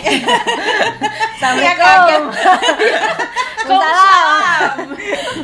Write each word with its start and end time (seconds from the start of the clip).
Assalamualaikum. 0.00 2.22
Waalaikumsalam. 3.60 4.76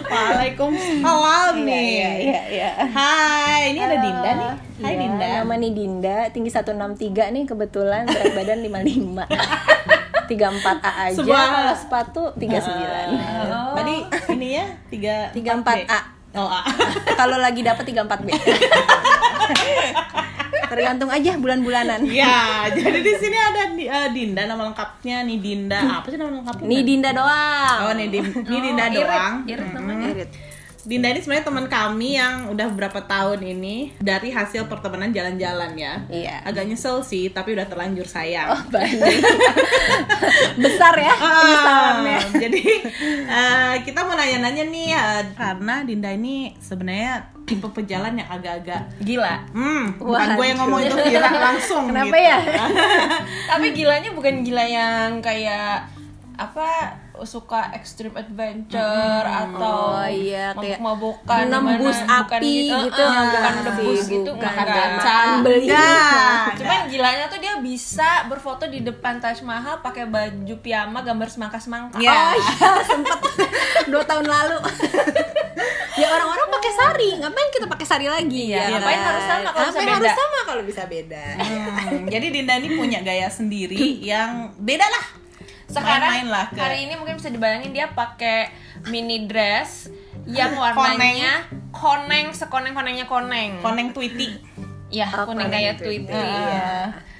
Waalaikumsalam 0.06 1.53
nih. 1.62 1.87
Iya, 1.87 2.10
iya, 2.17 2.40
iya. 2.48 2.69
Hai, 2.87 3.61
ini 3.71 3.79
ada. 3.80 3.97
Dinda 3.98 4.30
nih. 4.33 4.53
Hai 4.76 4.88
Iya, 4.88 4.98
Dinda. 4.98 5.26
Nama 5.40 5.54
nih 5.56 5.72
Dinda, 5.72 6.16
tinggi 6.30 6.48
163 6.48 7.30
nih 7.30 7.42
kebetulan 7.44 8.04
berat 8.04 8.33
badan 8.34 8.58
55. 8.61 9.24
34 10.26 10.83
A 10.83 10.90
aja, 11.07 11.15
Sebuah- 11.15 11.48
kalau 11.48 11.75
sepatu 11.79 12.22
39. 12.34 13.15
Ah, 13.47 13.72
Tadi 13.72 13.94
ini 14.34 14.48
ya 14.52 14.65
tiga 14.88 15.15
34 15.30 15.87
A. 15.87 16.01
Oh, 16.34 16.45
A. 16.45 16.61
kalau 17.15 17.38
lagi 17.38 17.62
dapet 17.62 17.87
34 17.87 18.20
B. 18.20 18.29
Tergantung 20.69 21.11
aja 21.11 21.30
bulan-bulanan. 21.37 22.01
Ya, 22.16 22.66
jadi 22.73 23.05
di 23.05 23.12
sini 23.19 23.37
ada 23.37 23.62
eh, 23.77 24.09
Dinda 24.11 24.48
nama 24.48 24.73
lengkapnya 24.73 25.20
nih 25.23 25.39
Dinda. 25.39 26.01
Apa 26.01 26.09
sih 26.09 26.16
nama 26.16 26.33
lengkapnya? 26.41 26.66
Nih 26.66 26.80
Dinda 26.83 27.11
doang. 27.12 27.79
Oh, 27.87 27.92
nih, 27.92 28.09
Din- 28.09 28.34
nih 28.47 28.61
Dinda 28.62 28.84
Irit, 28.89 28.97
doang. 29.05 29.34
Irit 29.45 29.70
namanya. 29.77 30.06
Irit. 30.16 30.30
Dinda 30.87 31.11
ini 31.11 31.19
sebenarnya 31.19 31.47
teman 31.51 31.66
kami 31.66 32.15
yang 32.15 32.47
udah 32.47 32.66
beberapa 32.70 33.02
tahun 33.02 33.42
ini 33.42 33.98
dari 33.98 34.30
hasil 34.30 34.70
pertemanan 34.70 35.11
jalan-jalan 35.11 35.75
ya. 35.75 36.06
Iya. 36.06 36.47
Agak 36.47 36.62
nyesel 36.62 37.03
sih, 37.03 37.27
tapi 37.27 37.59
udah 37.59 37.67
terlanjur 37.67 38.06
sayang. 38.06 38.55
Oh, 38.55 38.62
banyak. 38.70 39.03
Besar 40.62 40.95
ya 40.95 41.12
penyesalannya. 41.19 42.19
Ah, 42.23 42.30
jadi 42.39 42.62
eh, 43.27 43.75
kita 43.83 44.06
mau 44.06 44.14
nanya-nanya 44.14 44.64
nih 44.70 44.89
eh, 44.95 45.23
karena 45.34 45.83
Dinda 45.83 46.14
ini 46.14 46.55
sebenarnya 46.62 47.34
tipe 47.46 47.68
pejalan 47.70 48.18
yang 48.18 48.27
agak-agak 48.27 48.82
Gila. 48.98 49.46
hmm 49.55 50.02
bukan 50.02 50.19
Waduh. 50.19 50.34
gue 50.34 50.47
yang 50.47 50.58
ngomong 50.58 50.80
itu 50.83 50.97
Vira 50.98 51.30
langsung 51.30 51.84
Kenapa 51.86 52.11
gitu. 52.11 52.19
ya? 52.20 52.38
Tapi 53.55 53.66
gilanya 53.70 54.11
bukan 54.11 54.34
gila 54.42 54.64
yang 54.66 55.22
kayak 55.22 55.86
apa 56.36 56.69
suka 57.22 57.72
extreme 57.72 58.12
adventure 58.12 58.83
atau 59.25 59.97
Oh, 59.97 60.05
iya, 60.05 60.53
kayak 60.53 60.77
mabuk-mabukan 60.77 61.48
nembus 61.48 61.97
dimana- 61.97 62.20
bukan 62.20 62.39
api 62.39 62.55
gitu, 62.67 63.00
eh, 63.00 63.06
enggak 63.06 63.25
bukan 63.31 63.53
sih, 63.53 63.64
debus 63.64 64.00
gitu 64.06 64.31
bukan. 64.31 64.45
Makan 64.47 64.67
Makan 64.67 64.89
gacha. 64.98 65.19
beli. 65.41 65.67
Cuman 66.56 66.81
gilanya 66.87 67.25
tuh 67.27 67.39
dia 67.39 67.55
bisa 67.59 68.11
berfoto 68.27 68.64
di 68.64 68.81
depan 68.81 69.17
Taj 69.17 69.41
Mahal 69.41 69.81
pakai 69.81 70.05
baju 70.05 70.55
piyama 70.59 71.00
gambar 71.00 71.28
semangka-semangka. 71.28 71.97
Ya. 71.97 72.12
Oh 72.12 72.33
iya, 72.34 72.69
sempet 72.91 73.19
dua 73.87 74.03
tahun 74.03 74.27
lalu. 74.27 74.59
ya 75.97 76.06
orang-orang 76.11 76.48
pakai 76.50 76.72
sari, 76.75 77.09
ngapain 77.17 77.48
kita 77.50 77.67
pakai 77.67 77.87
sari 77.87 78.06
lagi? 78.06 78.42
Iya, 78.47 78.61
ya 78.61 78.67
ngapain 78.75 79.00
harus 79.00 79.25
sama 79.25 79.48
kalau 79.48 79.64
bisa 79.67 79.81
beda? 79.81 79.94
harus 79.94 80.12
sama 80.14 80.39
kalau 80.42 80.62
bisa 80.62 80.83
beda? 80.84 81.25
Hmm, 81.39 82.03
jadi 82.12 82.27
Dinda 82.28 82.55
ini 82.59 82.69
punya 82.75 83.00
gaya 83.00 83.28
sendiri 83.28 83.81
yang 84.05 84.53
beda 84.56 84.84
lah. 84.84 85.06
Sekarang 85.77 86.08
Main-main 86.08 86.28
lah 86.32 86.46
ke 86.48 86.60
hari 86.60 86.88
ini 86.88 86.96
mungkin 86.96 87.20
bisa 87.20 87.28
dibayangin 87.28 87.72
dia 87.77 87.92
pakai 87.92 88.48
mini 88.88 89.28
dress 89.28 89.92
yang 90.24 90.56
warnanya 90.56 91.44
koneng, 91.70 92.32
sekoneng-konengnya 92.32 93.05
koneng. 93.05 93.60
koneng 93.60 93.92
tweety. 93.92 94.41
Ya, 94.88 95.06
Oh, 95.12 95.28
kuning 95.28 95.47
koneng 95.47 95.50
kayak 95.52 95.74
Tweety. 95.77 96.08
Tweety. 96.08 96.14
Iya. 96.14 96.70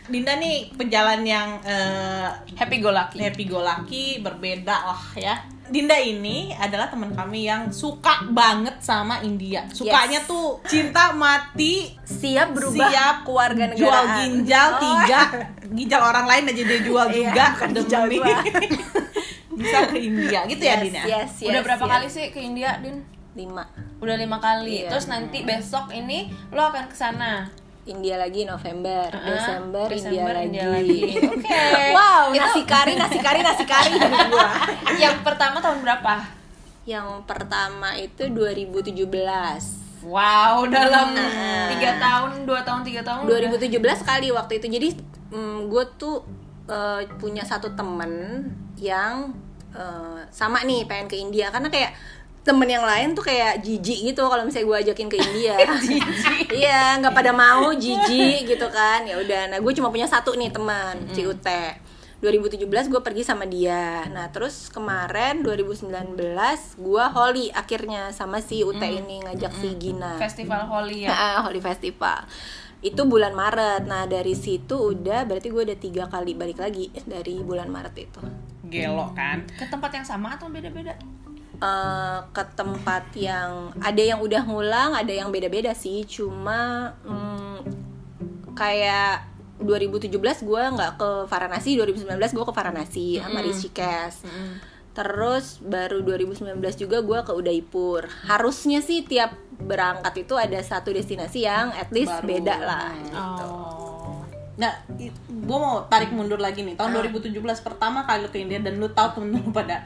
Dinda 0.06 0.38
nih 0.38 0.70
pejalan 0.78 1.27
yang 1.27 1.58
eh, 1.66 2.30
Happy 2.54 2.78
go 2.78 2.94
lucky. 2.94 3.18
happy 3.18 3.44
go 3.44 3.58
lucky 3.58 4.22
berbeda 4.22 4.86
lah 4.86 5.02
ya. 5.18 5.34
Dinda 5.67 5.97
ini 5.97 6.53
adalah 6.53 6.86
teman 6.86 7.11
kami 7.11 7.45
yang 7.45 7.69
suka 7.69 8.22
banget 8.28 8.78
sama 8.78 9.19
India. 9.20 9.67
Sukanya 9.69 10.23
Yes. 10.23 10.27
tuh 10.27 10.62
cinta 10.64 11.11
mati 11.12 11.91
Siap 12.03 12.53
berubah 12.53 12.86
siap 12.86 13.17
keluarga 13.23 13.64
negaraan. 13.67 13.78
jual 13.78 14.05
ginjal 14.17 14.69
Oh. 14.69 14.78
tiga 14.78 15.20
ginjal 15.69 16.03
orang 16.05 16.27
lain 16.27 16.45
aja 16.46 16.63
dia 16.63 16.80
jual 16.80 17.07
Iya, 17.11 17.17
juga 17.27 17.45
bukan 17.51 17.68
demi 17.68 17.83
ginjal 17.83 18.05
bisa 19.57 19.79
ke 19.86 19.96
India 19.98 20.40
gitu 20.45 20.63
ya 20.63 20.77
Yes, 20.77 20.85
ya? 20.86 21.02
yes, 21.02 21.30
yes, 21.40 21.48
Udah 21.48 21.63
berapa 21.64 21.83
yes. 21.83 21.92
kali 21.92 22.07
sih 22.07 22.24
ke 22.29 22.39
India, 22.39 22.70
Din? 22.79 22.96
Lima. 23.35 23.64
Udah 23.98 24.17
lima 24.17 24.36
kali. 24.39 24.80
Iya. 24.80 24.89
Terus 24.89 25.07
nanti 25.07 25.45
besok 25.45 25.92
ini 25.92 26.24
lo 26.51 26.63
akan 26.64 26.89
ke 26.89 26.96
sana. 26.96 27.45
India 27.86 28.17
lagi 28.17 28.42
November, 28.42 29.07
Ah, 29.08 29.23
Desember, 29.24 29.86
Desember, 29.86 30.35
India, 30.36 30.67
India 30.67 30.67
lagi. 30.69 31.01
lagi. 31.07 31.27
Oke. 31.33 31.63
wow, 31.95 32.24
Itu- 32.29 32.41
nasi 32.41 32.61
kari, 32.64 32.92
nasi 32.95 33.19
kari, 33.19 33.41
nasi 33.41 33.64
kari 33.64 33.95
gua. 34.30 34.48
Yang 34.92 35.23
pertama 35.23 35.58
tahun 35.58 35.80
berapa? 35.80 36.14
Yang 36.85 37.08
pertama 37.25 37.95
itu 37.95 38.27
2017. 38.27 39.07
Wow, 40.02 40.67
dalam 40.69 41.14
Ah. 41.14 41.67
tiga 41.69 41.95
tahun, 41.96 42.42
dua 42.42 42.63
tahun, 42.63 42.83
tiga 42.83 43.02
tahun. 43.02 43.23
2017 43.25 43.79
kali 44.02 44.30
waktu 44.30 44.52
itu. 44.57 44.67
Jadi 44.69 44.89
gue 45.67 45.85
tuh 45.96 46.23
eh, 46.67 47.07
punya 47.17 47.42
satu 47.42 47.70
temen 47.73 48.42
yang 48.77 49.30
eh, 49.73 50.20
sama 50.29 50.63
nih 50.63 50.83
pengen 50.85 51.07
ke 51.07 51.17
India 51.17 51.46
karena 51.48 51.67
kayak 51.69 51.95
temen 52.46 52.70
yang 52.70 52.86
lain 52.86 53.11
tuh 53.18 53.27
kayak 53.27 53.58
jijik 53.67 54.14
gitu 54.14 54.23
kalau 54.30 54.46
misalnya 54.46 54.70
gue 54.70 54.79
ajakin 54.86 55.08
ke 55.11 55.18
India. 55.18 55.55
Iya 56.46 57.02
nggak 57.02 57.12
pada 57.12 57.34
mau 57.34 57.74
jijik 57.74 58.46
gitu 58.46 58.67
kan. 58.70 59.02
Ya 59.02 59.18
udah 59.18 59.51
nah 59.51 59.58
gue 59.58 59.73
cuma 59.74 59.90
punya 59.90 60.07
satu 60.07 60.39
nih 60.39 60.55
teman 60.55 61.11
si 61.11 61.27
Ute 61.27 61.83
2017 62.23 62.64
gue 62.89 63.01
pergi 63.02 63.23
sama 63.27 63.45
dia. 63.45 64.07
Nah 64.08 64.30
terus 64.33 64.70
kemarin 64.70 65.45
2019 65.45 65.90
gue 66.80 67.05
Holly 67.12 67.52
akhirnya 67.52 68.14
sama 68.14 68.40
si 68.40 68.63
Ute 68.63 68.86
ini 68.89 69.27
ngajak 69.27 69.52
si 69.58 69.74
Gina. 69.77 70.17
Festival 70.17 70.64
Holi 70.70 71.05
ya. 71.05 71.13
Ah, 71.27 71.42
Holy 71.45 71.58
Festival. 71.61 72.24
Itu 72.80 73.05
bulan 73.05 73.34
Maret. 73.34 73.84
Nah 73.84 74.07
dari 74.07 74.33
situ 74.33 74.96
udah 74.96 75.27
berarti 75.28 75.51
gue 75.51 75.63
udah 75.67 75.78
tiga 75.83 76.05
kali 76.07 76.33
balik 76.39 76.63
lagi 76.63 76.89
dari 77.05 77.42
bulan 77.42 77.68
Maret 77.68 77.95
itu. 77.98 78.23
Gelo 78.70 79.13
kan? 79.13 79.45
Ke 79.58 79.68
tempat 79.68 79.90
yang 79.92 80.07
sama 80.07 80.39
atau 80.39 80.48
beda-beda? 80.48 80.96
Eh, 81.56 82.18
ke 82.36 82.42
tempat 82.52 83.17
yang 83.17 83.72
ada 83.80 84.02
yang 84.05 84.20
udah 84.20 84.44
ngulang 84.44 84.92
ada 84.92 85.08
yang 85.08 85.33
beda-beda 85.33 85.72
sih 85.72 86.05
cuma 86.05 86.92
mm, 87.00 87.64
kayak 88.52 89.24
2017 89.64 90.12
gue 90.20 90.62
nggak 90.77 91.00
ke 91.00 91.11
Varanasi 91.24 91.80
2019 91.80 92.12
gue 92.12 92.45
ke 92.45 92.52
Varanasi 92.52 93.06
sama 93.24 93.40
Rishikesh 93.40 94.28
Terus 94.96 95.61
baru 95.61 96.00
2019 96.00 96.56
juga 96.80 97.05
gue 97.05 97.20
ke 97.20 97.33
Udaipur. 97.36 98.08
Harusnya 98.33 98.80
sih 98.80 99.05
tiap 99.05 99.36
berangkat 99.61 100.24
itu 100.24 100.40
ada 100.40 100.56
satu 100.64 100.89
destinasi 100.89 101.45
yang 101.45 101.68
at 101.77 101.92
least 101.92 102.16
Baru. 102.24 102.24
beda 102.24 102.56
lah. 102.56 102.96
Oh. 103.12 104.24
Nah, 104.56 104.72
gue 105.28 105.58
mau 105.61 105.84
tarik 105.92 106.16
mundur 106.16 106.40
lagi 106.40 106.64
nih. 106.64 106.80
Ah. 106.80 106.89
Tahun 106.89 107.12
2017 107.12 107.28
pertama 107.61 108.08
kali 108.08 108.24
lu 108.24 108.33
ke 108.33 108.40
India 108.40 108.56
dan 108.56 108.80
lu 108.80 108.89
tahu 108.89 109.20
temen 109.20 109.36
lu 109.36 109.52
pada 109.52 109.84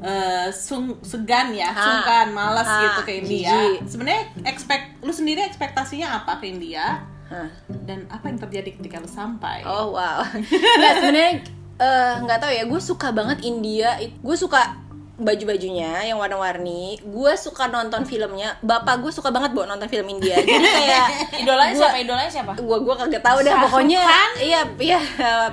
eh, 0.00 0.48
sung, 0.48 0.98
segan 1.00 1.50
ya, 1.50 1.68
Ah. 1.68 1.76
sungkan, 1.76 2.26
malas 2.30 2.64
Ah, 2.64 2.80
gitu 2.82 3.00
ke 3.02 3.12
India. 3.16 3.54
Sebenarnya 3.82 4.22
expect 4.42 4.98
lu 5.00 5.10
sendiri 5.10 5.42
ekspektasinya 5.42 6.18
apa 6.18 6.38
ke 6.38 6.48
India? 6.48 7.04
Hah. 7.24 7.48
Dan 7.68 8.08
apa 8.08 8.26
yang 8.26 8.38
terjadi 8.38 8.70
ketika 8.72 8.96
lu 8.96 9.06
sampai? 9.06 9.62
Oh 9.62 9.92
wow. 9.92 10.20
Nggak 10.78 10.92
sebenarnya 10.94 11.32
eh, 11.76 12.14
nggak 12.20 12.38
tahu 12.38 12.52
ya. 12.52 12.64
Gue 12.64 12.80
suka 12.80 13.08
banget 13.10 13.38
India. 13.42 13.94
Gue 14.18 14.34
suka 14.34 14.76
baju-bajunya 15.14 16.04
yang 16.04 16.18
warna-warni. 16.18 16.98
Gue 17.00 17.32
suka 17.34 17.66
nonton 17.66 18.02
filmnya. 18.02 18.58
Bapak 18.60 18.98
gue 18.98 19.08
suka 19.08 19.30
banget 19.30 19.50
buat 19.52 19.66
nonton 19.66 19.86
film 19.86 20.10
India. 20.10 20.36
Jadi 20.42 20.52
kayak 20.60 21.06
Idolanya 21.38 21.72
gua- 21.72 21.82
siapa? 21.86 21.98
Idolanya 21.98 22.30
siapa? 22.30 22.52
gua 22.56 22.78
gua 22.78 22.94
kagak 22.98 23.22
tahu 23.22 23.38
dah 23.40 23.52
Shah 23.52 23.62
pokoknya 23.64 24.02
iya 24.38 24.60
iya 24.76 25.00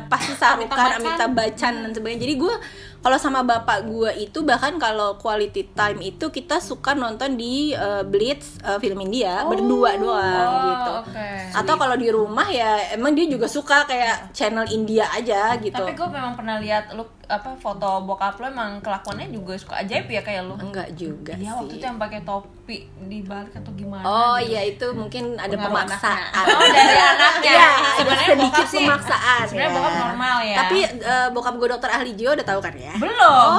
pasti 0.05 0.33
Bachchan. 0.35 0.97
Amitabh 0.99 1.31
Bachchan 1.31 1.73
dan 1.79 1.91
sebagainya 1.91 2.21
jadi 2.21 2.35
gua 2.37 2.55
kalau 3.01 3.17
sama 3.17 3.41
bapak 3.41 3.89
gua 3.89 4.13
itu 4.13 4.45
bahkan 4.45 4.77
kalau 4.77 5.17
quality 5.17 5.73
time 5.73 5.99
itu 6.05 6.29
kita 6.29 6.61
suka 6.61 6.93
nonton 6.93 7.33
di 7.33 7.73
eh, 7.73 8.05
Blitz 8.05 8.61
eh, 8.61 8.77
film 8.77 9.01
India 9.01 9.41
berdua 9.49 9.97
doang 9.97 10.49
oh, 10.53 10.61
gitu 10.69 10.91
oke. 11.09 11.29
atau 11.57 11.75
kalau 11.81 11.95
di 11.97 12.07
rumah 12.13 12.47
ya 12.53 12.93
emang 12.93 13.17
dia 13.17 13.25
juga 13.25 13.49
suka 13.49 13.89
kayak 13.89 14.31
channel 14.37 14.69
India 14.69 15.09
aja 15.09 15.57
gitu 15.57 15.73
Tapi 15.73 15.97
gue 15.97 16.09
memang 16.13 16.37
pernah 16.37 16.61
lihat 16.61 16.93
lu 16.93 17.03
apa 17.31 17.55
foto 17.55 18.03
bokap 18.03 18.35
lo 18.43 18.51
emang 18.51 18.83
kelakuannya 18.83 19.31
juga 19.31 19.55
suka 19.55 19.79
ajaib 19.79 20.11
ya 20.11 20.19
kayak 20.19 20.43
lu. 20.43 20.59
enggak 20.59 20.91
juga 20.99 21.31
Iya 21.39 21.55
waktu 21.55 21.79
itu 21.79 21.85
yang 21.87 21.95
pakai 21.95 22.19
topi 22.27 22.77
di 23.07 23.19
balik 23.23 23.55
atau 23.55 23.71
gimana? 23.71 24.03
Oh 24.03 24.35
gitu. 24.35 24.51
iya 24.51 24.61
itu 24.67 24.87
mungkin 24.91 25.39
ada 25.39 25.55
Pengaruh 25.55 25.87
pemaksaan. 25.87 26.43
Oh 26.51 26.63
dari 26.67 26.97
anaknya. 26.99 27.51
Iya, 27.55 27.69
sebenarnya 27.95 28.27
sedikit 28.35 28.51
bokap 28.51 28.67
sih 28.67 28.79
pemaksaan. 28.83 29.43
Sebenarnya 29.47 29.71
ya. 29.71 29.77
bokap 29.79 29.93
normal 29.95 30.37
ya. 30.43 30.57
Tapi 30.59 30.77
eh, 30.83 31.27
bokap 31.31 31.53
gue 31.55 31.67
dokter 31.71 31.89
ahli 31.89 32.11
jiwa 32.13 32.31
udah 32.35 32.47
tahu 32.47 32.59
kan 32.59 32.73
ya? 32.75 32.93
belum. 32.99 33.51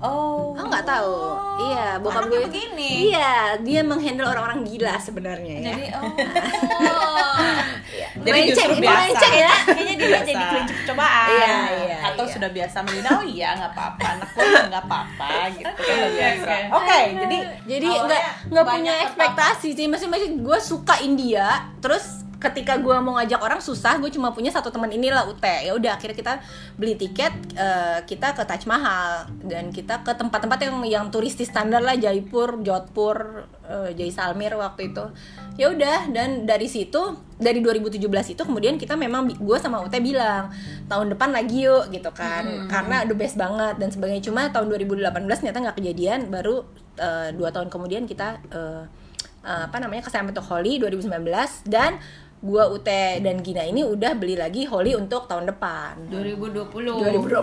Oh. 0.00 0.56
Oh 0.58 0.66
nggak 0.70 0.86
tahu. 0.86 1.14
Iya, 1.60 1.86
bokap 2.00 2.24
gue 2.32 2.40
begini. 2.48 3.12
Iya, 3.12 3.60
dia 3.60 3.80
menghandle 3.84 4.24
orang-orang 4.24 4.64
gila 4.64 4.96
sebenarnya 4.96 5.54
ya. 5.60 5.64
Jadi 5.70 5.84
oh. 5.98 6.06
Jadi 8.10 8.30
Melenceng, 8.50 8.70
biasa. 8.76 8.90
melenceng 8.90 9.34
ya. 9.34 9.52
Kayaknya 9.70 9.94
dia 9.94 10.08
Biasa. 10.10 10.26
jadi 10.26 10.44
kelinci 10.50 10.74
percobaan. 10.82 11.28
Iya, 11.30 11.56
iya. 11.86 11.98
atau 12.10 12.24
sudah 12.26 12.50
biasa 12.50 12.76
menghina 12.82 13.10
oh 13.14 13.24
iya 13.24 13.48
nggak 13.54 13.72
apa-apa 13.72 14.06
anak 14.18 14.28
gue 14.34 14.44
nggak 14.66 14.84
apa-apa 14.84 15.30
gitu 15.54 15.70
kan 15.70 15.94
udah 15.94 16.12
biasa 16.12 16.50
oke. 16.50 16.76
oke 16.76 16.98
jadi 17.22 17.38
Jadi 17.70 17.86
nggak 17.86 18.22
nggak 18.50 18.66
banyak 18.66 18.78
punya 18.80 18.94
ekspektasi 19.06 19.68
sih. 19.76 19.86
Masih 19.86 20.08
masih 20.10 20.28
gue 20.40 20.58
suka 20.58 20.98
India, 21.04 21.70
terus 21.78 22.26
ketika 22.40 22.80
gue 22.80 22.96
mau 23.04 23.20
ngajak 23.20 23.36
orang 23.36 23.60
susah 23.60 24.00
gue 24.00 24.08
cuma 24.08 24.32
punya 24.32 24.48
satu 24.48 24.72
teman 24.72 24.88
inilah 24.88 25.28
UT 25.28 25.44
ya 25.44 25.76
udah 25.76 26.00
akhirnya 26.00 26.16
kita 26.16 26.32
beli 26.80 26.96
tiket 26.96 27.36
eh, 27.52 28.00
kita 28.08 28.32
ke 28.32 28.42
Taj 28.48 28.64
Mahal 28.64 29.28
dan 29.44 29.68
kita 29.68 30.00
ke 30.00 30.16
tempat-tempat 30.16 30.58
yang 30.64 30.76
yang 30.88 31.04
turistis 31.12 31.52
standar 31.52 31.84
lah 31.84 32.00
Jaipur 32.00 32.64
Jodhpur 32.64 33.44
eh, 33.70 33.90
Jaisalmer 33.94 34.58
waktu 34.58 34.90
itu. 34.90 35.04
Ya 35.54 35.70
udah 35.70 36.10
dan 36.10 36.44
dari 36.44 36.66
situ 36.66 36.98
dari 37.38 37.62
2017 37.62 38.02
itu 38.34 38.42
kemudian 38.42 38.74
kita 38.76 38.98
memang 38.98 39.30
gue 39.30 39.58
sama 39.62 39.78
UT 39.80 39.94
bilang 40.02 40.50
tahun 40.90 41.14
depan 41.14 41.30
lagi 41.30 41.70
yuk 41.70 41.94
gitu 41.94 42.10
kan. 42.10 42.66
Karena 42.66 43.06
the 43.06 43.14
best 43.14 43.38
banget 43.38 43.78
dan 43.78 43.94
sebagainya. 43.94 44.26
Cuma 44.26 44.50
tahun 44.50 44.66
2018 44.74 45.14
ternyata 45.14 45.58
nggak 45.70 45.76
kejadian 45.78 46.20
baru 46.28 46.66
eh, 46.98 47.30
dua 47.38 47.54
tahun 47.54 47.70
kemudian 47.70 48.10
kita 48.10 48.42
eh, 48.50 48.82
eh, 49.46 49.62
apa 49.70 49.76
namanya 49.78 50.04
ke 50.04 50.10
Summit 50.10 50.34
to 50.34 50.42
Holy 50.42 50.82
2019 50.82 51.70
dan 51.70 52.02
gua 52.40 52.64
UT 52.66 52.88
dan 53.20 53.36
Gina 53.38 53.60
ini 53.62 53.84
udah 53.84 54.16
beli 54.16 54.32
lagi 54.32 54.64
Holy 54.64 54.92
untuk 54.94 55.28
tahun 55.28 55.44
depan 55.46 56.08
2020 56.08 56.72
2020 56.72 57.36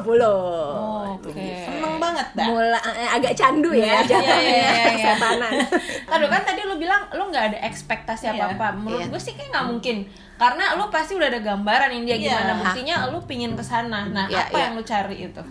Oke. 1.17 1.33
Seneng 1.63 1.97
banget 1.97 2.27
dah. 2.33 2.47
mulai 2.47 2.81
eh, 2.95 3.09
agak 3.11 3.33
candu 3.33 3.69
ya 3.71 3.99
Iya, 3.99 4.17
iya, 4.17 4.37
iya, 4.37 4.37
iya. 4.39 5.13
kesetanan. 5.13 5.51
Aduh 6.07 6.27
kan 6.27 6.41
tadi 6.41 6.61
lu 6.63 6.75
bilang 6.75 7.05
lu 7.11 7.23
nggak 7.25 7.45
ada 7.51 7.59
ekspektasi 7.63 8.25
Iya. 8.25 8.33
apa-apa. 8.35 8.67
Menurut 8.75 9.01
Iya. 9.01 9.11
gue 9.11 9.21
sih 9.21 9.33
kayak 9.33 9.49
nggak 9.51 9.65
mungkin. 9.67 9.97
Karena 10.35 10.77
lu 10.77 10.85
pasti 10.87 11.13
udah 11.13 11.27
ada 11.27 11.41
gambaran 11.41 11.91
India 11.91 12.13
Iya. 12.13 12.21
gimana. 12.31 12.53
Buktinya 12.59 12.95
lu 13.07 13.19
pingin 13.23 13.53
ke 13.53 13.61
sana. 13.61 14.05
Nah, 14.07 14.25
Iya, 14.25 14.45
apa 14.45 14.55
iya. 14.55 14.63
yang 14.63 14.73
lu 14.73 14.83
cari 14.83 15.17
itu? 15.23 15.41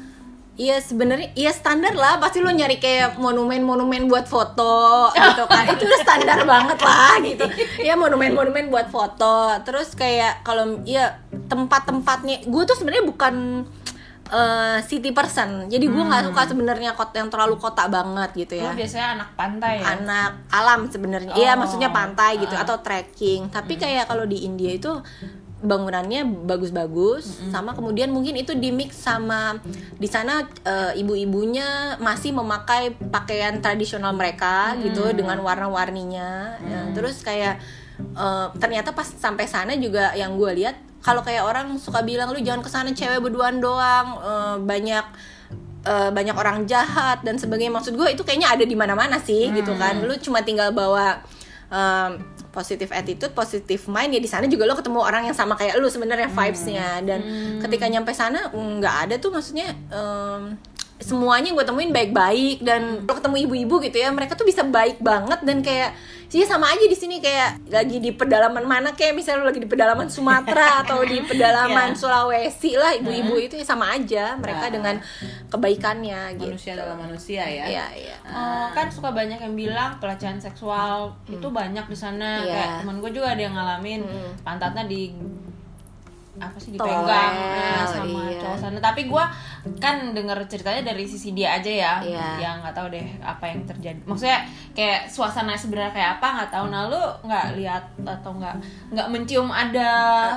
Iya 0.56 0.80
sebenarnya 0.80 1.36
iya 1.36 1.52
standar 1.52 1.92
lah. 1.92 2.16
Pasti 2.16 2.40
lo 2.40 2.48
nyari 2.48 2.80
kayak 2.80 3.20
monumen-monumen 3.20 4.08
buat 4.08 4.24
foto 4.24 5.12
gitu 5.12 5.44
kan. 5.44 5.68
Itu 5.76 5.84
udah 5.84 6.00
standar 6.00 6.40
banget 6.48 6.78
lah 6.80 7.20
gitu. 7.20 7.44
Ya 7.84 7.92
monumen-monumen 7.92 8.72
buat 8.72 8.88
foto. 8.88 9.52
Terus 9.68 9.92
kayak 9.92 10.40
kalau 10.48 10.80
ya 10.88 11.20
tempat-tempatnya. 11.52 12.48
Gue 12.48 12.64
tuh 12.64 12.72
sebenarnya 12.72 13.04
bukan 13.04 13.34
eh, 14.32 14.78
city 14.88 15.12
person. 15.12 15.68
Jadi 15.68 15.92
gue 15.92 16.02
nggak 16.08 16.32
suka 16.32 16.48
sebenarnya 16.48 16.96
kota 16.96 17.20
yang 17.20 17.28
terlalu 17.28 17.60
kota 17.60 17.84
banget 17.92 18.48
gitu 18.48 18.56
ya. 18.56 18.72
Lu 18.72 18.80
biasanya 18.80 19.08
anak 19.20 19.28
pantai 19.36 19.84
ya? 19.84 19.84
anak 19.92 20.30
alam 20.48 20.88
sebenarnya. 20.88 21.36
Iya 21.36 21.52
Oh, 21.52 21.60
maksudnya 21.60 21.92
pantai 21.92 22.40
gitu 22.40 22.56
ah. 22.56 22.64
atau 22.64 22.80
trekking. 22.80 23.52
Tapi 23.52 23.76
kayak 23.76 24.08
kalau 24.08 24.24
di 24.24 24.48
India 24.48 24.72
itu 24.72 24.88
bangunannya 25.56 26.44
bagus-bagus 26.44 27.48
sama 27.48 27.72
kemudian 27.72 28.12
mungkin 28.12 28.36
itu 28.36 28.52
di 28.52 28.68
mix 28.76 29.00
sama 29.00 29.56
di 29.96 30.04
sana 30.04 30.44
eh, 30.44 31.00
ibu-ibunya 31.00 31.96
masih 31.96 32.36
memakai 32.36 32.92
pakaian 33.08 33.56
tradisional 33.64 34.12
mereka 34.12 34.76
gitu 34.84 35.16
dengan 35.16 35.40
warna-warninya. 35.40 36.60
Ya, 36.60 36.80
terus 36.92 37.24
kayak 37.24 37.56
eh, 37.96 38.46
ternyata 38.60 38.92
pas 38.92 39.08
sampai 39.08 39.48
sana 39.48 39.72
juga 39.80 40.12
yang 40.12 40.36
gue 40.36 40.60
lihat 40.60 40.76
kalau 41.00 41.24
kayak 41.24 41.46
orang 41.46 41.80
suka 41.80 42.04
bilang 42.04 42.34
lu 42.36 42.40
jangan 42.44 42.60
ke 42.60 42.68
sana 42.68 42.92
cewek 42.92 43.24
berduaan 43.24 43.56
doang. 43.56 44.20
Eh, 44.20 44.56
banyak 44.60 45.06
eh, 45.88 46.10
banyak 46.12 46.36
orang 46.36 46.68
jahat 46.68 47.24
dan 47.24 47.40
sebagainya. 47.40 47.72
Maksud 47.72 47.96
gue 47.96 48.12
itu 48.12 48.20
kayaknya 48.28 48.52
ada 48.52 48.64
di 48.68 48.76
mana-mana 48.76 49.16
sih 49.24 49.48
gitu 49.56 49.72
kan. 49.80 50.04
Lu 50.04 50.12
cuma 50.20 50.44
tinggal 50.44 50.76
bawa 50.76 51.24
positive 52.56 52.88
attitude, 52.96 53.32
positive 53.36 53.82
mind 53.92 54.16
ya 54.16 54.20
di 54.24 54.30
sana 54.32 54.48
juga 54.48 54.64
lo 54.64 54.72
ketemu 54.72 55.04
orang 55.04 55.28
yang 55.28 55.36
sama 55.36 55.52
kayak 55.60 55.76
lu 55.76 55.92
sebenarnya 55.92 56.32
vibes-nya. 56.32 57.04
Dan 57.04 57.20
ketika 57.60 57.84
nyampe 57.92 58.16
sana 58.16 58.48
nggak 58.48 58.96
ada 59.04 59.14
tuh 59.20 59.28
maksudnya 59.28 59.76
em, 59.92 60.56
semuanya 60.96 61.52
gue 61.52 61.64
temuin 61.68 61.92
baik-baik 61.92 62.64
dan 62.64 63.04
lo 63.04 63.12
ketemu 63.12 63.36
ibu-ibu 63.44 63.84
gitu 63.84 64.00
ya 64.00 64.08
mereka 64.08 64.32
tuh 64.32 64.48
bisa 64.48 64.64
baik 64.64 64.96
banget 65.04 65.44
dan 65.44 65.60
kayak 65.60 65.92
sih 66.26 66.42
sama 66.42 66.66
aja 66.68 66.82
di 66.82 66.92
sini 66.92 67.16
kayak 67.16 67.68
lagi 67.68 67.96
di 67.96 68.10
pedalaman 68.10 68.62
mana 68.62 68.92
kayak 68.92 69.14
misalnya 69.14 69.44
lagi 69.44 69.58
di 69.58 69.66
pedalaman 69.66 70.06
Sumatera 70.06 70.66
atau 70.82 71.02
di 71.02 71.18
pedalaman 71.20 71.88
Iya. 71.88 71.96
Sulawesi 71.96 72.74
lah 72.74 72.92
ibu-ibu 72.94 73.34
itu 73.36 73.54
ya 73.54 73.64
sama 73.64 73.90
aja 73.90 74.34
mereka 74.34 74.66
Nah. 74.66 74.72
dengan 74.72 74.94
kebaikannya 75.46 76.20
gitu 76.36 76.50
Manusia 76.52 76.74
dalam 76.74 76.96
manusia 76.96 77.42
ya. 77.42 77.64
Iya, 77.64 77.86
iya. 77.94 78.16
Oh, 78.26 78.66
kan 78.70 78.86
suka 78.88 79.10
banyak 79.10 79.38
yang 79.38 79.54
bilang 79.54 79.96
pelecehan 79.96 80.36
seksual 80.36 81.14
itu 81.26 81.46
banyak 81.46 81.84
di 81.84 81.96
sana. 81.96 82.40
Iya. 82.40 82.52
Kayak 82.52 82.70
teman 82.80 82.96
gue 82.98 83.10
juga 83.12 83.28
ada 83.28 83.40
yang 83.40 83.54
ngalamin 83.54 84.00
Hmm. 84.02 84.32
pantatnya 84.42 84.84
di 84.84 85.14
apa 86.36 86.56
sih 86.60 86.70
dipegang 86.76 87.34
nah, 87.34 87.86
sama 87.88 88.28
iya. 88.32 88.40
cowok 88.40 88.58
sana. 88.60 88.78
Tapi 88.80 89.08
gue 89.08 89.24
kan 89.80 90.16
denger 90.16 90.38
ceritanya 90.48 90.92
dari 90.92 91.04
sisi 91.08 91.32
dia 91.32 91.56
aja 91.56 91.72
ya. 91.72 91.94
Iya. 92.00 92.26
Yang 92.40 92.56
nggak 92.64 92.74
tahu 92.76 92.86
deh 92.92 93.06
apa 93.20 93.44
yang 93.48 93.60
terjadi. 93.64 94.00
Maksudnya 94.04 94.38
kayak 94.76 95.08
suasana 95.08 95.56
sebenarnya 95.56 95.92
kayak 95.92 96.10
apa 96.20 96.26
nggak 96.40 96.50
tahu. 96.52 96.66
Nah 96.72 96.82
lu 96.88 97.02
nggak 97.24 97.46
lihat 97.56 97.84
atau 98.04 98.36
nggak 98.36 98.56
nggak 98.92 99.08
mencium 99.12 99.48
ada 99.48 99.88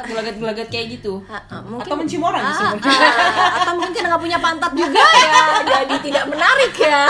gelagat-gelagat 0.04 0.68
kayak 0.72 1.00
gitu. 1.00 1.20
Ah, 1.28 1.40
ah, 1.52 1.62
mungkin 1.64 1.88
Atau 1.88 1.96
mencium 2.00 2.24
orang 2.24 2.44
Ah, 2.44 2.52
justru. 2.74 2.90
ah, 2.90 3.50
atau 3.64 3.74
mungkin 3.78 4.02
nggak 4.10 4.22
punya 4.22 4.38
pantat 4.42 4.72
juga 4.74 5.06
ya 5.06 5.42
jadi 5.64 5.96
tidak 6.02 6.26
menarik 6.32 6.74
ya 6.76 7.04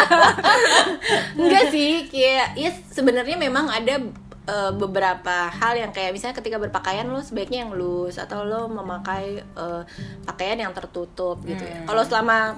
enggak 1.39 1.65
sih 1.71 2.12
kayak 2.12 2.47
ya 2.59 2.69
sebenarnya 2.91 3.38
memang 3.39 3.71
ada 3.71 4.03
eh, 4.50 4.72
beberapa 4.74 5.54
hal 5.54 5.78
yang 5.78 5.94
kayak 5.94 6.18
misalnya 6.18 6.36
ketika 6.42 6.57
berpakaian 6.57 7.06
lo 7.06 7.22
sebaiknya 7.22 7.69
yang 7.69 7.78
loose 7.78 8.18
atau 8.18 8.42
lo 8.42 8.66
memakai 8.66 9.46
eh, 9.46 9.84
pakaian 10.25 10.57
yang 10.57 10.74
tertutup 10.74 11.38
gitu 11.46 11.62
ya. 11.62 11.86
Kalau 11.86 12.01
selama 12.01 12.57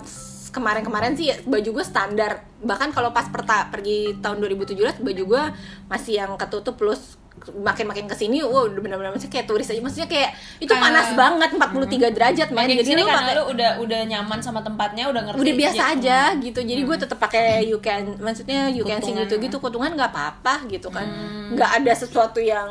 kemarin-kemarin 0.52 1.16
sih 1.16 1.32
ya, 1.32 1.36
baju 1.44 1.70
gue 1.80 1.86
standar. 1.86 2.44
Bahkan 2.64 2.92
kalau 2.92 3.16
pas 3.16 3.28
perta 3.32 3.72
pergi 3.72 4.20
tahun 4.20 4.40
2017 4.44 5.04
baju 5.04 5.24
gue 5.28 5.44
masih 5.88 6.24
yang 6.24 6.36
ketutup 6.40 6.80
plus 6.80 7.21
makin-makin 7.42 8.06
ke 8.06 8.14
sini, 8.14 8.46
wow 8.46 8.70
udah 8.70 8.82
benar-benar 8.86 9.12
maksudnya 9.12 9.34
kayak 9.34 9.48
turis 9.50 9.66
aja, 9.66 9.82
maksudnya 9.82 10.06
kayak 10.06 10.30
itu 10.62 10.70
Kayak- 10.70 10.84
panas 10.84 11.08
banget 11.18 11.50
43 11.58 12.08
derajat 12.14 12.48
Makin 12.54 12.76
jadi 12.86 12.92
lu 13.02 13.06
pakai 13.10 13.34
lu 13.34 13.44
udah 13.50 13.70
udah 13.82 14.00
nyaman 14.06 14.40
sama 14.40 14.62
tempatnya, 14.62 15.10
udah 15.10 15.22
ngerti. 15.26 15.42
udah 15.42 15.54
biasa 15.58 15.82
Jadi- 15.82 15.92
aja 15.98 16.20
gitu. 16.38 16.60
Jadi 16.62 16.82
gue 16.86 16.98
tetap 17.02 17.18
pakai 17.18 17.66
you 17.66 17.82
can 17.82 18.14
maksudnya 18.22 18.70
you 18.70 18.86
can 18.86 19.02
sing 19.02 19.18
gitu 19.18 19.42
gitu 19.42 19.58
kutungan 19.58 19.90
nggak 19.96 20.12
apa-apa 20.14 20.70
gitu 20.70 20.94
kan. 20.94 21.08
Nggak 21.52 21.82
ada 21.82 21.92
sesuatu 21.98 22.38
yang 22.38 22.70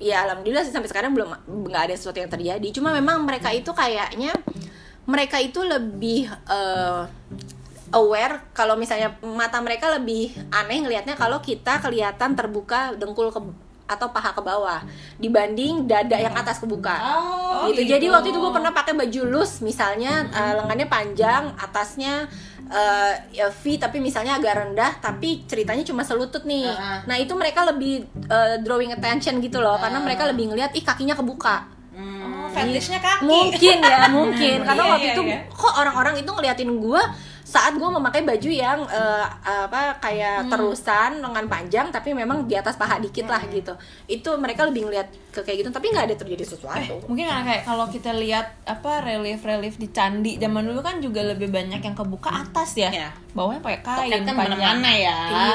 ya 0.00 0.24
alhamdulillah 0.24 0.64
sih 0.64 0.72
sampai 0.72 0.88
sekarang 0.88 1.12
belum 1.12 1.28
nggak 1.68 1.82
ada 1.90 1.94
sesuatu 1.94 2.18
yang 2.18 2.32
terjadi. 2.32 2.68
Cuma 2.72 2.96
memang 2.96 3.20
mereka 3.20 3.52
itu 3.52 3.68
kayaknya 3.70 4.32
mereka 5.04 5.36
itu 5.36 5.60
lebih 5.60 6.32
eh, 6.32 7.00
aware 7.94 8.50
kalau 8.50 8.74
misalnya 8.74 9.14
mata 9.22 9.62
mereka 9.62 9.88
lebih 9.88 10.34
aneh 10.50 10.82
ngelihatnya 10.82 11.14
kalau 11.14 11.38
kita 11.38 11.78
kelihatan 11.78 12.34
terbuka 12.34 12.92
dengkul 12.94 13.30
ke 13.30 13.40
atau 13.84 14.08
paha 14.08 14.32
ke 14.32 14.40
bawah 14.40 14.80
dibanding 15.20 15.84
dada 15.84 16.16
yang 16.16 16.32
atas 16.32 16.56
kebuka 16.56 16.96
Oh, 16.96 17.68
gitu. 17.68 17.84
gitu. 17.84 17.94
Jadi 17.94 18.06
waktu 18.08 18.32
itu 18.32 18.40
gue 18.40 18.48
pernah 18.48 18.72
pakai 18.72 18.96
baju 18.96 19.22
loose, 19.28 19.60
misalnya 19.60 20.24
eh, 20.26 20.52
lengannya 20.56 20.88
panjang, 20.88 21.52
atasnya 21.54 22.24
eh, 22.64 23.12
ya 23.30 23.52
V 23.52 23.76
tapi 23.76 24.00
misalnya 24.00 24.40
agak 24.40 24.56
rendah, 24.56 24.92
tapi 24.98 25.44
ceritanya 25.44 25.84
cuma 25.84 26.00
selutut 26.00 26.48
nih. 26.48 26.64
Ah. 26.64 27.04
Nah 27.04 27.20
itu 27.20 27.36
mereka 27.36 27.60
lebih 27.68 28.08
eh, 28.24 28.56
drawing 28.64 28.88
attention 28.90 29.36
gitu 29.44 29.60
loh, 29.60 29.76
karena 29.76 30.00
mereka 30.00 30.24
lebih 30.26 30.48
ngelihat 30.50 30.72
ih 30.72 30.82
kakinya 30.82 31.12
kebuka. 31.12 31.68
Hmm. 31.92 32.24
Oh, 32.24 32.48
fetishnya 32.50 32.98
kaki. 32.98 33.22
Mungkin 33.22 33.76
ya, 33.84 34.08
mungkin 34.10 34.58
karena 34.66 34.82
Iya, 34.82 34.92
waktu 34.96 35.06
iya, 35.06 35.14
itu 35.14 35.22
iya. 35.28 35.38
kok 35.46 35.74
orang-orang 35.76 36.14
itu 36.18 36.30
ngeliatin 36.32 36.70
gue 36.80 37.02
saat 37.44 37.76
gue 37.76 37.88
memakai 37.88 38.24
baju 38.24 38.50
yang 38.50 38.82
eh, 38.88 39.26
apa 39.44 40.00
kayak 40.00 40.48
terusan 40.48 41.20
lengan 41.20 41.46
panjang 41.46 41.86
tapi 41.92 42.16
memang 42.16 42.48
di 42.48 42.56
atas 42.56 42.74
paha 42.80 42.98
dikit 42.98 43.28
lah 43.28 43.44
gitu 43.52 43.76
itu 44.08 44.30
mereka 44.40 44.64
lebih 44.66 44.88
ngeliat 44.88 45.08
ke 45.30 45.44
kayak 45.44 45.64
gitu 45.64 45.70
tapi 45.70 45.92
nggak 45.92 46.08
ada 46.10 46.16
terjadi 46.16 46.44
sesuatu 46.48 47.04
Mungkin 47.04 47.26
karena 47.28 47.44
kayak 47.44 47.62
kalau 47.68 47.86
kita 47.92 48.10
lihat 48.16 48.46
apa 48.64 49.04
relief-relief 49.04 49.76
di 49.76 49.88
candi 49.92 50.40
zaman 50.40 50.64
dulu 50.64 50.80
kan 50.80 50.98
juga 50.98 51.20
lebih 51.22 51.52
banyak 51.52 51.80
yang 51.84 51.96
kebuka 51.96 52.30
atas 52.32 52.74
ya. 52.74 52.90
Iya. 52.90 53.08
Bawahnya 53.36 53.60
pakai 53.60 53.80
kain 53.84 54.10
Toket 54.10 54.22
kan 54.24 54.34
panjang. 54.34 54.58
mana-mana 54.58 54.90
ya. 54.90 55.18
Iya. 55.28 55.54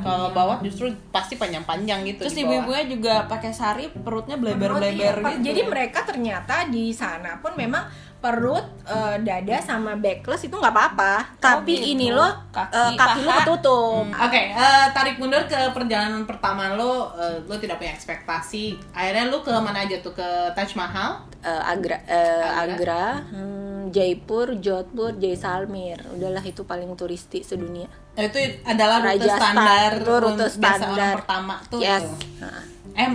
Kalau 0.00 0.32
bawah 0.32 0.56
justru 0.64 0.88
pasti 1.12 1.36
panjang-panjang 1.36 2.08
gitu. 2.08 2.24
Terus 2.24 2.36
ibu-ibunya 2.40 2.88
juga 2.88 3.14
pakai 3.28 3.52
sari, 3.52 3.92
perutnya 3.92 4.40
bleber-bleber 4.40 5.20
Perut, 5.20 5.28
iya. 5.28 5.36
gitu. 5.36 5.44
Jadi 5.52 5.60
mereka 5.68 6.08
ternyata 6.08 6.64
di 6.72 6.88
sana 6.96 7.36
pun 7.44 7.52
memang 7.52 7.84
perut, 8.20 8.62
eh, 8.84 9.16
dada 9.24 9.56
sama 9.64 9.96
backless 9.96 10.44
itu 10.44 10.52
nggak 10.52 10.74
apa-apa. 10.76 11.40
Tapi 11.40 11.72
gitu. 11.72 11.90
ini 11.96 12.12
lo 12.12 12.28
Kaki, 12.52 12.72
eh, 12.76 12.92
kaki 12.94 13.20
lo 13.24 13.30
ketutup. 13.40 14.04
Oke, 14.12 14.42
eh, 14.52 14.86
tarik 14.92 15.16
mundur 15.16 15.48
ke 15.48 15.56
perjalanan 15.72 16.28
pertama 16.28 16.76
lo, 16.76 17.16
eh, 17.16 17.40
lo 17.48 17.56
tidak 17.56 17.80
punya 17.80 17.96
ekspektasi. 17.96 18.92
Akhirnya 18.92 19.32
lo 19.32 19.40
ke 19.40 19.50
mana 19.56 19.88
aja 19.88 19.96
tuh? 20.04 20.12
Ke 20.12 20.52
Taj 20.52 20.76
Mahal? 20.76 21.24
Eh, 21.40 21.62
Agra, 21.72 21.96
eh, 22.04 22.44
Agra. 22.44 22.76
Agra, 22.76 23.06
hmm, 23.32 23.88
Jaipur, 23.88 24.60
Jodhpur, 24.60 25.16
Jaisalmer. 25.16 26.04
Udahlah 26.12 26.44
itu 26.44 26.68
paling 26.68 26.92
turisti 27.00 27.40
sedunia. 27.40 27.88
Eh, 28.20 28.28
itu 28.28 28.60
adalah 28.68 29.00
rute 29.00 29.16
Rajasthan, 29.16 29.56
standar 29.56 29.90
itu 29.96 30.12
rute 30.12 30.28
untuk 30.28 30.50
biasa 30.60 30.68
orang 30.68 30.92
standar. 30.92 31.14
pertama 31.16 31.54
tuh. 31.72 31.80
yes. 31.80 32.04
tuh. 32.04 32.16
Nah. 32.44 32.62
Em, 32.92 33.12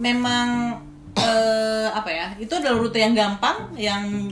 memang 0.00 0.46
eh, 1.14 1.88
apa 1.88 2.08
ya? 2.08 2.26
Itu 2.36 2.54
adalah 2.54 2.76
rute 2.76 2.98
yang 2.98 3.12
gampang, 3.12 3.74
yang 3.74 4.30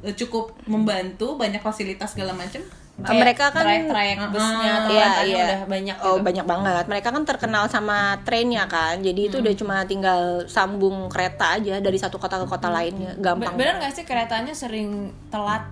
eh, 0.00 0.14
cukup 0.14 0.54
membantu, 0.64 1.34
banyak 1.34 1.58
fasilitas 1.58 2.12
segala 2.12 2.32
macam. 2.32 2.62
Kayak 2.96 3.12
mereka 3.20 3.44
kan 3.52 3.60
trayek-trayek 3.60 4.18
busnya 4.32 4.72
atau 4.80 4.88
Iya, 4.88 5.08
iya. 5.20 5.36
udah 5.36 5.60
banyak 5.68 5.96
Oh, 6.00 6.16
gitu. 6.16 6.24
banyak 6.24 6.46
banget. 6.48 6.84
Mereka 6.88 7.08
kan 7.12 7.22
terkenal 7.24 7.68
sama 7.68 8.16
trennya 8.24 8.64
kan. 8.64 9.04
Jadi 9.04 9.28
itu 9.28 9.36
udah 9.36 9.52
cuma 9.52 9.76
tinggal 9.84 10.48
sambung 10.48 11.12
kereta 11.12 11.60
aja 11.60 11.76
dari 11.76 12.00
satu 12.00 12.16
kota 12.16 12.40
ke 12.40 12.48
kota 12.48 12.72
lainnya. 12.72 13.12
Be- 13.12 13.20
Gampang. 13.20 13.52
Bener 13.52 13.76
gak 13.76 13.92
sih 13.92 14.08
keretanya 14.08 14.56
sering 14.56 15.12
telat? 15.28 15.68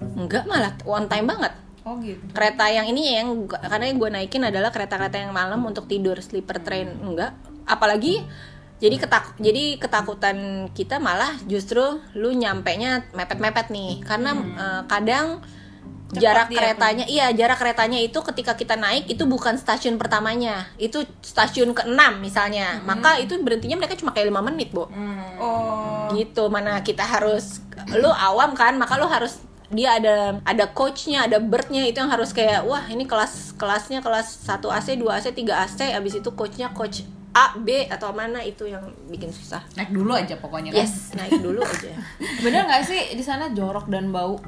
Enggak 0.00 0.48
malah 0.48 0.72
one 0.88 1.04
time 1.04 1.28
banget. 1.28 1.52
Oh 1.84 2.00
gitu. 2.00 2.24
Kereta 2.32 2.64
yang 2.66 2.88
ini 2.88 3.12
yang 3.12 3.44
karena 3.44 3.84
yang 3.84 4.00
gue 4.00 4.10
naikin 4.10 4.48
adalah 4.48 4.72
kereta-kereta 4.72 5.20
yang 5.20 5.36
malam 5.36 5.60
untuk 5.60 5.84
tidur 5.84 6.16
sleeper 6.16 6.64
train. 6.64 6.88
Enggak. 6.96 7.36
Apalagi 7.68 8.24
jadi 8.84 8.96
ketak 9.00 9.24
jadi 9.40 9.80
ketakutan 9.80 10.68
kita 10.76 11.00
malah 11.00 11.32
justru 11.48 11.80
lu 12.12 12.36
nyampe 12.36 12.68
nya 12.76 13.08
mepet-mepet 13.16 13.72
nih. 13.72 14.04
Karena 14.04 14.36
eh, 14.36 14.82
kadang 14.84 15.40
Cepet 16.04 16.20
jarak 16.20 16.46
dia 16.52 16.58
keretanya 16.60 17.04
iya 17.10 17.26
jarak 17.34 17.58
keretanya 17.58 17.98
itu 17.98 18.20
ketika 18.20 18.54
kita 18.54 18.76
naik 18.76 19.08
itu 19.08 19.24
bukan 19.24 19.56
stasiun 19.56 19.96
pertamanya. 19.96 20.68
Itu 20.76 21.08
stasiun 21.24 21.72
ke-6 21.72 22.20
misalnya. 22.20 22.84
Maka 22.84 23.16
itu 23.18 23.34
berhentinya 23.40 23.80
mereka 23.80 23.96
cuma 23.96 24.12
kayak 24.12 24.28
lima 24.28 24.44
menit 24.44 24.70
bu 24.70 24.84
Oh. 25.34 26.06
gitu 26.14 26.46
mana 26.46 26.78
kita 26.86 27.02
harus 27.02 27.58
lu 27.90 28.06
awam 28.06 28.54
kan 28.54 28.78
maka 28.78 28.94
lu 28.94 29.08
harus 29.10 29.42
dia 29.72 29.98
ada 29.98 30.38
ada 30.46 30.70
coachnya 30.70 31.26
ada 31.26 31.42
birdnya 31.42 31.82
itu 31.88 31.98
yang 31.98 32.12
harus 32.12 32.30
kayak 32.30 32.62
wah 32.62 32.86
ini 32.86 33.02
kelas 33.08 33.58
kelasnya 33.58 33.98
kelas 33.98 34.46
1 34.46 34.62
AC 34.62 34.88
2 34.94 35.02
AC 35.10 35.26
3 35.34 35.42
AC 35.50 35.78
abis 35.90 36.22
itu 36.22 36.30
coachnya 36.30 36.70
coach 36.70 37.02
A 37.34 37.58
B 37.58 37.90
atau 37.90 38.14
mana 38.14 38.38
itu 38.46 38.70
yang 38.70 38.86
bikin 39.10 39.34
susah. 39.34 39.66
Naik 39.74 39.90
dulu 39.90 40.14
aja 40.14 40.38
pokoknya 40.38 40.70
kan? 40.70 40.86
Yes 40.86 41.12
naik 41.18 41.42
dulu 41.42 41.60
aja. 41.66 41.90
Bener 42.46 42.62
gak 42.70 42.86
sih? 42.86 43.18
Di 43.18 43.24
sana 43.26 43.50
jorok 43.50 43.90
dan 43.90 44.14
bau? 44.14 44.38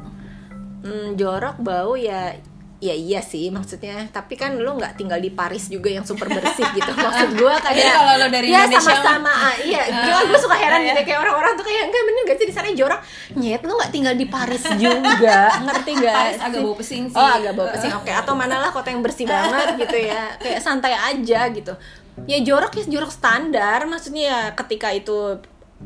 hmm, 0.86 1.08
jorok 1.18 1.56
bau 1.58 1.98
ya 1.98 2.30
ya 2.76 2.92
iya 2.92 3.24
sih 3.24 3.48
maksudnya. 3.48 4.04
Tapi 4.12 4.36
kan 4.36 4.52
lu 4.60 4.76
nggak 4.76 5.00
tinggal 5.00 5.16
di 5.16 5.32
Paris 5.32 5.72
juga 5.72 5.88
yang 5.88 6.04
super 6.04 6.28
bersih 6.28 6.68
gitu. 6.76 6.92
Maksud 7.08 7.40
gua 7.40 7.56
Jadi 7.56 7.80
kayak 7.80 7.94
kalau 7.96 8.14
lu 8.20 8.26
dari 8.28 8.48
ya 8.52 8.68
Indonesia 8.68 8.80
sama-sama 8.84 9.32
ah, 9.32 9.54
iya. 9.64 9.82
Gua, 9.88 10.18
gua 10.28 10.38
suka 10.38 10.56
heran 10.60 10.84
iya. 10.84 10.92
gitu 10.92 11.00
kayak 11.08 11.20
orang-orang 11.24 11.52
tuh 11.56 11.64
kayak 11.64 11.82
enggak 11.88 12.02
bener 12.04 12.22
gak 12.28 12.36
sih 12.36 12.46
di 12.46 12.54
sana 12.54 12.68
jorok? 12.76 13.00
Nyet 13.40 13.62
lu 13.64 13.72
nggak 13.80 13.92
tinggal 13.96 14.14
di 14.14 14.26
Paris 14.28 14.64
juga. 14.76 15.40
Ngerti 15.66 15.92
gak 16.04 16.14
Paris 16.20 16.40
agak 16.44 16.58
sih? 16.60 16.64
bau 16.68 16.76
pesing 16.76 17.04
sih. 17.08 17.18
oh 17.18 17.30
agak 17.40 17.52
bau 17.56 17.68
pesing. 17.72 17.92
Oke 17.96 18.12
atau 18.12 18.32
manalah 18.36 18.70
kota 18.70 18.92
yang 18.92 19.00
bersih 19.00 19.24
banget 19.24 19.68
gitu 19.80 19.96
ya. 19.96 20.36
Kayak 20.36 20.60
santai 20.60 20.92
aja 20.92 21.48
gitu 21.50 21.74
ya 22.24 22.40
jorok 22.40 22.72
ya 22.74 22.84
jorok 22.88 23.10
standar. 23.10 23.84
Maksudnya 23.84 24.24
ya 24.24 24.40
ketika 24.54 24.88
itu 24.88 25.36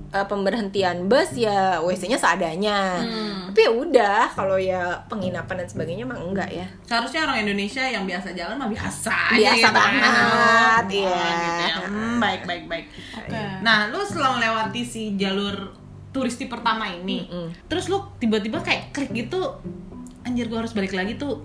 eh, 0.08 0.22
pemberhentian 0.24 1.06
bus 1.06 1.34
ya 1.34 1.82
WC-nya 1.82 2.14
seadanya. 2.16 3.02
Hmm. 3.02 3.50
tapi 3.50 3.66
ya 3.66 3.72
udah 3.74 4.22
kalau 4.30 4.54
ya 4.54 4.94
penginapan 5.10 5.58
dan 5.58 5.66
sebagainya 5.66 6.06
mah 6.06 6.14
enggak 6.16 6.46
ya. 6.48 6.62
Seharusnya 6.86 7.26
orang 7.26 7.42
Indonesia 7.42 7.82
yang 7.82 8.06
biasa 8.06 8.30
jalan 8.30 8.54
mah 8.54 8.70
biasa 8.70 9.10
aja 9.34 9.42
Biasa 9.50 9.58
gitu. 9.58 9.74
banget, 9.74 10.84
Oh, 10.86 10.94
iya. 10.94 11.34
gitu 11.34 11.62
ya. 11.66 11.74
Hmm, 11.82 12.16
baik 12.18 12.42
baik 12.46 12.64
baik. 12.70 12.86
Oke. 13.18 13.40
nah 13.60 13.90
lu 13.90 13.98
setelah 14.00 14.38
melewati 14.38 14.82
si 14.82 15.18
jalur 15.18 15.74
turisti 16.10 16.46
pertama 16.46 16.86
ini 16.86 17.26
terus 17.66 17.86
lu 17.86 18.02
tiba-tiba 18.16 18.58
kayak 18.58 18.90
klik 18.90 19.10
gitu 19.12 19.58
anjir 20.22 20.46
gua 20.46 20.62
harus 20.62 20.70
balik 20.70 20.90
lagi 20.90 21.14
tuh 21.14 21.42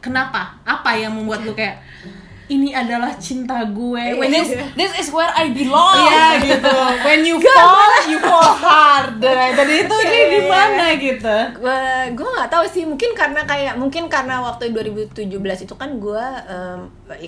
kenapa? 0.00 0.60
Apa 0.62 0.92
yang 0.94 1.12
membuat 1.12 1.40
lu 1.40 1.52
kayak 1.52 1.80
ini 2.52 2.76
adalah 2.76 3.16
cinta 3.16 3.64
gue 3.64 4.20
when 4.20 4.28
This, 4.28 4.52
this 4.76 4.92
is 5.00 5.08
where 5.08 5.32
I 5.32 5.48
belong. 5.54 5.96
Iya 5.96 6.26
gitu. 6.44 6.76
When 7.06 7.24
you 7.24 7.40
fall, 7.40 7.92
you 8.10 8.18
fall 8.20 8.52
hard. 8.52 9.22
Dan 9.22 9.68
itu 9.68 9.94
ini 10.04 10.20
di 10.28 10.40
mana 10.44 10.86
gitu. 11.00 11.36
gue 11.56 11.80
gue 12.12 12.28
nggak 12.28 12.50
tahu 12.52 12.64
sih 12.68 12.84
mungkin 12.84 13.16
karena 13.16 13.48
kayak 13.48 13.80
mungkin 13.80 14.12
karena 14.12 14.44
waktu 14.44 14.76
2017 14.76 15.24
itu 15.64 15.74
kan 15.74 15.96
gue 15.96 16.26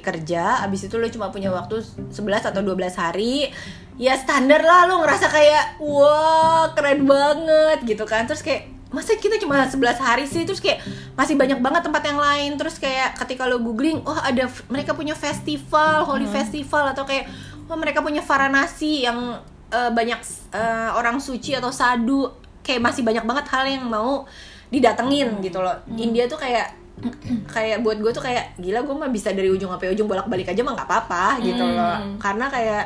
kerja 0.04 0.61
abis 0.68 0.87
itu 0.87 1.00
lo 1.00 1.08
cuma 1.08 1.32
punya 1.32 1.49
waktu 1.49 1.80
11 1.80 2.50
atau 2.52 2.61
12 2.61 2.76
hari 2.94 3.49
ya 3.96 4.12
standar 4.20 4.61
lah 4.61 4.85
lo 4.85 5.00
ngerasa 5.00 5.32
kayak 5.32 5.80
wah 5.80 6.68
keren 6.76 7.08
banget 7.08 7.78
gitu 7.88 8.04
kan 8.04 8.28
terus 8.28 8.44
kayak 8.44 8.75
masa 8.96 9.12
kita 9.20 9.36
cuma 9.36 9.60
11 9.68 9.76
hari 10.00 10.24
sih? 10.24 10.48
Terus 10.48 10.64
kayak 10.64 10.80
masih 11.12 11.36
banyak 11.36 11.60
banget 11.60 11.84
tempat 11.84 12.02
yang 12.08 12.16
lain. 12.16 12.50
Terus 12.56 12.80
kayak 12.80 13.20
ketika 13.20 13.44
lo 13.44 13.60
googling 13.60 14.00
oh 14.08 14.16
ada 14.16 14.48
mereka 14.72 14.96
punya 14.96 15.12
festival 15.12 16.08
holy 16.08 16.24
festival 16.24 16.96
atau 16.96 17.04
kayak 17.04 17.28
oh 17.68 17.76
mereka 17.76 18.00
punya 18.00 18.24
Varanasi 18.24 19.04
yang 19.04 19.36
eh, 19.68 19.90
banyak 19.92 20.20
eh, 20.56 20.90
orang 20.96 21.20
suci 21.20 21.52
atau 21.52 21.68
sadu. 21.68 22.32
Kayak 22.64 22.80
masih 22.88 23.04
banyak 23.04 23.22
banget 23.28 23.46
hal 23.52 23.64
yang 23.68 23.84
mau 23.84 24.24
didatengin 24.72 25.44
gitu 25.44 25.60
loh. 25.60 25.76
India 26.00 26.24
tuh 26.24 26.40
kayak 26.40 26.72
kayak 27.54 27.84
buat 27.84 28.00
gue 28.00 28.08
tuh 28.08 28.24
kayak 28.24 28.56
gila 28.56 28.80
gue 28.80 28.96
mah 28.96 29.12
bisa 29.12 29.28
dari 29.36 29.52
ujung 29.52 29.68
sampai 29.68 29.92
ujung 29.92 30.08
bolak 30.08 30.32
balik 30.32 30.48
aja 30.48 30.64
mah 30.64 30.72
nggak 30.72 30.88
apa-apa 30.88 31.44
gitu 31.44 31.60
loh. 31.60 32.16
Karena 32.16 32.48
kayak 32.48 32.84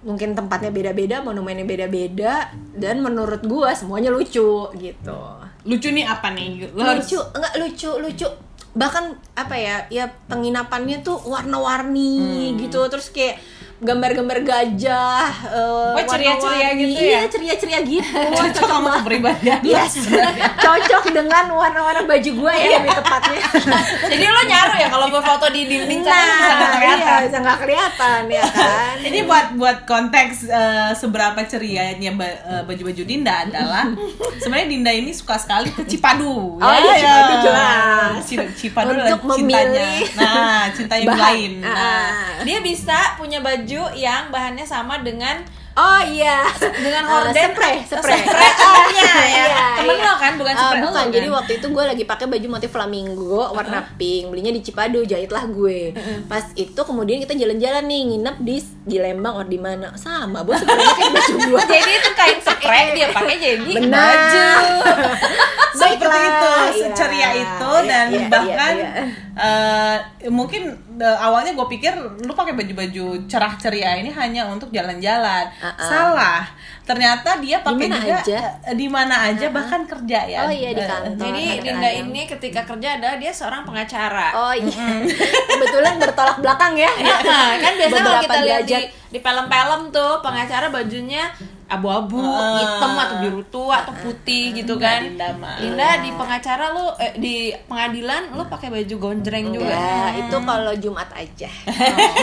mungkin 0.00 0.32
tempatnya 0.32 0.72
beda-beda 0.72 1.20
monumennya 1.20 1.68
beda-beda 1.68 2.48
dan 2.72 3.04
menurut 3.04 3.44
gue 3.44 3.70
semuanya 3.76 4.08
lucu 4.08 4.72
gitu 4.72 5.20
Lucu 5.68 5.88
nih 5.92 6.04
apa 6.08 6.32
nih? 6.32 6.70
Harus 6.72 7.10
lucu 7.10 7.18
enggak 7.36 7.54
lucu 7.60 7.90
lucu 8.00 8.28
bahkan 8.70 9.18
apa 9.34 9.58
ya 9.58 9.76
ya 9.90 10.06
penginapannya 10.30 11.02
tuh 11.02 11.18
warna-warni 11.26 12.54
gitu 12.54 12.86
terus 12.86 13.10
kayak 13.10 13.42
gambar-gambar 13.80 14.38
gajah 14.42 15.26
eh, 15.48 15.68
Oh, 15.90 16.04
ceria-ceria 16.06 16.68
gitu 16.74 16.92
ya? 16.94 17.08
iya 17.08 17.20
ceria-ceria 17.26 17.80
gitu 17.82 18.20
cocok 18.38 18.64
sama 18.66 18.90
kepribadian. 19.00 19.60
yes 19.62 19.96
cocok 20.64 21.04
dengan 21.10 21.48
warna-warna 21.50 22.04
baju 22.04 22.30
gue 22.30 22.54
ya 22.54 22.78
lebih 22.78 22.92
tepatnya 22.94 23.40
Jadi 24.10 24.24
lo 24.26 24.42
nyaru 24.42 24.74
ya 24.76 24.88
kalau 24.88 25.06
gue 25.08 25.22
foto 25.22 25.46
di 25.48 25.62
dinding 25.64 26.02
sana 26.02 26.20
nah 26.20 26.36
bisa 26.36 26.52
nggak 26.52 26.72
kelihatan. 26.74 27.00
iya 27.00 27.14
bisa 27.22 27.38
nggak 27.38 27.58
kelihatan 27.58 28.20
ya 28.28 28.42
kan 28.46 28.94
Ini 29.00 29.18
buat 29.24 29.46
buat 29.54 29.78
konteks 29.84 30.34
eh, 30.44 30.90
seberapa 30.94 31.40
cerianya 31.42 32.10
eh, 32.14 32.62
baju-baju 32.62 33.02
Dinda 33.02 33.44
adalah 33.44 33.88
sebenarnya 34.36 34.68
Dinda 34.68 34.92
ini 34.92 35.10
suka 35.10 35.36
sekali 35.36 35.70
ke 35.70 35.82
Cipadu. 35.84 36.56
Oh, 36.56 36.70
iya, 36.70 36.94
Cipadu 36.96 37.34
jelas. 37.40 38.12
Ci- 38.22 38.50
Cipadu 38.58 38.92
Untuk 38.92 39.00
adalah 39.18 39.34
cintanya. 39.34 39.88
memilih 39.88 40.06
Nah, 40.14 40.62
cinta 40.70 40.94
yang 40.94 41.08
lain. 41.10 41.52
Ah. 41.60 41.70
Nah, 41.70 42.08
Dia 42.42 42.58
bisa 42.60 42.98
punya 43.16 43.38
baju 43.38 43.69
yang 43.92 44.28
bahannya 44.28 44.64
sama 44.64 44.98
dengan 44.98 45.38
oh 45.72 46.02
iya 46.02 46.42
dengan 46.74 47.02
Eh, 47.02 47.08
horden 47.08 47.46
spray 47.48 47.76
spray 47.80 48.20
Spray-nya 48.20 49.04
ya. 49.06 49.14
Iya, 49.22 49.64
Temen 49.76 49.96
iya. 49.96 50.04
lo 50.04 50.14
kan 50.14 50.32
bukan 50.34 50.50
Eh, 50.50 50.58
spray 50.58 50.80
bukan 50.80 50.90
lo 50.90 51.00
kan? 51.00 51.06
jadi 51.08 51.28
waktu 51.30 51.52
itu 51.54 51.66
gue 51.68 51.84
lagi 51.86 52.04
pakai 52.04 52.26
baju 52.26 52.46
motif 52.50 52.70
flamingo 52.70 53.38
warna 53.48 53.86
pink 53.94 54.28
belinya 54.28 54.50
di 54.50 54.60
Cipadu 54.60 55.02
jahitlah 55.02 55.46
gue 55.46 55.94
pas 56.26 56.42
itu 56.52 56.76
kemudian 56.76 57.18
kita 57.18 57.32
jalan-jalan 57.34 57.84
nih 57.84 58.02
nginep 58.08 58.36
di 58.40 58.56
di 58.84 58.96
Lembang 58.98 59.34
atau 59.36 59.48
di 59.48 59.58
mana 59.58 59.94
sama 59.94 60.42
bos 60.42 60.58
sebenarnya 60.58 60.90
kayak 60.92 61.12
baju 61.12 61.32
gue 61.38 61.60
Jadi 61.72 61.90
itu 61.92 62.10
kain 62.12 62.38
spray 62.40 62.84
dia 62.96 63.06
pakai 63.08 63.36
jadi 63.38 63.72
Benar. 63.72 63.94
baju. 63.94 64.48
seperti 65.72 66.02
Baiklah, 66.02 66.26
itu, 66.26 66.50
iya. 66.50 66.72
seceria 66.82 67.30
itu 67.32 67.70
Iya, 67.70 67.86
dan 67.86 68.06
iya, 68.10 68.26
bahkan 68.26 68.74
iya, 68.74 68.88
iya. 68.90 69.04
eh, 70.18 70.28
mungkin 70.28 70.62
eh, 71.00 71.16
awalnya 71.18 71.52
gue 71.52 71.66
pikir 71.66 71.92
lu 72.20 72.32
pakai 72.32 72.52
baju-baju 72.52 73.04
cerah 73.24 73.56
ceria 73.56 73.96
ini 73.96 74.08
hanya 74.10 74.44
untuk 74.44 74.68
jalan-jalan. 74.68 75.48
Uh-uh. 75.50 75.80
Salah. 75.80 76.44
Ternyata 76.82 77.38
dia 77.38 77.60
pakai 77.60 77.86
juga 77.86 78.18
aja? 78.18 78.38
eh, 78.62 78.74
di 78.74 78.86
mana 78.86 79.14
aja 79.26 79.46
bahkan 79.48 79.82
kerja 79.84 80.18
ya. 80.24 80.38
Oh 80.42 80.50
iya, 80.50 80.70
di 80.70 80.78
Eh, 80.78 80.86
kantor. 80.86 81.16
Jadi. 81.18 81.42
Dinda 81.60 81.90
ini 81.92 82.22
ketika 82.26 82.60
kerja 82.64 82.88
adalah 82.96 83.16
dia 83.16 83.30
seorang 83.30 83.62
pengacara. 83.62 84.28
oh 84.32 84.52
iya 84.52 84.86
kebetulan 85.50 85.94
bertolak 85.96 86.36
belakang 86.38 86.74
ya 86.74 86.90
kan 87.62 87.72
biasanya 87.72 88.02
kalau 88.02 88.20
kita 88.20 88.38
lihat 88.42 88.62
di, 88.64 88.78
di 89.08 89.18
film-film 89.18 89.80
tuh 89.90 90.12
pengacara 90.20 90.66
bajunya 90.68 91.24
abu-abu, 91.70 92.18
Ah. 92.18 92.58
hitam 92.58 92.92
atau 92.92 93.16
biru 93.20 93.40
tua 93.46 93.80
atau 93.80 93.94
putih 93.96 94.52
gitu 94.52 94.74
kan. 94.76 95.06
Mah. 95.38 95.56
Dinda 95.56 96.02
di 96.02 96.10
pengacara 96.10 96.74
lu 96.74 96.90
eh, 96.98 97.14
di 97.14 97.34
pengadilan 97.64 98.34
lu 98.34 98.42
pakai 98.44 98.68
baju 98.68 98.94
gonjreng 98.98 99.48
juga. 99.48 99.70
Enggak, 99.70 100.10
itu 100.20 100.36
kalau 100.42 100.72
Jumat 100.74 101.08
aja. 101.12 101.48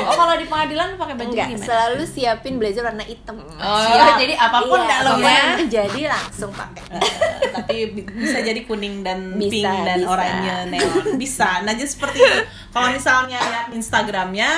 Oh, 0.04 0.13
kalau 0.13 0.36
di 0.36 0.46
pengadilan 0.46 0.92
lu 0.92 0.98
pakai 0.98 1.16
baju 1.16 1.32
Enggak, 1.32 1.48
gimana? 1.50 1.63
selalu 1.63 2.04
siapin 2.04 2.56
blazer 2.58 2.84
warna 2.84 3.01
hitam. 3.01 3.39
Oh, 3.39 4.12
jadi 4.16 4.36
apa 4.36 4.60
pun 4.62 4.80
iya, 4.80 4.98
lo 5.01 5.12
ya. 5.18 5.56
terjadi 5.58 6.01
langsung 6.08 6.51
pakai. 6.51 6.84
Eh, 6.92 7.01
tapi 7.50 7.75
bi- 7.89 8.06
bisa 8.06 8.39
jadi 8.39 8.62
kuning 8.62 9.01
dan 9.01 9.34
Bisa, 9.34 9.50
pink 9.50 9.72
dan 9.82 9.98
bisa. 9.98 10.10
oranye 10.10 10.56
neon 10.68 11.06
bisa 11.16 11.62
nah 11.62 11.72
jadi 11.72 11.88
seperti 11.88 12.18
itu 12.18 12.39
kalau 12.70 12.92
misalnya 12.92 13.39
lihat 13.39 13.68
instagramnya 13.72 14.50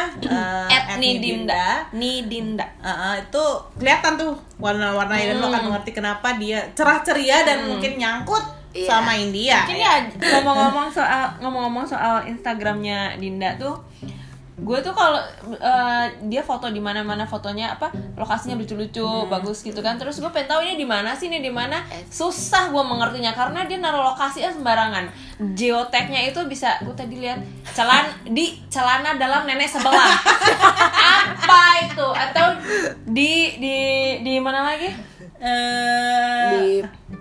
At 0.67 0.98
Nidinda, 0.98 1.88
Nidinda. 1.91 2.65
Uh, 2.79 2.89
uh, 2.89 3.13
itu 3.15 3.43
kelihatan 3.75 4.15
tuh 4.15 4.34
warna-warnanya 4.79 5.36
dan 5.36 5.38
lo 5.43 5.48
akan 5.51 5.63
mengerti 5.67 5.91
kenapa 5.91 6.39
dia 6.39 6.63
cerah 6.71 7.03
ceria 7.03 7.43
dan 7.43 7.67
mungkin 7.67 8.00
nyangkut 8.00 8.57
Iya. 8.69 8.86
sama 8.86 9.17
India. 9.17 9.65
Mungkin 9.65 9.81
ya 9.81 9.93
ngomong-ngomong 10.39 10.93
soal 10.93 11.25
ngomong-ngomong 11.41 11.89
soal 11.89 12.21
Instagramnya 12.29 13.17
Dinda 13.17 13.57
tuh 13.57 13.74
gue 14.60 14.80
tuh 14.84 14.94
kalau 14.94 15.20
eh, 15.56 16.06
dia 16.28 16.44
foto 16.44 16.68
di 16.70 16.80
mana 16.84 17.01
mana 17.01 17.24
fotonya 17.25 17.80
apa 17.80 17.92
lokasinya 18.16 18.60
lucu-lucu 18.60 19.28
bagus 19.32 19.63
gitu 19.63 19.80
kan. 19.80 19.96
Terus 19.96 20.20
gue 20.20 20.30
pengen 20.32 20.50
tahu 20.51 20.62
ini 20.66 20.75
di 20.80 20.88
mana 20.88 21.16
sih 21.16 21.32
ini 21.32 21.39
di 21.39 21.51
mana. 21.51 21.84
Susah 22.12 22.70
gue 22.70 22.84
mengertinya 22.84 23.32
karena 23.32 23.66
dia 23.66 23.78
naruh 23.80 24.04
lokasinya 24.13 24.51
sembarangan. 24.51 25.06
Geotagnya 25.56 26.28
itu 26.28 26.39
bisa 26.48 26.80
gue 26.84 26.96
tadi 26.96 27.20
lihat 27.20 27.39
celan 27.72 28.12
di 28.28 28.60
celana 28.68 29.16
dalam 29.16 29.48
nenek 29.48 29.72
sebelah. 29.72 30.13
Apa 31.39 31.63
itu? 31.88 32.08
Atau 32.12 32.48
di 33.08 33.58
di 33.58 33.78
di 34.22 34.34
mana 34.38 34.63
lagi? 34.75 35.10
Eh, 35.39 36.51
di 36.51 36.68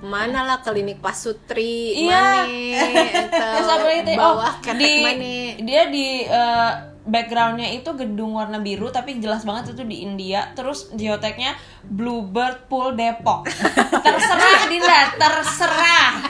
mana 0.02 0.42
lah 0.42 0.58
klinik 0.58 0.98
Pasutri 0.98 2.02
Iya. 2.02 2.42
mana 2.42 3.30
atau 3.30 3.54
Terus 3.54 3.70
apa 3.70 3.86
bawah 4.18 4.54
oh, 4.58 4.74
di 4.74 4.92
mana 5.06 5.32
dia 5.62 5.82
di 5.86 6.26
eh, 6.26 6.72
backgroundnya 7.08 7.72
itu 7.72 7.88
gedung 7.96 8.36
warna 8.36 8.60
biru 8.60 8.92
tapi 8.92 9.16
jelas 9.18 9.42
banget 9.48 9.72
itu 9.74 9.82
di 9.88 10.04
India. 10.04 10.52
Terus 10.52 10.92
geotagnya 10.92 11.56
Bluebird 11.82 12.68
Pool 12.68 12.94
Depok. 12.94 13.48
Terserah 14.06 14.60
Dinda 14.68 15.00
terserah. 15.16 16.12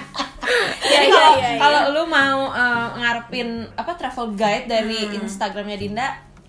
Iya, 0.89 1.13
kalau 1.13 1.33
iya, 1.37 1.49
iya. 1.53 1.61
kalau 1.61 1.83
lu 1.93 2.03
mau 2.09 2.49
eh, 2.57 2.89
ngarepin 2.97 3.69
apa 3.77 3.93
travel 4.01 4.33
guide 4.33 4.65
dari 4.65 5.21
Instagramnya 5.21 5.77
Dinda 5.77 6.09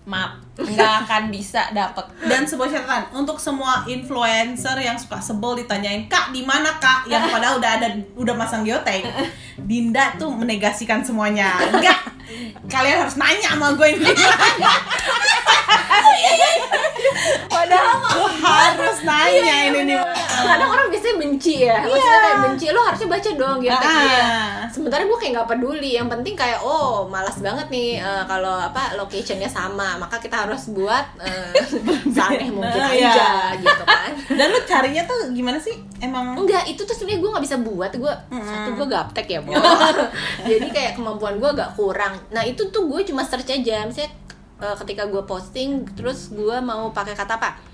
maaf 0.09 0.49
nggak 0.59 0.93
akan 1.07 1.31
bisa 1.31 1.71
dapet. 1.71 2.03
Dan 2.25 2.43
sebuah 2.43 2.67
catatan 2.67 3.03
untuk 3.15 3.39
semua 3.39 3.87
influencer 3.87 4.75
yang 4.81 4.99
suka 4.99 5.21
sebel 5.23 5.55
ditanyain 5.63 6.09
kak 6.11 6.35
di 6.35 6.43
mana 6.43 6.75
kak? 6.81 7.07
Yang 7.07 7.31
padahal 7.31 7.55
udah 7.61 7.71
ada 7.79 7.87
udah 8.17 8.35
masang 8.35 8.67
geotag 8.67 9.05
Dinda 9.55 10.17
tuh 10.19 10.33
menegasikan 10.33 10.99
semuanya. 10.99 11.55
Enggak 11.71 12.09
kalian 12.69 12.97
harus 13.05 13.17
nanya 13.17 13.49
sama 13.55 13.73
gue 13.73 13.87
ini. 13.89 14.11
Padahal 17.49 17.97
Lu 18.17 18.25
harus 18.41 18.97
nanya 19.05 19.55
ini 19.69 19.79
nih 19.89 20.01
kadang 20.41 20.69
orang 20.69 20.87
biasanya 20.87 21.17
benci 21.17 21.53
ya. 21.61 21.77
Maksudnya 21.81 22.19
kayak 22.19 22.39
benci 22.43 22.65
lo 22.69 22.81
harusnya 22.81 23.07
baca 23.07 23.29
dong 23.31 23.57
gitu 23.59 23.75
Ah. 23.75 23.97
Iya. 23.99 24.23
sementara 24.69 25.01
gue 25.01 25.17
kayak 25.17 25.31
nggak 25.33 25.49
peduli. 25.49 25.91
Yang 25.93 26.07
penting 26.09 26.35
kayak 26.35 26.59
oh 26.59 27.05
malas 27.05 27.37
banget 27.39 27.67
nih 27.67 27.97
eh, 27.97 28.23
kalau 28.25 28.53
apa 28.53 28.93
locationnya 28.93 29.47
sama 29.47 29.97
maka 29.97 30.17
kita 30.17 30.45
harus 30.45 30.69
buat 30.69 31.05
uh, 31.25 31.51
saneh 32.07 32.47
mungkin 32.47 32.77
Nah, 32.77 32.89
aja 32.89 32.95
iya. 32.95 33.57
gitu 33.57 33.83
kan. 33.83 34.11
Dan 34.39 34.47
lu 34.47 34.59
carinya 34.63 35.03
tuh 35.03 35.31
gimana 35.31 35.57
sih? 35.57 35.73
Emang 35.99 36.37
Enggak, 36.37 36.63
itu 36.65 36.81
tuh 36.81 36.93
sebenarnya 36.93 37.19
gue 37.19 37.29
nggak 37.29 37.45
bisa 37.45 37.57
buat. 37.59 37.91
Gue 37.91 38.13
satu 38.29 38.69
gue 38.73 38.87
gaptek 38.87 39.27
ya 39.27 39.39
bu. 39.41 39.51
Jadi 40.49 40.67
kayak 40.69 40.91
kemampuan 40.95 41.37
gue 41.37 41.49
agak 41.49 41.73
kurang. 41.73 42.15
Nah 42.29 42.41
itu 42.41 42.69
tuh 42.69 42.85
gue 42.85 43.01
cuma 43.03 43.21
search 43.21 43.49
aja. 43.49 43.83
Misalnya 43.83 44.11
eh, 44.59 44.75
ketika 44.77 45.03
gue 45.05 45.23
posting 45.23 45.69
terus 45.91 46.29
gue 46.29 46.57
mau 46.59 46.89
pakai 46.89 47.13
kata 47.13 47.35
apa 47.35 47.68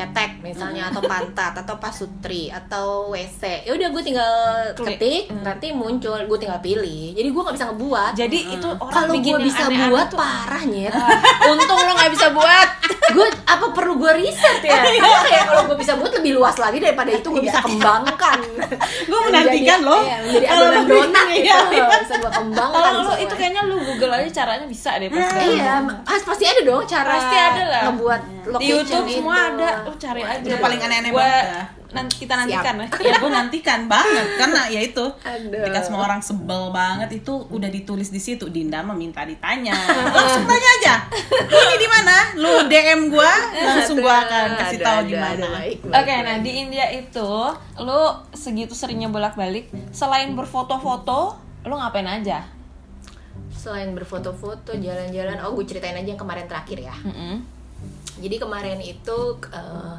ketek 0.00 0.40
misalnya 0.40 0.88
atau 0.88 1.04
pantat 1.04 1.52
atau 1.52 1.76
pasutri 1.76 2.48
atau 2.48 3.12
wc 3.12 3.68
ya 3.68 3.72
udah 3.76 3.88
gue 3.92 4.02
tinggal 4.02 4.34
Klik. 4.72 4.96
ketik 4.96 5.22
nanti 5.44 5.76
muncul 5.76 6.16
gue 6.16 6.38
tinggal 6.40 6.60
pilih. 6.64 7.12
Jadi 7.12 7.28
gue 7.28 7.42
nggak 7.44 7.56
bisa 7.56 7.66
ngebuat. 7.68 8.12
Jadi 8.16 8.38
itu 8.56 8.68
orang 8.80 8.94
kalau 8.96 9.14
gue 9.20 9.38
bisa 9.44 9.62
aneh-aneh 9.68 9.88
buat 9.92 10.08
tuh. 10.08 10.18
parah 10.18 10.64
nyet. 10.64 10.92
Untung 11.52 11.80
lo 11.84 11.92
nggak 11.96 12.12
bisa 12.16 12.26
buat 12.32 12.68
gue 13.12 13.26
apa 13.44 13.66
perlu 13.70 13.94
gue 13.96 14.12
riset 14.16 14.58
ya 14.60 14.78
karena 14.80 15.18
kayak 15.22 15.44
kalau 15.46 15.62
gue 15.64 15.76
bisa 15.76 15.92
buat 15.94 16.12
lebih 16.12 16.32
luas 16.34 16.56
lagi 16.56 16.78
daripada 16.78 17.10
itu 17.10 17.26
gue 17.26 17.42
bisa 17.42 17.60
kembangkan 17.60 18.38
Gue 19.02 19.18
menantikan 19.24 19.80
loh. 19.80 20.00
iya, 20.00 20.16
menjadi 20.20 20.46
Kalau 20.46 20.62
adonan 20.62 20.78
lebih- 20.80 20.94
donat 21.02 21.26
iya, 21.28 21.54
itu 21.60 21.74
iya. 21.74 21.84
bisa 21.98 22.14
gue 22.16 22.32
kembangkan 22.32 22.80
kalau 22.80 23.00
lo 23.02 23.14
itu 23.16 23.34
kayaknya 23.34 23.62
lu 23.64 23.76
google 23.80 24.12
aja 24.12 24.28
caranya 24.36 24.66
bisa 24.66 24.90
deh 24.96 25.08
pasti 25.08 25.44
iya 25.52 25.74
pas 26.00 26.22
pasti 26.22 26.44
ada 26.44 26.60
dong 26.60 26.82
cara 26.84 27.10
Pasti 27.12 27.36
ada 27.36 27.62
lah. 27.64 27.82
ngebuat 27.86 28.20
di 28.56 28.66
YouTube 28.66 29.04
itu. 29.04 29.14
semua 29.18 29.36
ada 29.48 29.68
lo 29.82 29.92
cari 29.94 30.22
aja 30.22 30.52
paling 30.56 30.80
aneh-aneh 30.80 31.10
banget 31.10 31.46
ya. 31.46 31.62
Nanti 31.90 32.14
kita 32.26 32.34
nantikan 32.38 32.74
ya. 32.80 32.88
Ya 33.02 33.14
gue 33.18 33.30
nantikan 33.30 33.80
banget. 33.90 34.26
Karena 34.38 34.62
ya 34.70 34.80
itu 34.80 35.04
Aduh. 35.22 35.62
ketika 35.62 35.80
semua 35.84 36.06
orang 36.06 36.20
sebel 36.22 36.70
banget 36.70 37.22
itu 37.22 37.34
udah 37.50 37.70
ditulis 37.70 38.10
di 38.10 38.20
situ. 38.22 38.46
Dinda 38.48 38.82
meminta 38.82 39.22
ditanya. 39.26 39.74
Langsung 40.16 40.44
tanya 40.46 40.70
aja. 40.80 40.94
Ini 41.50 41.76
di 41.78 41.88
mana? 41.88 42.16
Lu 42.38 42.52
DM 42.70 43.10
gue 43.10 43.32
langsung 43.60 43.96
gue 43.98 44.14
akan 44.14 44.48
kasih 44.56 44.78
Ada, 44.80 44.86
tahu 44.86 45.00
di 45.10 45.14
mana. 45.18 45.46
Oke, 45.90 46.12
baik. 46.12 46.24
nah 46.26 46.36
di 46.40 46.50
India 46.66 46.86
itu 46.90 47.30
lu 47.80 48.02
segitu 48.32 48.72
seringnya 48.76 49.08
bolak-balik, 49.10 49.68
selain 49.90 50.32
berfoto-foto, 50.36 51.36
lu 51.66 51.74
ngapain 51.76 52.06
aja? 52.06 52.60
selain 53.60 53.92
berfoto-foto 53.92 54.72
jalan-jalan 54.72 55.36
oh 55.44 55.52
gue 55.52 55.68
ceritain 55.68 55.92
aja 55.92 56.16
yang 56.16 56.20
kemarin 56.20 56.48
terakhir 56.48 56.80
ya. 56.80 56.96
Mm-mm. 57.04 57.44
jadi 58.16 58.36
kemarin 58.40 58.80
itu 58.80 59.18
eh, 59.52 59.96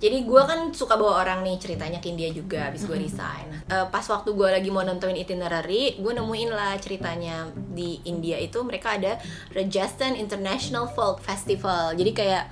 jadi 0.00 0.24
gue 0.24 0.42
kan 0.48 0.72
suka 0.72 0.96
bawa 0.96 1.20
orang 1.20 1.44
nih 1.44 1.60
ceritanya 1.60 2.00
ke 2.00 2.08
India 2.08 2.32
juga 2.32 2.72
abis 2.72 2.88
gue 2.88 2.96
resign. 2.96 3.52
Eh, 3.68 3.86
pas 3.92 4.00
waktu 4.00 4.32
gue 4.32 4.48
lagi 4.48 4.72
mau 4.72 4.80
nentuin 4.80 5.12
itinerary 5.12 6.00
gue 6.00 6.12
nemuin 6.16 6.50
lah 6.56 6.80
ceritanya 6.80 7.52
di 7.52 8.00
India 8.08 8.40
itu 8.40 8.64
mereka 8.64 8.96
ada 8.96 9.20
Rajasthan 9.52 10.16
International 10.16 10.88
Folk 10.88 11.20
Festival. 11.20 11.92
Jadi 12.00 12.10
kayak 12.16 12.44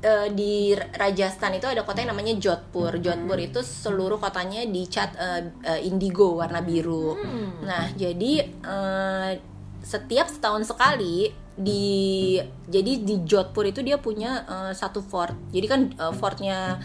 eh, 0.00 0.28
di 0.32 0.72
Rajasthan 0.74 1.60
itu 1.60 1.68
ada 1.68 1.84
kota 1.84 2.00
yang 2.00 2.16
namanya 2.16 2.40
Jodhpur. 2.40 2.96
Jodhpur 3.04 3.36
itu 3.36 3.60
seluruh 3.60 4.16
kotanya 4.16 4.64
dicat 4.64 5.12
eh, 5.20 5.42
eh, 5.68 5.80
indigo 5.84 6.40
warna 6.40 6.64
biru. 6.64 7.20
Nah 7.68 7.92
jadi 7.92 8.48
eh, 8.48 9.30
setiap 9.84 10.32
setahun 10.32 10.64
sekali 10.64 11.47
di 11.58 12.38
jadi 12.70 13.02
di 13.02 13.26
Jodhpur 13.26 13.66
itu 13.66 13.82
dia 13.82 13.98
punya 13.98 14.46
eh, 14.46 14.72
satu 14.72 15.02
fort. 15.02 15.34
Jadi 15.50 15.66
kan 15.66 15.80
eh, 15.90 16.14
fortnya 16.14 16.78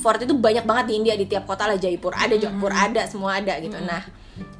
fort 0.00 0.24
itu 0.24 0.32
banyak 0.32 0.64
banget 0.64 0.84
di 0.88 0.94
India 0.96 1.14
di 1.20 1.28
tiap 1.28 1.44
kota 1.44 1.68
lah. 1.68 1.76
Jaipur 1.76 2.16
ada 2.16 2.32
Jodhpur 2.32 2.72
ada 2.72 3.04
semua 3.04 3.36
ada 3.36 3.60
gitu. 3.60 3.76
Nah 3.76 4.00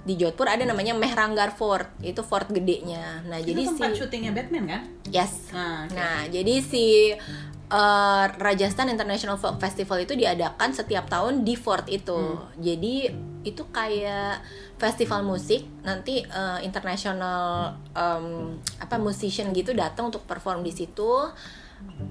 di 0.05 0.17
Jodhpur 0.17 0.45
ada 0.45 0.61
namanya 0.69 0.93
Mehrangar 0.93 1.57
Fort. 1.57 1.89
Itu 2.05 2.21
fort 2.21 2.53
gedenya. 2.53 3.25
Nah 3.25 3.41
jadi 3.41 3.65
itu 3.65 3.73
tempat 3.73 3.97
si 3.97 4.05
syutingnya 4.05 4.33
Batman 4.37 4.65
kan? 4.69 4.83
Yes. 5.09 5.49
Nah, 5.57 5.89
oke. 5.89 5.97
Nah, 5.97 6.21
jadi 6.29 6.55
si 6.61 7.17
uh, 7.73 8.25
Rajasthan 8.37 8.93
International 8.93 9.41
Folk 9.41 9.57
Festival 9.63 10.05
itu 10.05 10.13
diadakan 10.13 10.77
setiap 10.77 11.09
tahun 11.09 11.47
di 11.47 11.55
fort 11.57 11.89
itu. 11.89 12.37
Jadi 12.61 13.09
itu 13.41 13.63
kayak 13.69 14.45
festival 14.77 15.23
musik. 15.23 15.65
Nanti 15.81 16.21
uh, 16.23 16.61
international 16.61 17.73
um, 17.93 18.55
apa 18.77 18.97
musician 18.97 19.49
gitu 19.51 19.73
datang 19.73 20.09
untuk 20.09 20.25
perform 20.25 20.61
di 20.61 20.71
situ. 20.71 21.29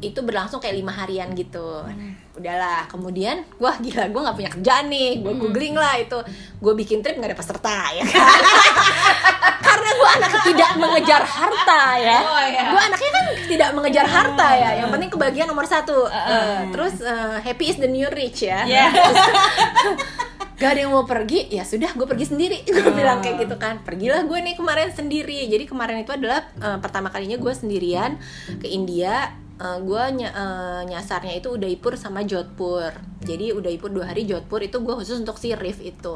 Itu 0.02 0.26
berlangsung 0.26 0.58
kayak 0.58 0.76
lima 0.76 0.90
harian 0.90 1.30
gitu. 1.34 1.86
Udahlah. 2.34 2.90
Kemudian, 2.90 3.46
wah 3.62 3.78
gila, 3.78 4.10
gue 4.10 4.22
nggak 4.26 4.34
punya 4.34 4.50
kerjaan 4.50 4.90
nih. 4.90 5.22
Gue 5.22 5.34
googling 5.38 5.78
lah 5.78 6.02
itu. 6.02 6.18
Gue 6.58 6.74
bikin 6.74 7.06
trip 7.06 7.22
nggak 7.22 7.30
ada 7.30 7.38
peserta 7.38 7.78
ya 7.94 8.02
kan. 8.02 8.18
Karena 9.70 9.90
gue 9.94 10.10
anak 10.18 10.32
tidak 10.50 10.72
mengejar 10.82 11.22
harta 11.22 11.82
ya 12.00 12.20
Oh, 12.26 12.42
iya. 12.42 12.64
gue 12.74 12.82
anaknya 12.82 13.12
kan 13.12 13.26
tidak 13.46 13.70
mengejar 13.78 14.06
harta 14.08 14.48
ya 14.58 14.70
yang 14.82 14.90
penting 14.90 15.14
kebahagiaan 15.14 15.46
nomor 15.46 15.68
satu 15.68 16.10
Eh, 16.10 16.74
terus 16.74 17.06
eh, 17.06 17.38
happy 17.38 17.70
is 17.70 17.78
the 17.78 17.86
new 17.86 18.10
rich 18.10 18.50
ya 18.50 18.66
Iya. 18.66 18.90
gak 20.60 20.76
ada 20.76 20.80
yang 20.84 20.92
mau 20.92 21.08
pergi 21.08 21.48
ya 21.48 21.64
sudah 21.64 21.96
gue 21.96 22.04
pergi 22.04 22.28
sendiri. 22.28 22.58
Gue 22.68 22.92
bilang 22.92 23.24
kayak 23.24 23.48
gitu 23.48 23.56
kan. 23.56 23.80
Pergilah 23.88 24.28
gue 24.28 24.40
nih 24.44 24.60
kemarin 24.60 24.92
sendiri. 24.92 25.48
Jadi 25.48 25.64
kemarin 25.64 26.04
itu 26.04 26.12
adalah 26.12 26.44
eh, 26.60 26.78
pertama 26.84 27.08
kalinya 27.08 27.40
gue 27.40 27.54
sendirian 27.56 28.20
ke 28.60 28.68
India. 28.68 29.32
Eh, 29.60 29.78
gue 29.84 30.04
ny- 30.16 30.28
eh, 30.28 30.82
nyasarnya 30.88 31.40
itu 31.40 31.56
Udaipur 31.56 31.96
sama 31.96 32.28
Jodhpur. 32.28 32.92
Jadi 33.24 33.52
Udaipur 33.52 33.92
dua 33.92 34.12
hari 34.12 34.24
Jodhpur 34.28 34.60
itu 34.64 34.80
gue 34.80 34.96
khusus 34.96 35.20
untuk 35.20 35.36
si 35.40 35.52
Rif 35.56 35.80
itu. 35.80 36.16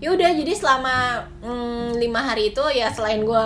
Ya 0.00 0.08
udah 0.12 0.30
jadi 0.32 0.52
selama 0.56 1.24
mm, 1.44 2.00
lima 2.00 2.20
hari 2.24 2.52
itu 2.52 2.64
ya 2.72 2.88
selain 2.88 3.24
gue 3.24 3.44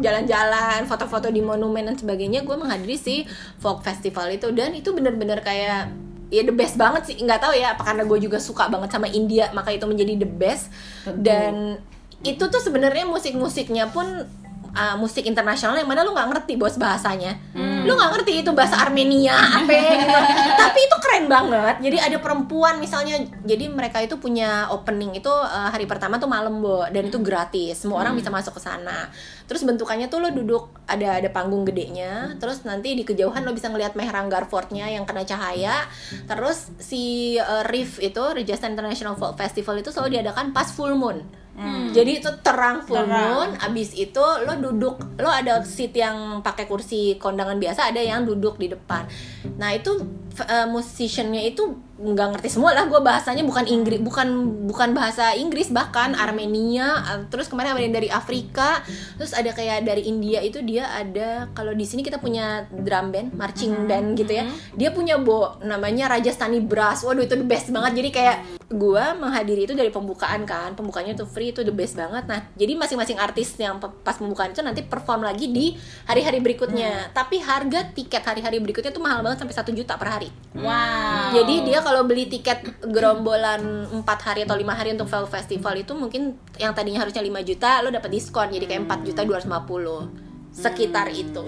jalan-jalan 0.00 0.84
foto-foto 0.88 1.28
di 1.28 1.44
monumen 1.44 1.84
dan 1.84 1.96
sebagainya 2.00 2.44
gue 2.44 2.56
menghadiri 2.56 2.96
si 2.96 3.24
folk 3.60 3.84
festival 3.84 4.32
itu. 4.32 4.48
Dan 4.56 4.72
itu 4.72 4.92
bener-bener 4.96 5.40
kayak 5.44 6.07
ya 6.28 6.42
the 6.44 6.54
best 6.54 6.76
banget 6.76 7.02
sih. 7.08 7.16
Nggak 7.20 7.40
tahu 7.44 7.52
ya 7.56 7.76
apa 7.76 7.82
karena 7.84 8.02
gue 8.04 8.18
juga 8.20 8.38
suka 8.40 8.68
banget 8.68 8.92
sama 8.92 9.08
India 9.08 9.50
maka 9.52 9.72
itu 9.72 9.84
menjadi 9.88 10.24
the 10.24 10.28
best. 10.28 10.72
Dan 11.04 11.80
itu 12.26 12.44
tuh 12.50 12.60
sebenarnya 12.60 13.06
musik-musiknya 13.06 13.94
pun 13.94 14.26
uh, 14.74 14.96
musik 15.00 15.24
internasional 15.24 15.76
yang 15.76 15.88
mana 15.88 16.04
lu 16.04 16.12
nggak 16.12 16.28
ngerti 16.34 16.58
bos 16.58 16.76
bahasanya. 16.76 17.36
Lu 17.84 17.96
nggak 17.96 18.10
ngerti 18.18 18.32
itu 18.44 18.50
bahasa 18.52 18.80
Armenia 18.84 19.34
apa 19.34 19.72
gitu. 19.72 20.18
Tapi 20.62 20.78
itu 20.84 20.96
keren 21.00 21.24
banget. 21.30 21.76
Jadi 21.80 21.96
ada 21.98 22.18
perempuan 22.20 22.76
misalnya 22.82 23.22
jadi 23.44 23.70
mereka 23.70 24.02
itu 24.04 24.20
punya 24.20 24.68
opening 24.68 25.16
itu 25.16 25.30
uh, 25.30 25.70
hari 25.72 25.88
pertama 25.88 26.20
tuh 26.20 26.28
malam 26.28 26.60
bo 26.60 26.84
dan 26.90 27.08
itu 27.08 27.18
gratis. 27.22 27.80
Semua 27.80 28.04
orang 28.04 28.18
bisa 28.18 28.28
masuk 28.28 28.56
ke 28.56 28.62
sana. 28.62 29.08
Terus 29.48 29.64
bentukannya 29.64 30.12
tuh 30.12 30.20
lo 30.20 30.28
duduk 30.34 30.84
ada 30.84 31.22
ada 31.22 31.28
panggung 31.32 31.64
gedenya. 31.64 32.36
Terus 32.36 32.66
nanti 32.68 32.92
di 32.92 33.06
kejauhan 33.06 33.46
lo 33.46 33.56
bisa 33.56 33.72
ngelihat 33.72 33.96
Mehrangar 33.96 34.44
Fortnya 34.50 34.90
yang 34.90 35.08
kena 35.08 35.24
cahaya. 35.24 35.88
Terus 36.28 36.70
si 36.82 37.34
uh, 37.40 37.64
Reef 37.64 38.02
itu 38.02 38.20
Rajasthan 38.20 38.76
International 38.76 39.16
Folk 39.16 39.40
Festival 39.40 39.80
itu 39.80 39.88
selalu 39.94 40.20
diadakan 40.20 40.52
pas 40.52 40.68
full 40.74 40.92
moon 40.98 41.47
Jadi 41.90 42.22
itu 42.22 42.30
terang 42.46 42.86
full 42.86 43.02
moon, 43.02 43.58
abis 43.58 43.90
itu 43.98 44.22
lo 44.22 44.54
duduk, 44.62 45.18
lo 45.18 45.26
ada 45.26 45.66
seat 45.66 45.90
yang 45.90 46.38
pakai 46.46 46.70
kursi 46.70 47.18
kondangan 47.18 47.58
biasa, 47.58 47.90
ada 47.90 47.98
yang 47.98 48.22
duduk 48.22 48.62
di 48.62 48.70
depan. 48.70 49.10
Nah 49.58 49.74
itu 49.74 49.98
eh, 50.38 50.66
musiciannya 50.70 51.42
itu 51.50 51.87
nggak 51.98 52.38
ngerti 52.38 52.48
semua 52.54 52.70
lah, 52.70 52.86
gue 52.86 53.02
bahasanya 53.02 53.42
bukan 53.42 53.66
Inggris, 53.66 53.98
bukan 53.98 54.28
bukan 54.70 54.94
bahasa 54.94 55.34
Inggris 55.34 55.74
bahkan 55.74 56.14
Armenia, 56.14 57.02
eh, 57.10 57.20
terus 57.26 57.50
kemarin 57.50 57.74
ada 57.74 57.82
yang 57.82 57.96
dari 57.98 58.06
Afrika, 58.06 58.86
terus 59.18 59.34
ada 59.34 59.50
kayak 59.50 59.82
dari 59.82 60.06
India 60.06 60.38
itu 60.38 60.62
dia 60.62 60.86
ada 60.94 61.50
kalau 61.58 61.74
di 61.74 61.82
sini 61.82 62.06
kita 62.06 62.22
punya 62.22 62.70
drum 62.70 63.10
band, 63.10 63.34
marching 63.34 63.90
band 63.90 64.14
gitu 64.14 64.30
ya, 64.30 64.46
dia 64.78 64.94
punya 64.94 65.18
bo 65.18 65.58
namanya 65.66 66.06
Rajasthani 66.14 66.62
Brass, 66.62 67.02
waduh 67.02 67.26
itu 67.26 67.34
the 67.34 67.42
best 67.42 67.74
banget, 67.74 67.98
jadi 67.98 68.10
kayak 68.14 68.38
gue 68.68 69.04
menghadiri 69.18 69.66
itu 69.66 69.74
dari 69.74 69.90
pembukaan 69.90 70.46
kan, 70.46 70.78
pembukanya 70.78 71.18
tuh 71.18 71.26
free 71.26 71.50
itu 71.50 71.66
the 71.66 71.74
best 71.74 71.98
banget, 71.98 72.30
nah 72.30 72.46
jadi 72.54 72.78
masing-masing 72.78 73.18
artis 73.18 73.58
yang 73.58 73.82
pas 73.82 74.14
pembukaan 74.14 74.54
itu 74.54 74.62
nanti 74.62 74.86
perform 74.86 75.26
lagi 75.26 75.50
di 75.50 75.74
hari-hari 76.06 76.38
berikutnya, 76.38 77.10
tapi 77.10 77.42
harga 77.42 77.90
tiket 77.90 78.22
hari-hari 78.22 78.62
berikutnya 78.62 78.94
tuh 78.94 79.02
mahal 79.02 79.26
banget 79.26 79.42
sampai 79.42 79.56
satu 79.58 79.74
juta 79.74 79.98
per 79.98 80.08
hari. 80.14 80.30
Wow. 80.54 81.34
Jadi 81.34 81.66
dia 81.66 81.82
kalau 81.88 82.04
beli 82.04 82.28
tiket 82.28 82.60
gerombolan 82.84 83.88
4 83.88 84.04
hari 84.04 84.44
atau 84.44 84.60
lima 84.60 84.76
hari 84.76 84.92
untuk 84.92 85.08
Vel 85.08 85.24
Festival 85.24 85.80
itu 85.80 85.96
mungkin 85.96 86.36
yang 86.60 86.76
tadinya 86.76 87.00
harusnya 87.00 87.24
5 87.24 87.48
juta 87.48 87.80
lo 87.80 87.88
dapat 87.88 88.12
diskon. 88.12 88.52
Jadi 88.52 88.68
kayak 88.68 88.84
4 88.84 89.08
juta 89.08 89.24
250 89.24 90.28
sekitar 90.52 91.08
itu. 91.08 91.44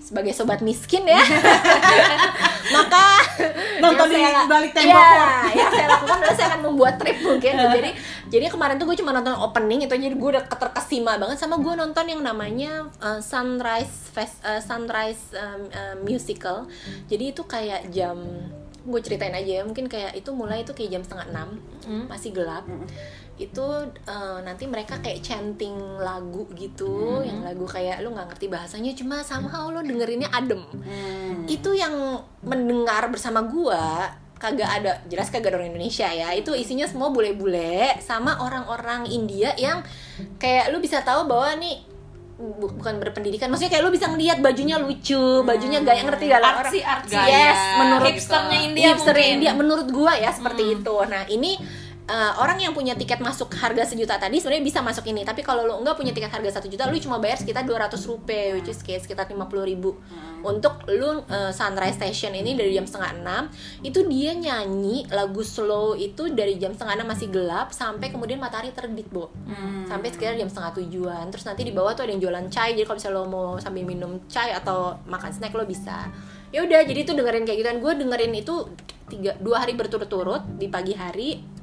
Sebagai 0.00 0.32
sobat 0.32 0.64
miskin 0.64 1.04
ya. 1.04 1.20
Maka 2.76 3.04
Nonton 3.80 4.08
di 4.08 4.16
saya- 4.16 4.48
balik 4.48 4.72
tembok. 4.72 4.96
Ford. 4.96 5.52
yang 5.52 5.68
saya 5.68 5.86
lakukan 5.92 6.16
adalah 6.16 6.36
saya 6.36 6.48
akan 6.54 6.60
membuat 6.64 6.94
trip 6.96 7.18
mungkin 7.20 7.52
jadi 7.60 7.90
jadi 8.32 8.44
kemarin 8.48 8.80
tuh 8.80 8.88
gue 8.88 8.96
cuma 8.98 9.12
nonton 9.12 9.36
opening 9.36 9.84
itu 9.84 9.92
jadi 9.94 10.16
gue 10.16 10.30
udah 10.34 10.44
terkesima 10.48 11.20
banget 11.20 11.36
sama 11.36 11.60
gue 11.60 11.74
nonton 11.76 12.08
yang 12.08 12.24
namanya 12.24 12.88
uh, 12.98 13.20
Sunrise 13.20 14.10
Fest 14.10 14.40
uh, 14.42 14.58
Sunrise 14.64 15.36
um, 15.36 15.68
uh, 15.68 15.94
musical. 16.00 16.64
Jadi 17.06 17.36
itu 17.36 17.42
kayak 17.44 17.92
jam 17.92 18.16
gue 18.84 19.00
ceritain 19.00 19.32
aja 19.32 19.60
ya. 19.60 19.62
Mungkin 19.64 19.88
kayak 19.88 20.12
itu 20.14 20.30
mulai 20.30 20.62
itu 20.62 20.76
kayak 20.76 21.00
jam 21.00 21.02
setengah 21.02 21.26
enam 21.32 21.48
masih 22.06 22.30
gelap. 22.36 22.68
Itu 23.34 23.66
uh, 24.06 24.38
nanti 24.46 24.68
mereka 24.70 25.02
kayak 25.02 25.24
chanting 25.24 25.74
lagu 25.98 26.46
gitu 26.54 27.24
yang 27.26 27.42
lagu 27.42 27.66
kayak 27.66 27.98
lu 28.04 28.14
nggak 28.14 28.30
ngerti 28.30 28.46
bahasanya 28.46 28.92
cuma 28.94 29.24
somehow 29.26 29.72
lo 29.72 29.82
dengerinnya 29.82 30.30
adem. 30.30 30.62
Itu 31.50 31.74
yang 31.74 32.22
mendengar 32.44 33.10
bersama 33.10 33.42
gua 33.42 34.14
kagak 34.34 34.68
ada 34.68 35.00
jelas 35.08 35.32
kagak 35.32 35.56
ada 35.56 35.64
orang 35.64 35.72
Indonesia 35.72 36.06
ya. 36.06 36.30
Itu 36.36 36.52
isinya 36.52 36.84
semua 36.84 37.08
bule-bule 37.08 37.96
sama 38.04 38.38
orang-orang 38.44 39.08
India 39.08 39.56
yang 39.56 39.80
kayak 40.36 40.68
lu 40.68 40.78
bisa 40.84 41.00
tahu 41.00 41.24
bahwa 41.24 41.56
nih 41.56 41.93
bu- 42.34 42.74
bukan 42.74 42.98
berpendidikan 42.98 43.46
maksudnya 43.46 43.78
kayak 43.78 43.84
lu 43.86 43.94
bisa 43.94 44.10
ngelihat 44.10 44.42
bajunya 44.42 44.76
lucu 44.76 45.42
bajunya 45.42 45.78
gaya 45.80 46.02
ngerti 46.02 46.24
gak 46.26 46.40
lah 46.42 46.52
orang? 46.58 46.66
Artsy, 46.66 46.80
artsy. 46.82 47.14
yes 47.14 47.58
menurut 47.78 48.10
hipsternya 48.10 48.58
India 48.60 48.84
hipster 48.90 49.14
mungkin. 49.14 49.34
India 49.38 49.50
menurut 49.54 49.88
gua 49.90 50.12
ya 50.18 50.30
seperti 50.34 50.62
itu. 50.74 50.94
Nah 51.06 51.22
ini 51.30 51.56
eh, 52.04 52.32
orang 52.36 52.60
yang 52.60 52.76
punya 52.76 52.92
tiket 52.92 53.20
masuk 53.24 53.48
harga 53.56 53.88
sejuta 53.88 54.20
tadi 54.20 54.36
sebenarnya 54.36 54.64
bisa 54.64 54.80
masuk 54.84 55.08
ini. 55.08 55.24
Tapi 55.24 55.40
kalau 55.40 55.64
lu 55.64 55.74
enggak 55.80 55.96
punya 55.96 56.12
tiket 56.12 56.28
harga 56.28 56.60
satu 56.60 56.68
juta 56.68 56.84
lu 56.88 57.00
cuma 57.00 57.16
bayar 57.16 57.40
sekitar 57.40 57.64
200 57.64 57.96
rupiah 58.04 58.56
which 58.56 58.68
is 58.68 58.80
kayak 58.84 59.00
sekitar 59.00 59.24
50 59.24 59.40
ribu. 59.64 59.96
Untuk 60.44 60.84
lu 60.92 61.24
eh, 61.24 61.52
Sunrise 61.52 61.96
Station 61.96 62.36
ini 62.36 62.52
dari 62.52 62.76
jam 62.76 62.84
setengah 62.84 63.10
enam 63.16 63.42
itu 63.80 64.04
dia 64.04 64.36
nyanyi 64.36 65.08
lagu 65.08 65.40
slow 65.40 65.96
itu 65.96 66.28
dari 66.32 66.60
jam 66.60 66.76
setengah 66.76 67.00
enam 67.00 67.08
masih 67.08 67.32
gelap 67.32 67.72
sampai 67.72 68.12
kemudian 68.12 68.36
matahari 68.36 68.70
terbit 68.76 69.08
bu 69.08 69.32
sampai 69.88 70.12
sekitar 70.12 70.36
jam 70.36 70.48
setengah 70.52 70.76
tujuan. 70.84 71.24
Terus 71.32 71.44
nanti 71.48 71.64
di 71.64 71.72
bawah 71.72 71.96
tuh 71.96 72.04
ada 72.04 72.12
yang 72.12 72.20
jualan 72.20 72.46
chai 72.52 72.76
jadi 72.76 72.84
kalau 72.84 72.98
misalnya 73.00 73.16
lo 73.16 73.24
mau 73.32 73.48
sambil 73.56 73.84
minum 73.88 74.20
chai 74.28 74.52
atau 74.52 75.00
makan 75.08 75.32
snack 75.32 75.56
lo 75.56 75.64
bisa. 75.64 76.12
Ya 76.52 76.62
udah 76.62 76.86
jadi 76.86 77.02
tuh 77.02 77.18
dengerin 77.18 77.48
kayak 77.48 77.58
gituan 77.64 77.78
gue 77.82 77.92
dengerin 77.98 78.32
itu 78.36 78.54
tiga 79.10 79.34
dua 79.42 79.66
hari 79.66 79.74
berturut-turut 79.74 80.44
di 80.56 80.70
pagi 80.70 80.94
hari 80.94 81.54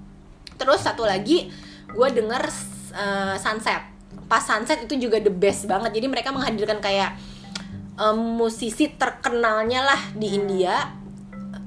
terus 0.61 0.85
satu 0.85 1.01
lagi 1.01 1.49
gue 1.89 2.07
denger 2.13 2.43
uh, 2.93 3.35
sunset. 3.41 3.81
Pas 4.29 4.45
sunset 4.45 4.85
itu 4.85 5.09
juga 5.09 5.17
the 5.17 5.33
best 5.33 5.65
banget. 5.65 5.97
Jadi 5.97 6.07
mereka 6.07 6.29
menghadirkan 6.29 6.77
kayak 6.77 7.17
um, 7.97 8.37
musisi 8.39 8.93
terkenalnya 8.93 9.81
lah 9.81 10.01
di 10.13 10.37
India 10.37 11.00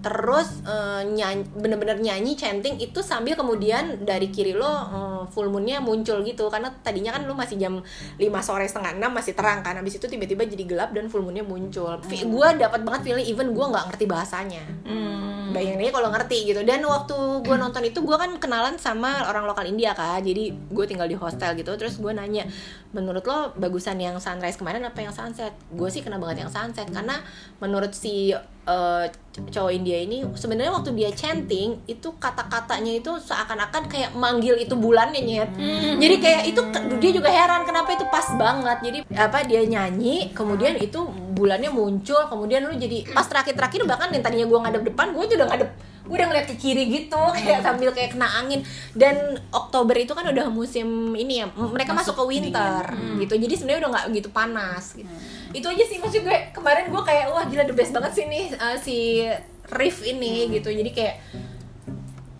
terus 0.04 0.60
uh, 0.68 1.00
nyanyi 1.00 1.48
bener-bener 1.56 1.96
nyanyi 1.96 2.36
chanting 2.36 2.76
itu 2.76 3.00
sambil 3.00 3.40
kemudian 3.40 4.04
dari 4.04 4.28
kiri 4.28 4.52
lo 4.52 4.68
uh, 4.68 5.24
full 5.32 5.48
moonnya 5.48 5.80
muncul 5.80 6.20
gitu. 6.20 6.52
Karena 6.52 6.68
tadinya 6.84 7.16
kan 7.16 7.24
lo 7.24 7.32
masih 7.32 7.56
jam 7.56 7.80
5 7.80 8.20
sore 8.44 8.68
setengah 8.68 9.00
enam 9.00 9.16
masih 9.16 9.32
terang 9.32 9.64
kan. 9.64 9.80
Habis 9.80 9.96
itu 9.96 10.04
tiba-tiba 10.04 10.44
jadi 10.44 10.64
gelap 10.68 10.92
dan 10.92 11.08
full 11.08 11.24
moonnya 11.24 11.40
muncul. 11.40 11.96
Gue 12.04 12.48
dapat 12.60 12.84
banget 12.84 13.00
feeling 13.08 13.24
even 13.24 13.56
gue 13.56 13.64
nggak 13.64 13.84
ngerti 13.88 14.04
bahasanya. 14.04 14.64
Hmm. 14.84 15.24
bayangin 15.54 15.86
aja 15.86 15.92
kalau 16.02 16.10
ngerti 16.10 16.38
gitu. 16.50 16.60
Dan 16.66 16.82
waktu 16.82 17.16
gue 17.46 17.56
nonton 17.56 17.82
itu 17.86 18.02
gue 18.02 18.16
kan 18.18 18.30
kenalan 18.42 18.74
sama 18.74 19.22
orang 19.30 19.46
lokal 19.46 19.62
India 19.64 19.94
kan 19.94 20.18
jadi 20.18 20.50
gue 20.50 20.84
tinggal 20.84 21.08
di 21.08 21.16
hostel 21.16 21.54
gitu. 21.56 21.72
Terus 21.78 21.96
gue 21.96 22.12
nanya 22.12 22.44
menurut 22.92 23.22
lo 23.24 23.54
bagusan 23.54 24.02
yang 24.02 24.18
sunrise 24.18 24.58
kemarin 24.58 24.82
apa 24.84 25.00
yang 25.00 25.14
sunset? 25.14 25.54
Gue 25.72 25.88
sih 25.88 26.02
kena 26.02 26.18
banget 26.20 26.44
yang 26.44 26.52
sunset. 26.52 26.90
Karena 26.90 27.22
menurut 27.62 27.94
si 27.94 28.34
eh, 28.64 29.04
cowok 29.34 29.72
India 29.74 29.98
ini 29.98 30.22
sebenarnya 30.34 30.72
waktu 30.72 30.94
dia 30.94 31.10
chanting 31.10 31.82
itu 31.90 32.08
kata-katanya 32.16 32.92
itu 32.94 33.10
seakan-akan 33.18 33.90
kayak 33.90 34.10
manggil 34.14 34.54
itu 34.58 34.74
bulannya 34.78 35.20
nyet. 35.20 35.50
Jadi 36.00 36.16
kayak 36.22 36.42
itu 36.48 36.60
dia 37.02 37.10
juga 37.12 37.28
heran 37.30 37.66
kenapa 37.66 37.94
itu 37.94 38.06
pas 38.08 38.26
banget. 38.38 38.78
Jadi 38.82 38.98
apa 39.16 39.42
dia 39.44 39.62
nyanyi 39.66 40.30
kemudian 40.32 40.78
itu 40.78 41.02
bulannya 41.34 41.68
muncul 41.68 42.30
kemudian 42.30 42.62
lu 42.62 42.78
jadi 42.78 43.10
pas 43.10 43.26
terakhir-terakhir 43.26 43.82
bahkan 43.84 44.08
yang 44.14 44.22
tadinya 44.22 44.46
gua 44.46 44.58
ngadep 44.64 44.82
depan 44.86 45.10
gue 45.10 45.24
udah 45.34 45.48
ngadep 45.50 45.70
gue 46.04 46.16
udah 46.20 46.28
ngeliat 46.28 46.44
ke 46.44 46.56
kiri 46.60 46.84
gitu 46.92 47.22
kayak 47.32 47.64
sambil 47.64 47.88
kayak 47.96 48.12
kena 48.12 48.28
angin. 48.44 48.60
Dan 48.92 49.40
Oktober 49.50 49.96
itu 49.96 50.12
kan 50.12 50.28
udah 50.28 50.52
musim 50.52 51.16
ini 51.16 51.40
ya 51.40 51.48
mereka 51.50 51.96
masuk, 51.96 52.14
ke 52.14 52.24
winter 52.28 52.84
gitu. 53.24 53.34
Jadi 53.40 53.54
sebenarnya 53.56 53.80
udah 53.88 53.90
nggak 53.96 54.06
gitu 54.20 54.28
panas 54.28 54.94
gitu. 54.94 55.08
itu 55.54 55.66
aja 55.70 55.84
sih 55.86 56.02
maksud 56.02 56.26
gue 56.26 56.38
kemarin 56.50 56.90
gue 56.90 57.02
kayak 57.06 57.30
wah 57.30 57.46
gila 57.46 57.62
the 57.62 57.76
best 57.78 57.94
banget 57.94 58.12
sih 58.18 58.26
nih 58.26 58.44
uh, 58.58 58.76
si 58.76 59.22
riff 59.72 60.02
ini 60.04 60.50
gitu. 60.50 60.68
Jadi 60.68 60.90
kayak 60.92 61.14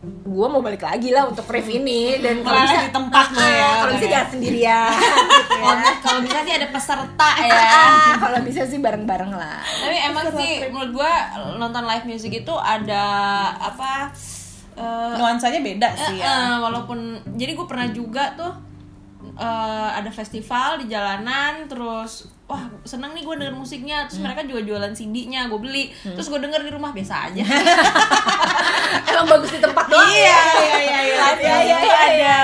gue 0.05 0.47
mau 0.51 0.61
balik 0.61 0.83
lagi 0.85 1.13
lah 1.15 1.29
untuk 1.31 1.47
riff 1.49 1.69
ini 1.69 2.19
dan 2.21 2.43
kalau 2.43 2.61
bisa 2.65 2.79
di 2.85 2.91
tempat 2.93 3.27
lo 3.33 3.41
ya, 3.41 3.71
kalau 3.81 3.93
bisa 3.95 4.05
kayak. 4.05 4.13
jangan 4.13 4.29
sendirian 4.35 4.91
gitu 5.41 5.59
ya. 5.61 5.93
Kalau 6.05 6.21
bisa 6.21 6.39
sih 6.45 6.55
ada 6.57 6.69
peserta 6.69 7.31
ya. 7.41 7.55
Ah, 7.55 8.13
kalau 8.21 8.39
bisa 8.45 8.63
sih 8.69 8.79
bareng-bareng 8.83 9.33
lah 9.33 9.63
Tapi 9.63 9.97
emang 10.11 10.27
sih 10.37 10.53
menurut 10.69 10.91
gua 11.01 11.13
nonton 11.57 11.83
live 11.87 12.07
music 12.09 12.45
itu 12.45 12.55
ada 12.59 13.05
apa 13.57 14.13
eh, 14.75 15.13
nuansanya 15.17 15.61
beda 15.63 15.89
eh, 15.89 15.99
sih 16.11 16.19
eh, 16.19 16.27
ya 16.27 16.59
walaupun 16.61 17.23
jadi 17.39 17.55
gue 17.55 17.67
pernah 17.67 17.89
juga 17.95 18.35
tuh 18.35 18.53
eh, 19.39 19.91
ada 19.95 20.11
festival 20.11 20.83
di 20.83 20.91
jalanan 20.91 21.71
terus 21.71 22.34
wah 22.45 22.61
seneng 22.83 23.13
nih 23.13 23.23
gue 23.23 23.35
denger 23.37 23.55
musiknya. 23.55 24.05
Terus 24.05 24.21
mereka 24.21 24.43
juga 24.43 24.61
jualan 24.63 24.93
CD-nya 24.93 25.47
gue 25.47 25.57
beli. 25.57 25.85
Terus 25.97 26.27
gue 26.27 26.39
denger 26.39 26.61
di 26.61 26.71
rumah 26.71 26.91
biasa 26.91 27.29
aja. 27.29 27.45
Emang 29.07 29.27
bagus 29.29 29.51
di 29.51 29.61
tempat 29.61 29.85
doang 29.87 30.09
iya 30.09 30.23
ya? 30.23 30.39
iya 30.55 30.79
iya. 30.79 30.79
Iya 30.85 30.93
Iya, 30.95 31.01
iya, 31.05 31.25
ada 31.25 31.41
iya, 31.41 31.79
iya, 31.81 32.05
iya. 32.11 32.37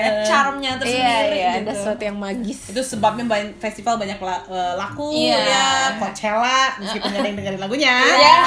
eh, 0.00 0.12
charmnya 0.22 0.70
iya 0.70 0.80
tersendiri 0.80 1.36
iya 1.36 1.50
gitu. 1.52 1.60
ada 1.60 1.72
sesuatu 1.72 2.02
yang 2.02 2.18
magis. 2.18 2.58
Itu 2.66 2.80
sebabnya 2.80 3.24
banyak 3.26 3.52
festival 3.58 3.94
banyak 3.96 4.18
la- 4.18 4.46
eh, 4.46 4.74
laku 4.76 5.08
Iya. 5.12 5.38
ya. 5.40 5.66
Coachella 5.98 6.60
meskipun 6.78 7.10
ada 7.10 7.26
yang 7.26 7.36
dengerin 7.36 7.60
lagunya. 7.60 7.94
Iya. 8.00 8.38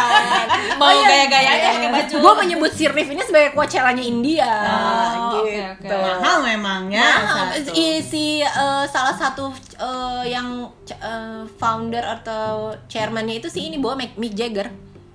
mau 0.80 0.88
gaya-gayanya 0.90 1.68
pakai 1.70 1.90
baju. 1.90 2.14
Gue 2.16 2.34
menyebut 2.38 2.70
si 2.70 2.84
Rif 2.86 3.08
ini 3.08 3.22
sebagai 3.22 3.50
Coachella-nya 3.52 4.02
India 4.02 4.50
Oh, 4.50 5.40
oke, 5.40 5.50
gitu. 5.50 5.94
oke. 5.94 6.00
mahal 6.00 6.36
memang 6.42 6.82
ya. 6.88 7.06
Nah, 7.20 7.52
si 8.00 8.40
eh, 8.40 8.84
salah 8.86 9.14
satu 9.14 9.50
eh, 9.76 10.24
yang 10.30 10.70
eh, 10.88 11.42
founder 11.52 12.00
atau 12.02 12.48
chairman-nya 12.86 13.34
itu 13.36 13.48
si 13.48 13.66
ini 13.66 13.76
bawa 13.76 13.98
Mick, 13.98 14.32
Jagger. 14.32 14.70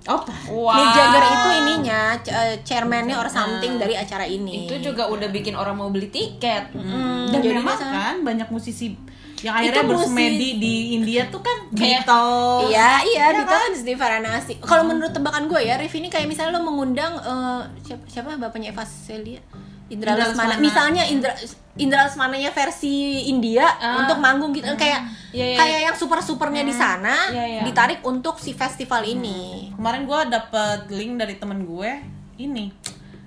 oh 0.06 0.22
Wow. 0.46 0.76
Mick 0.76 0.90
Jagger 0.92 1.24
itu 1.24 1.48
ininya 1.56 2.00
eh, 2.14 2.56
chairman-nya 2.62 3.16
or 3.16 3.26
something 3.28 3.74
dari 3.74 3.94
acara 3.94 4.22
ini. 4.22 4.64
itu 4.64 4.78
juga 4.82 5.08
udah 5.08 5.26
bikin 5.26 5.52
orang 5.52 5.74
mau 5.74 5.88
beli 5.88 6.06
tiket 6.08 6.70
Hmm, 6.70 7.26
dan 7.26 7.40
jadi 7.40 7.56
memang 7.56 7.74
kan 7.74 8.16
banyak 8.20 8.46
musisi 8.48 8.94
yang 9.38 9.52
akhirnya 9.52 9.82
Itu 9.82 9.90
bersemedi 9.90 10.48
di 10.56 10.74
India 10.94 11.28
tuh 11.28 11.40
kan 11.40 11.68
Beatles 11.68 12.70
Iya, 12.70 13.04
iya, 13.04 13.24
Ya 13.26 13.34
di 13.34 13.42
Beatles 13.42 13.82
di 13.82 13.92
Varanasi. 13.92 14.52
Kalau 14.60 14.80
menurut 14.82 15.12
tebakan 15.12 15.44
gue 15.44 15.60
ya, 15.60 15.76
Rif 15.76 15.92
ini 15.92 16.08
kayak 16.08 16.24
misalnya 16.24 16.56
lo 16.56 16.64
mengundang 16.64 17.12
eh, 17.16 17.62
siapa, 17.82 18.04
siapa 18.06 18.28
bapaknya 18.36 18.70
Eva 18.70 18.84
Celia? 18.84 19.40
Indra 19.86 20.12
Indra 20.12 20.24
Lesmana. 20.24 20.48
Lesmana. 20.50 20.54
Misalnya 20.58 21.02
Indra 21.04 21.32
Indra 21.76 22.00
Lesmananya 22.02 22.50
versi 22.50 22.94
India 23.24 23.68
Ah. 23.70 24.00
untuk 24.00 24.16
manggung 24.16 24.50
gitu 24.50 24.66
kayak 24.74 25.04
Iya, 25.30 25.44
iya. 25.46 25.56
kayak 25.56 25.80
yang 25.84 25.96
super-supernya 25.96 26.62
di 26.62 26.72
sana 26.72 27.28
Iya, 27.28 27.44
iya. 27.46 27.62
ditarik 27.62 28.00
untuk 28.02 28.36
si 28.36 28.50
festival 28.50 29.04
ini. 29.04 29.70
kemarin 29.72 30.02
gue 30.02 30.20
dapet 30.26 30.88
link 30.88 31.16
dari 31.16 31.36
temen 31.36 31.62
gue 31.62 31.90
ini 32.36 32.72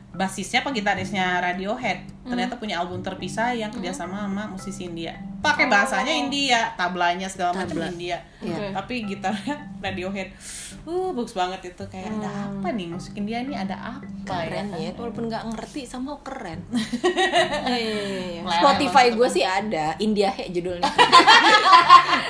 basisnya 0.10 0.60
apa 0.60 0.72
gitarisnya 0.72 1.38
Radiohead 1.39 2.18
ternyata 2.30 2.54
punya 2.62 2.78
album 2.78 3.02
terpisah 3.02 3.52
yang 3.58 3.74
kerjasama 3.74 4.30
sama 4.30 4.44
musisi 4.54 4.86
India. 4.86 5.18
Pakai 5.39 5.65
bahasanya 5.65 6.13
India 6.13 6.70
tablanya 6.78 7.26
segala 7.26 7.56
macam 7.58 7.74
Tabla. 7.74 7.89
India. 7.89 8.18
Iya. 8.39 8.72
tapi 8.72 9.04
gitarnya 9.04 9.56
Radiohead. 9.84 10.32
Uh 10.88 11.12
bagus 11.12 11.36
banget 11.36 11.76
itu. 11.76 11.84
Kayak 11.92 12.22
ada 12.22 12.32
apa 12.48 12.68
nih 12.72 12.88
musik 12.88 13.18
India 13.20 13.44
ini? 13.44 13.56
Ada 13.58 13.76
apa 13.76 14.06
keren 14.30 14.68
ya 14.78 14.89
ya 14.89 14.92
walaupun 14.96 15.26
nggak 15.28 15.44
ngerti 15.56 15.82
sama 15.89 16.15
keren. 16.22 16.62
Iya, 17.70 18.42
iya, 18.42 18.42
Spotify 18.44 19.13
gue 19.13 19.30
sih 19.30 19.46
ada 19.46 19.94
India 20.02 20.30
He 20.32 20.52
judulnya. 20.54 20.86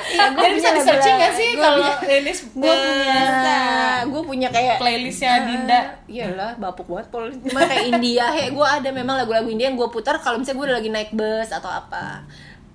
Iya, 0.10 0.34
gue 0.34 0.48
bisa 0.58 0.74
di 0.74 0.82
searching 0.82 1.16
nggak 1.22 1.34
sih 1.38 1.50
kalau 1.54 1.86
ini 2.02 2.32
gue 2.34 2.74
punya 2.74 3.22
gue 4.10 4.22
punya 4.26 4.48
kayak 4.50 4.82
playlistnya 4.82 5.46
Dinda? 5.46 5.80
Iyalah, 6.10 6.58
bapuk 6.58 6.90
banget 6.90 7.08
pol. 7.14 7.30
Cuma 7.30 7.62
kayak 7.62 7.94
India, 7.94 8.26
he, 8.34 8.50
gue 8.50 8.66
ada 8.66 8.90
memang 8.90 9.22
lagu-lagu 9.22 9.46
India 9.46 9.70
yang 9.70 9.78
gue 9.78 9.89
putar 9.90 10.18
kalau 10.18 10.38
misalnya 10.38 10.58
gue 10.58 10.66
udah 10.70 10.78
lagi 10.78 10.90
naik 10.90 11.12
bus 11.12 11.50
atau 11.50 11.68
apa. 11.68 12.24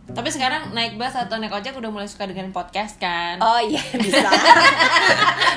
Tapi 0.04 0.28
sekarang 0.28 0.70
naik 0.70 0.94
bus 0.94 1.16
atau 1.16 1.40
naik 1.40 1.48
ojek 1.50 1.72
udah 1.72 1.88
mulai 1.88 2.04
suka 2.04 2.28
dengan 2.28 2.50
podcast 2.50 3.00
kan? 3.00 3.40
Oh 3.40 3.56
iya 3.56 3.80
bisa. 3.94 4.28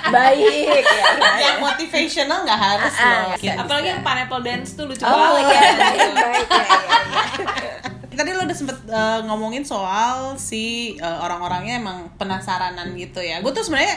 Baik 0.07 0.71
ya. 0.87 1.03
ya. 1.03 1.35
yang 1.43 1.57
motivational 1.59 2.47
nggak 2.47 2.55
harus 2.55 2.93
Ah, 2.95 3.03
ah, 3.03 3.11
loh 3.27 3.35
bisa. 3.35 3.59
Apalagi 3.59 3.87
yang 3.91 4.01
pineapple 4.01 4.41
dance 4.41 4.69
tuh 4.73 4.87
lucu 4.87 5.03
Oh 5.03 5.11
banget. 5.11 5.51
iya, 5.51 5.61
baik 5.75 5.99
baik 6.15 6.47
ya, 6.47 6.63
ya, 6.63 6.63
ya. 6.63 8.15
tadi 8.17 8.33
lo 8.33 8.49
udah 8.49 8.57
sempet 8.57 8.77
uh, 8.87 9.19
ngomongin 9.29 9.61
soal 9.61 10.33
si 10.39 10.97
uh, 10.97 11.21
orang-orangnya 11.21 11.77
emang 11.77 12.09
penasaranan 12.17 12.97
gitu 12.97 13.21
ya 13.21 13.45
gue 13.45 13.51
tuh 13.53 13.61
sebenarnya 13.61 13.93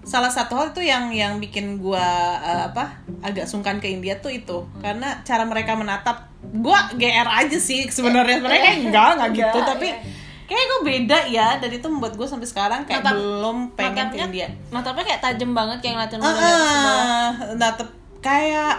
salah 0.00 0.28
satu 0.28 0.60
hal 0.60 0.76
tuh 0.76 0.84
yang 0.84 1.08
yang 1.08 1.40
bikin 1.40 1.80
gue 1.80 1.96
uh, 1.96 2.62
apa 2.68 3.00
agak 3.24 3.48
sungkan 3.48 3.80
ke 3.80 3.88
India 3.88 4.20
tuh 4.20 4.28
itu 4.28 4.68
karena 4.84 5.24
cara 5.24 5.48
mereka 5.48 5.72
menatap 5.72 6.28
gue 6.42 6.78
gr 6.96 7.28
aja 7.28 7.58
sih 7.58 7.86
sebenarnya 7.86 8.38
sebenarnya 8.38 8.62
kayak 8.64 8.78
enggak 8.82 9.08
enggak 9.12 9.30
gitu 9.34 9.46
Enggak, 9.54 9.70
tapi 9.70 9.88
iya. 9.88 9.98
kayak 10.44 10.64
gue 10.66 10.80
beda 10.82 11.18
ya 11.28 11.48
dan 11.56 11.70
itu 11.70 11.86
membuat 11.86 12.14
gue 12.14 12.26
sampai 12.26 12.44
sekarang 12.44 12.80
kayak 12.82 13.00
Natap- 13.00 13.14
belum 13.14 13.56
pengen 13.72 14.06
ke 14.08 14.16
India 14.18 14.46
natapnya 14.68 15.04
kayak 15.06 15.20
tajam 15.20 15.50
banget 15.52 15.78
kayak 15.78 15.94
ngeliatin 15.96 16.18
lo 16.18 16.26
dari 16.26 16.40
atas 16.40 16.50
ke 16.50 16.76
bawah. 16.76 16.98
ah 16.98 17.30
natap 17.54 17.88
kayak 18.18 18.74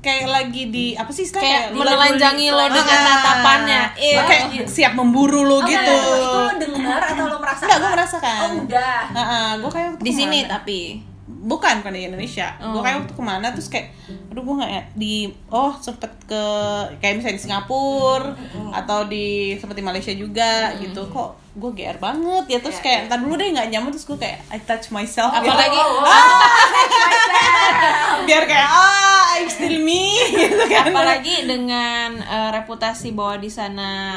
kayak 0.00 0.26
lagi 0.26 0.62
di 0.66 0.86
apa 0.94 1.10
sih 1.10 1.28
Kayak 1.28 1.44
Kayak 1.44 1.64
menelanjangi 1.76 2.48
lo 2.48 2.64
dengan 2.64 2.88
Ah. 2.96 3.04
tatapannya. 3.12 3.82
Iya. 3.94 4.20
kayak 4.24 4.44
siap 4.66 4.96
memburu 4.96 5.44
lo 5.44 5.60
gitu 5.62 5.76
Itu 5.76 6.38
lo 6.40 6.52
dengar 6.56 7.00
atau 7.04 7.24
lo 7.26 7.36
merasakan? 7.36 7.68
Enggak, 7.68 7.76
gue 7.78 7.90
merasakan. 7.92 8.38
Oh 8.40 8.50
udah. 8.64 9.00
gue 9.58 9.70
kayak 9.70 9.90
Di 10.00 10.08
sini 10.10 10.48
tapi 10.48 11.04
bukan 11.28 11.74
bukan 11.78 11.92
di 11.92 12.02
Indonesia. 12.02 12.48
Gue 12.58 12.74
Oh. 12.74 12.82
kayak 12.82 12.96
waktu 12.98 13.12
ke 13.12 13.20
mana 13.22 13.46
terus 13.50 13.68
kayak, 13.68 13.92
aduh 14.40 14.48
gue 14.48 14.56
nggak 14.56 14.84
di, 14.94 15.14
oh 15.48 15.76
sempet 15.76 16.08
ke 16.24 16.44
kayak 16.96 17.14
misalnya 17.14 17.36
di 17.36 17.44
Singapura 17.44 18.32
atau 18.72 19.04
di 19.04 19.26
sempet 19.54 19.76
di 19.76 19.84
Malaysia 19.84 20.08
juga 20.10 20.72
gitu. 20.76 21.04
Kok 21.06 21.28
gue 21.52 21.70
GR 21.74 21.98
banget 21.98 22.44
ya 22.48 22.58
terus 22.58 22.78
Ya, 22.78 22.82
kayak 22.82 23.00
ntar 23.06 23.20
dulu 23.20 23.36
deh 23.36 23.50
nggak 23.50 23.68
nyaman 23.68 23.90
terus 23.90 24.06
gue 24.06 24.16
kayak 24.16 24.40
I 24.48 24.58
touch 24.58 24.88
myself. 24.88 25.28
apalagi 25.28 25.76
Oh, 25.76 26.00
oh, 26.00 26.08
gitu. 26.88 28.24
biar 28.24 28.42
kayak 28.46 28.64
ah 28.66 29.36
I'm 29.36 29.48
still 29.48 29.76
me 29.78 30.16
gitu 30.40 30.64
kan. 30.64 30.88
apalagi 30.88 31.44
dengan 31.44 32.16
eh, 32.16 32.50
reputasi 32.54 33.12
bahwa 33.12 33.36
di 33.36 33.50
sana 33.50 34.16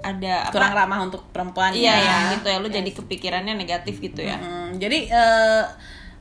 ada 0.00 0.48
apa? 0.48 0.50
kurang 0.50 0.72
ramah 0.74 0.98
untuk 1.04 1.22
perempuan 1.28 1.70
Iya 1.70 1.92
ya. 1.92 2.00
ya 2.02 2.16
gitu 2.34 2.46
ya 2.48 2.58
lu 2.58 2.66
jadi 2.66 2.90
kepikirannya 2.90 3.54
negatif 3.54 4.00
gitu 4.00 4.24
ya. 4.24 4.40
Mm, 4.40 4.80
jadi 4.80 4.98
eh, 5.06 5.62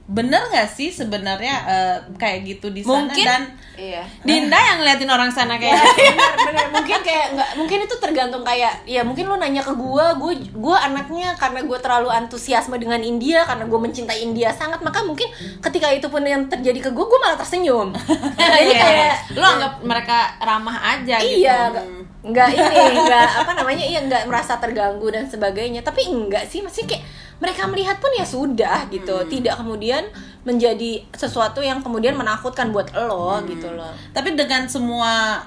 bener 0.10 0.42
nggak 0.44 0.66
sih 0.68 0.90
sebenarnya 0.90 1.56
eh, 1.64 1.98
kayak 2.16 2.42
gitu 2.44 2.68
di 2.70 2.82
sana 2.82 3.06
Mungkin- 3.06 3.24
dan 3.24 3.44
Iya. 3.80 4.04
Dinda 4.20 4.60
yang 4.60 4.78
ngeliatin 4.78 5.08
orang 5.08 5.30
sana 5.30 5.56
Ya, 5.56 5.72
kayak 5.72 5.80
bener, 5.96 6.32
bener. 6.44 6.66
mungkin 6.70 7.00
kayak 7.00 7.26
nggak 7.32 7.50
mungkin 7.56 7.80
itu 7.80 7.96
tergantung 7.96 8.44
kayak 8.44 8.84
ya 8.84 9.02
mungkin 9.02 9.24
lo 9.24 9.38
nanya 9.38 9.62
ke 9.62 9.72
gua 9.72 10.12
gua 10.14 10.34
gua 10.52 10.78
anaknya 10.84 11.32
karena 11.34 11.64
gua 11.64 11.78
terlalu 11.78 12.10
antusiasme 12.10 12.76
dengan 12.76 13.00
India 13.00 13.46
karena 13.46 13.64
gua 13.64 13.80
mencintai 13.80 14.20
India 14.20 14.52
sangat 14.52 14.82
maka 14.82 15.00
mungkin 15.02 15.32
ketika 15.60 15.88
itu 15.90 16.06
pun 16.06 16.20
yang 16.22 16.44
terjadi 16.46 16.76
ke 16.78 16.92
gua 16.92 17.06
gua 17.06 17.20
malah 17.22 17.38
tersenyum 17.38 17.96
jadi 18.36 18.68
Iya. 18.68 18.82
kayak 18.82 19.16
lu 19.32 19.46
anggap 19.48 19.74
mereka 19.82 20.18
ramah 20.40 20.76
aja 20.92 21.16
gitu. 21.18 21.40
iya 21.40 21.72
nggak 21.72 21.86
nggak 22.22 22.48
ini 22.52 23.00
nggak 23.00 23.28
apa 23.40 23.52
namanya 23.54 23.86
iya 23.86 24.00
nggak 24.04 24.28
merasa 24.28 24.60
terganggu 24.60 25.08
dan 25.08 25.24
sebagainya 25.24 25.80
tapi 25.80 26.04
enggak 26.04 26.44
sih 26.44 26.60
masih 26.60 26.84
kayak 26.84 27.06
mereka 27.40 27.68
melihat 27.68 27.98
pun 27.98 28.12
ya 28.12 28.24
sudah 28.24 28.88
gitu. 28.92 29.16
Tidak 29.26 29.56
kemudian 29.56 30.04
menjadi 30.44 31.04
sesuatu 31.12 31.60
yang 31.60 31.80
kemudian 31.80 32.16
menakutkan 32.16 32.72
buat 32.72 32.92
lo 32.96 33.40
gitu 33.48 33.72
loh. 33.72 33.92
Tapi 34.12 34.36
dengan 34.36 34.68
semua 34.68 35.40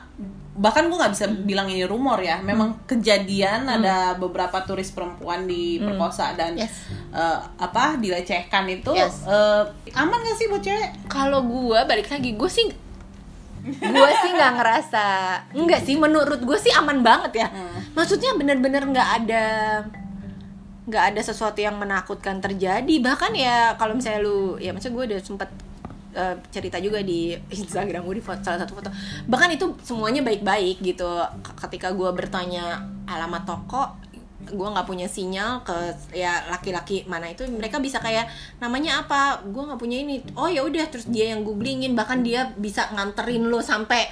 bahkan 0.53 0.85
gue 0.85 0.93
nggak 1.01 1.13
bisa 1.17 1.27
bilang 1.49 1.65
ini 1.65 1.89
rumor 1.89 2.21
ya 2.21 2.37
memang 2.45 2.85
kejadian 2.85 3.65
ada 3.65 4.13
beberapa 4.21 4.61
turis 4.69 4.93
perempuan 4.93 5.49
diperkosa 5.49 6.37
dan 6.37 6.53
Yes. 6.61 6.93
eh, 7.09 7.39
apa 7.57 7.97
dilecehkan 7.97 8.69
itu 8.69 8.93
Yes. 8.93 9.25
eh, 9.25 9.65
aman 9.97 10.21
gak 10.21 10.37
sih 10.37 10.53
buat 10.53 10.61
cewek? 10.61 11.09
Kalau 11.09 11.41
gua 11.49 11.89
balik 11.89 12.13
lagi 12.13 12.37
gue 12.37 12.51
sih 12.53 12.69
gue 13.65 14.11
sih 14.21 14.31
nggak 14.35 14.53
ngerasa 14.61 15.07
enggak 15.57 15.81
sih 15.89 15.97
menurut 15.97 16.45
gue 16.45 16.59
sih 16.61 16.75
aman 16.77 17.01
banget 17.01 17.47
ya. 17.47 17.49
Maksudnya 17.97 18.37
bener-bener 18.37 18.85
nggak 18.85 19.09
ada 19.25 19.45
nggak 20.83 21.14
ada 21.14 21.21
sesuatu 21.23 21.59
yang 21.62 21.79
menakutkan 21.79 22.42
terjadi. 22.42 22.95
Bahkan 22.99 23.33
ya 23.38 23.79
kalau 23.79 23.95
misalnya 23.95 24.21
lu 24.27 24.59
ya 24.59 24.75
maksudnya 24.75 24.97
gue 24.99 25.05
udah 25.14 25.21
sempet 25.23 25.51
eh, 26.14 26.37
cerita 26.51 26.83
juga 26.83 26.99
di 27.03 27.35
Instagram 27.62 28.03
gue 28.03 28.16
di 28.18 28.25
foto, 28.25 28.42
salah 28.42 28.61
satu 28.66 28.75
foto. 28.75 28.90
Bahkan 29.31 29.49
itu 29.55 29.66
semuanya 29.87 30.27
baik-baik 30.27 30.83
gitu. 30.83 31.11
Ketika 31.59 31.95
gue 31.95 32.11
bertanya 32.11 32.83
alamat 33.07 33.47
toko 33.47 34.03
gue 34.42 34.68
nggak 34.75 34.90
punya 34.90 35.07
sinyal 35.07 35.62
ke 35.62 35.95
ya 36.18 36.42
laki-laki 36.51 37.07
mana 37.07 37.31
itu 37.31 37.47
mereka 37.47 37.79
bisa 37.79 38.03
kayak 38.03 38.27
namanya 38.59 39.07
apa? 39.07 39.38
Gue 39.47 39.62
nggak 39.71 39.79
punya 39.79 40.03
ini. 40.03 40.18
Oh 40.35 40.51
ya 40.51 40.66
udah. 40.66 40.90
Terus 40.90 41.07
dia 41.07 41.31
yang 41.31 41.47
googlingin. 41.47 41.95
Bahkan 41.95 42.27
dia 42.27 42.51
bisa 42.59 42.90
nganterin 42.90 43.47
lo 43.47 43.62
sampai 43.62 44.11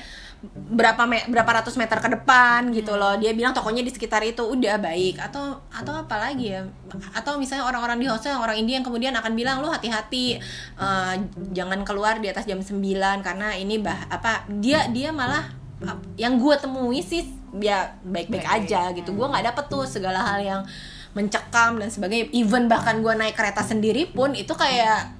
berapa 0.51 1.05
me- 1.05 1.29
berapa 1.29 1.61
ratus 1.61 1.77
meter 1.77 2.01
ke 2.01 2.09
depan 2.17 2.73
gitu 2.73 2.97
loh. 2.97 3.17
Dia 3.21 3.37
bilang 3.37 3.53
tokonya 3.53 3.85
di 3.85 3.93
sekitar 3.93 4.25
itu 4.25 4.41
udah 4.41 4.81
baik. 4.81 5.21
Atau 5.21 5.61
atau 5.69 5.93
apa 5.93 6.17
lagi 6.17 6.57
ya? 6.57 6.65
Atau 7.13 7.37
misalnya 7.37 7.69
orang-orang 7.69 8.01
di 8.01 8.07
hostel 8.09 8.37
orang 8.41 8.57
India 8.57 8.81
yang 8.81 8.87
kemudian 8.87 9.13
akan 9.13 9.33
bilang 9.37 9.61
lo 9.61 9.69
hati-hati 9.69 10.41
eh, 10.81 11.15
jangan 11.53 11.85
keluar 11.85 12.19
di 12.19 12.33
atas 12.33 12.49
jam 12.49 12.65
9 12.65 12.81
karena 13.21 13.53
ini 13.57 13.77
bah 13.77 14.09
apa 14.09 14.49
dia 14.49 14.89
dia 14.89 15.13
malah 15.13 15.61
uh, 15.85 15.99
yang 16.17 16.37
gue 16.37 16.55
temui 16.61 17.01
sih 17.01 17.25
ya 17.61 17.97
baik-baik 18.05 18.47
aja 18.47 18.93
gitu. 18.97 19.13
Gue 19.13 19.27
nggak 19.29 19.53
dapet 19.53 19.65
tuh 19.69 19.85
segala 19.85 20.25
hal 20.25 20.41
yang 20.41 20.63
mencekam 21.13 21.77
dan 21.81 21.91
sebagainya. 21.91 22.31
Even 22.33 22.71
bahkan 22.71 23.03
gue 23.03 23.13
naik 23.13 23.35
kereta 23.35 23.61
sendiri 23.67 24.09
pun 24.09 24.33
itu 24.33 24.53
kayak 24.55 25.20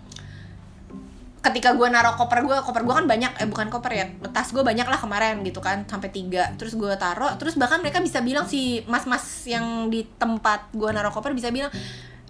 ketika 1.41 1.73
gue 1.73 1.89
naruh 1.89 2.15
koper 2.15 2.43
gue 2.43 2.53
koper 2.61 2.83
gue 2.83 2.95
kan 2.95 3.07
banyak 3.07 3.33
eh 3.37 3.45
bukan 3.45 3.69
koper 3.69 3.89
ya 3.91 4.05
tas 4.29 4.49
gue 4.49 4.61
banyak 4.61 4.85
lah 4.85 4.97
kemarin 4.97 5.41
gitu 5.41 5.59
kan 5.59 5.83
sampai 5.85 6.09
tiga. 6.09 6.53
Terus 6.55 6.75
gue 6.75 6.93
taruh 6.95 7.33
terus 7.35 7.57
bahkan 7.57 7.81
mereka 7.81 7.99
bisa 7.99 8.21
bilang 8.21 8.45
si 8.45 8.61
mas-mas 8.85 9.23
yang 9.45 9.65
di 9.89 10.05
tempat 10.15 10.69
gue 10.71 10.89
naruh 10.89 11.09
koper 11.09 11.33
bisa 11.33 11.49
bilang 11.49 11.73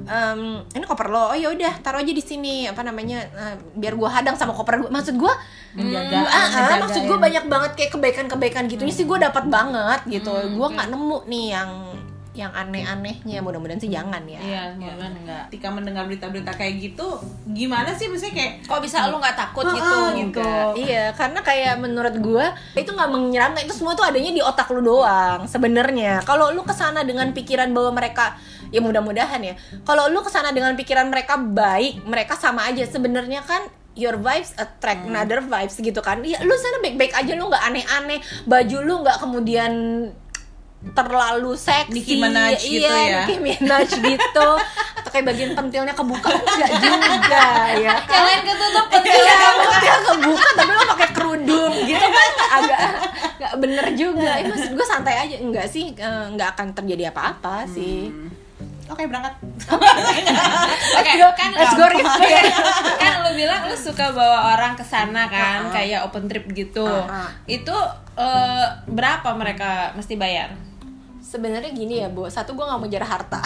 "Em, 0.01 0.40
ini 0.70 0.81
koper 0.83 1.07
lo. 1.07 1.29
Oh 1.29 1.37
ya 1.37 1.51
udah 1.51 1.77
taruh 1.79 1.99
aja 1.99 2.09
di 2.09 2.20
sini. 2.20 2.64
Apa 2.64 2.81
namanya 2.81 3.20
eh, 3.20 3.55
biar 3.75 3.92
gue 3.92 4.09
hadang 4.09 4.33
sama 4.33 4.51
koper 4.51 4.79
gue 4.79 4.88
maksud 4.88 5.12
gue 5.14 5.33
Menjaga- 5.77 6.27
ah, 6.27 6.46
ah, 6.66 6.79
maksud 6.81 7.03
gue 7.05 7.18
banyak 7.20 7.44
banget 7.46 7.70
kayak 7.75 7.90
kebaikan-kebaikan 7.92 8.64
gitunya 8.66 8.90
sih 8.90 9.05
gue 9.05 9.18
dapat 9.18 9.44
banget 9.46 10.01
gitu. 10.09 10.31
Gue 10.51 10.66
nggak 10.68 10.88
nemu 10.88 11.18
nih 11.27 11.46
yang 11.53 11.70
yang 12.40 12.53
aneh-anehnya 12.53 13.38
mudah-mudahan 13.38 13.76
sih 13.76 13.92
jangan 13.92 14.24
ya 14.24 14.40
Iya, 14.40 14.62
mudah 14.74 15.09
enggak. 15.12 15.42
ketika 15.53 15.68
mendengar 15.68 16.09
berita-berita 16.09 16.53
kayak 16.53 16.74
gitu 16.81 17.20
gimana 17.46 17.92
sih 17.92 18.09
maksudnya 18.09 18.33
kayak 18.33 18.53
Kok 18.64 18.81
bisa 18.81 19.05
lu 19.07 19.20
nggak 19.20 19.37
takut 19.37 19.64
Ah, 19.64 19.74
gitu? 19.76 19.96
gitu. 20.16 20.50
Iya, 20.81 21.12
karena 21.12 21.40
kayak 21.40 21.74
menurut 21.76 22.14
gue 22.16 22.46
itu 22.74 22.88
nggak 22.88 23.11
menyerang, 23.11 23.53
itu 23.59 23.72
semua 23.72 23.92
tuh 23.92 24.03
adanya 24.03 24.31
di 24.31 24.40
otak 24.40 24.70
lu 24.70 24.81
doang 24.81 25.44
sebenarnya. 25.44 26.22
Kalau 26.22 26.48
lu 26.48 26.62
ke 26.62 26.72
sana 26.72 27.03
dengan 27.03 27.31
pikiran 27.31 27.68
bahwa 27.70 27.94
mereka 27.94 28.40
ya 28.70 28.81
mudah-mudahan 28.81 29.42
ya. 29.42 29.55
Kalau 29.83 30.07
lu 30.07 30.22
ke 30.22 30.31
sana 30.31 30.50
dengan 30.50 30.72
pikiran 30.72 31.07
mereka 31.07 31.37
baik, 31.37 32.03
mereka 32.05 32.35
sama 32.35 32.64
aja 32.64 32.87
sebenarnya 32.87 33.42
kan 33.42 33.66
your 33.92 34.14
vibes 34.14 34.55
attract 34.55 35.03
another 35.05 35.42
vibes 35.42 35.76
gitu 35.76 35.98
kan. 35.98 36.22
Ya 36.22 36.38
lu 36.40 36.55
sana 36.55 36.79
baik-baik 36.79 37.11
aja 37.12 37.33
lu 37.35 37.50
nggak 37.50 37.64
aneh-aneh, 37.66 38.18
baju 38.46 38.76
lu 38.81 38.94
nggak 39.03 39.18
kemudian 39.18 39.72
terlalu 40.81 41.53
seksi 41.55 41.93
Nicki 41.93 42.14
Minaj 42.16 42.57
gitu 42.57 42.81
ya. 42.83 42.97
iya, 42.97 43.21
Nicki 43.23 43.37
Minaj 43.38 43.88
gitu 43.93 44.49
atau 45.01 45.11
kayak 45.12 45.27
bagian 45.29 45.53
pentilnya 45.53 45.93
kebuka 45.93 46.29
enggak 46.31 46.71
juga 46.79 47.47
ya 47.77 47.95
Yang 48.01 48.25
lain 48.25 48.40
ketutup 48.43 48.85
Iya, 48.90 48.97
pentil 48.97 49.99
kebuka 50.09 50.49
tapi 50.55 50.71
lo 50.71 50.83
pakai 50.88 51.09
kerudung 51.12 51.75
gitu 51.85 52.07
kan 52.07 52.33
agak 52.51 52.79
nggak 53.40 53.55
bener 53.57 53.87
juga. 53.93 54.37
Ini 54.37 54.49
maksud 54.49 54.73
gue 54.73 54.85
santai 54.85 55.16
aja, 55.16 55.37
enggak 55.37 55.64
sih, 55.64 55.93
eh, 55.93 56.25
nggak 56.31 56.49
akan 56.55 56.66
terjadi 56.77 57.09
apa-apa 57.09 57.64
sih. 57.66 58.12
oke 58.85 59.01
berangkat 59.07 59.33
Oke, 60.99 61.11
kan 61.33 61.49
Let's 61.55 61.73
go 61.73 61.87
Rif. 61.87 62.05
kan 62.99 63.14
lu 63.23 63.31
bilang 63.33 63.62
lu 63.64 63.77
suka 63.79 64.11
bawa 64.11 64.53
orang 64.53 64.75
ke 64.75 64.83
sana 64.83 65.31
kan, 65.31 65.66
Uh-uh. 65.66 65.73
kayak 65.73 66.05
open 66.05 66.27
trip 66.27 66.45
gitu. 66.51 66.85
Uh-uh. 66.85 67.29
Itu 67.47 67.73
eh, 68.14 68.66
berapa 68.85 69.31
mereka 69.33 69.95
mesti 69.95 70.19
bayar? 70.19 70.53
Sebenarnya 71.31 71.71
gini 71.71 72.03
ya 72.03 72.11
bu. 72.11 72.27
Satu 72.27 72.59
gue 72.59 72.64
nggak 72.66 72.81
mau 72.83 72.90
jarah 72.90 73.07
harta. 73.07 73.38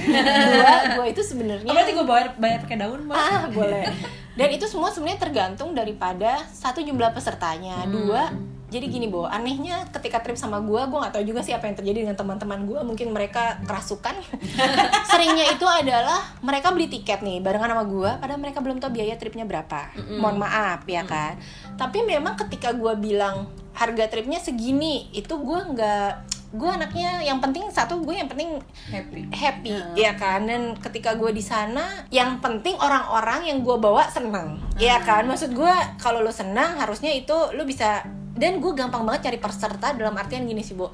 Dua 0.52 0.74
gue 1.00 1.06
itu 1.08 1.22
sebenarnya 1.24 1.64
Oh, 1.64 1.74
berarti 1.74 1.92
gue 1.96 2.04
bayar 2.04 2.28
bayar 2.36 2.58
pakai 2.60 2.76
daun, 2.76 3.08
Bang. 3.08 3.16
ah 3.16 3.42
boleh. 3.48 3.88
Dan 4.36 4.48
itu 4.52 4.68
semua 4.68 4.92
sebenarnya 4.92 5.24
tergantung 5.24 5.72
daripada 5.72 6.44
satu 6.52 6.84
jumlah 6.84 7.16
pesertanya. 7.16 7.88
Dua 7.88 8.28
jadi 8.70 8.86
gini 8.86 9.10
bu. 9.10 9.26
Anehnya 9.26 9.82
ketika 9.90 10.22
trip 10.22 10.38
sama 10.38 10.62
gue 10.62 10.78
gue 10.78 10.98
nggak 11.02 11.10
tahu 11.18 11.24
juga 11.26 11.42
sih 11.42 11.50
apa 11.50 11.66
yang 11.66 11.74
terjadi 11.74 12.06
dengan 12.06 12.16
teman-teman 12.16 12.62
gue 12.70 12.80
mungkin 12.86 13.10
mereka 13.10 13.58
kerasukan. 13.66 14.14
Seringnya 15.10 15.50
itu 15.50 15.66
adalah 15.66 16.22
mereka 16.38 16.70
beli 16.70 16.86
tiket 16.86 17.24
nih 17.24 17.42
barengan 17.42 17.74
sama 17.74 17.84
gue 17.88 18.10
padahal 18.22 18.38
mereka 18.38 18.62
belum 18.62 18.78
tahu 18.78 18.94
biaya 18.94 19.18
tripnya 19.18 19.42
berapa. 19.42 19.90
Mohon 20.22 20.46
maaf 20.46 20.86
ya 20.86 21.02
kan? 21.02 21.34
Tapi 21.74 22.06
memang 22.06 22.38
ketika 22.38 22.70
gue 22.70 22.94
bilang 22.94 23.50
harga 23.74 24.06
tripnya 24.06 24.38
segini 24.38 25.10
itu 25.10 25.34
gue 25.34 25.60
nggak 25.74 26.29
gue 26.50 26.66
anaknya 26.66 27.22
yang 27.22 27.38
penting 27.38 27.70
satu 27.70 28.02
gue 28.02 28.10
yang 28.10 28.26
penting 28.26 28.58
happy. 28.90 29.30
happy 29.30 29.76
ya 29.94 30.18
kan? 30.18 30.46
Dan 30.46 30.74
ketika 30.82 31.14
gue 31.14 31.30
di 31.30 31.42
sana 31.42 32.02
yang 32.10 32.42
penting 32.42 32.74
orang-orang 32.74 33.46
yang 33.46 33.62
gue 33.62 33.76
bawa 33.78 34.10
seneng 34.10 34.58
ya 34.74 34.98
kan? 35.02 35.26
Maksud 35.30 35.54
gue 35.54 35.74
kalau 36.02 36.22
lo 36.22 36.34
senang 36.34 36.78
harusnya 36.82 37.14
itu 37.14 37.34
lo 37.54 37.62
bisa 37.62 38.02
dan 38.40 38.56
gue 38.56 38.72
gampang 38.72 39.04
banget 39.04 39.28
cari 39.28 39.38
peserta 39.38 39.92
dalam 39.92 40.16
artian 40.16 40.48
gini 40.48 40.64
sih 40.64 40.72
bu 40.72 40.88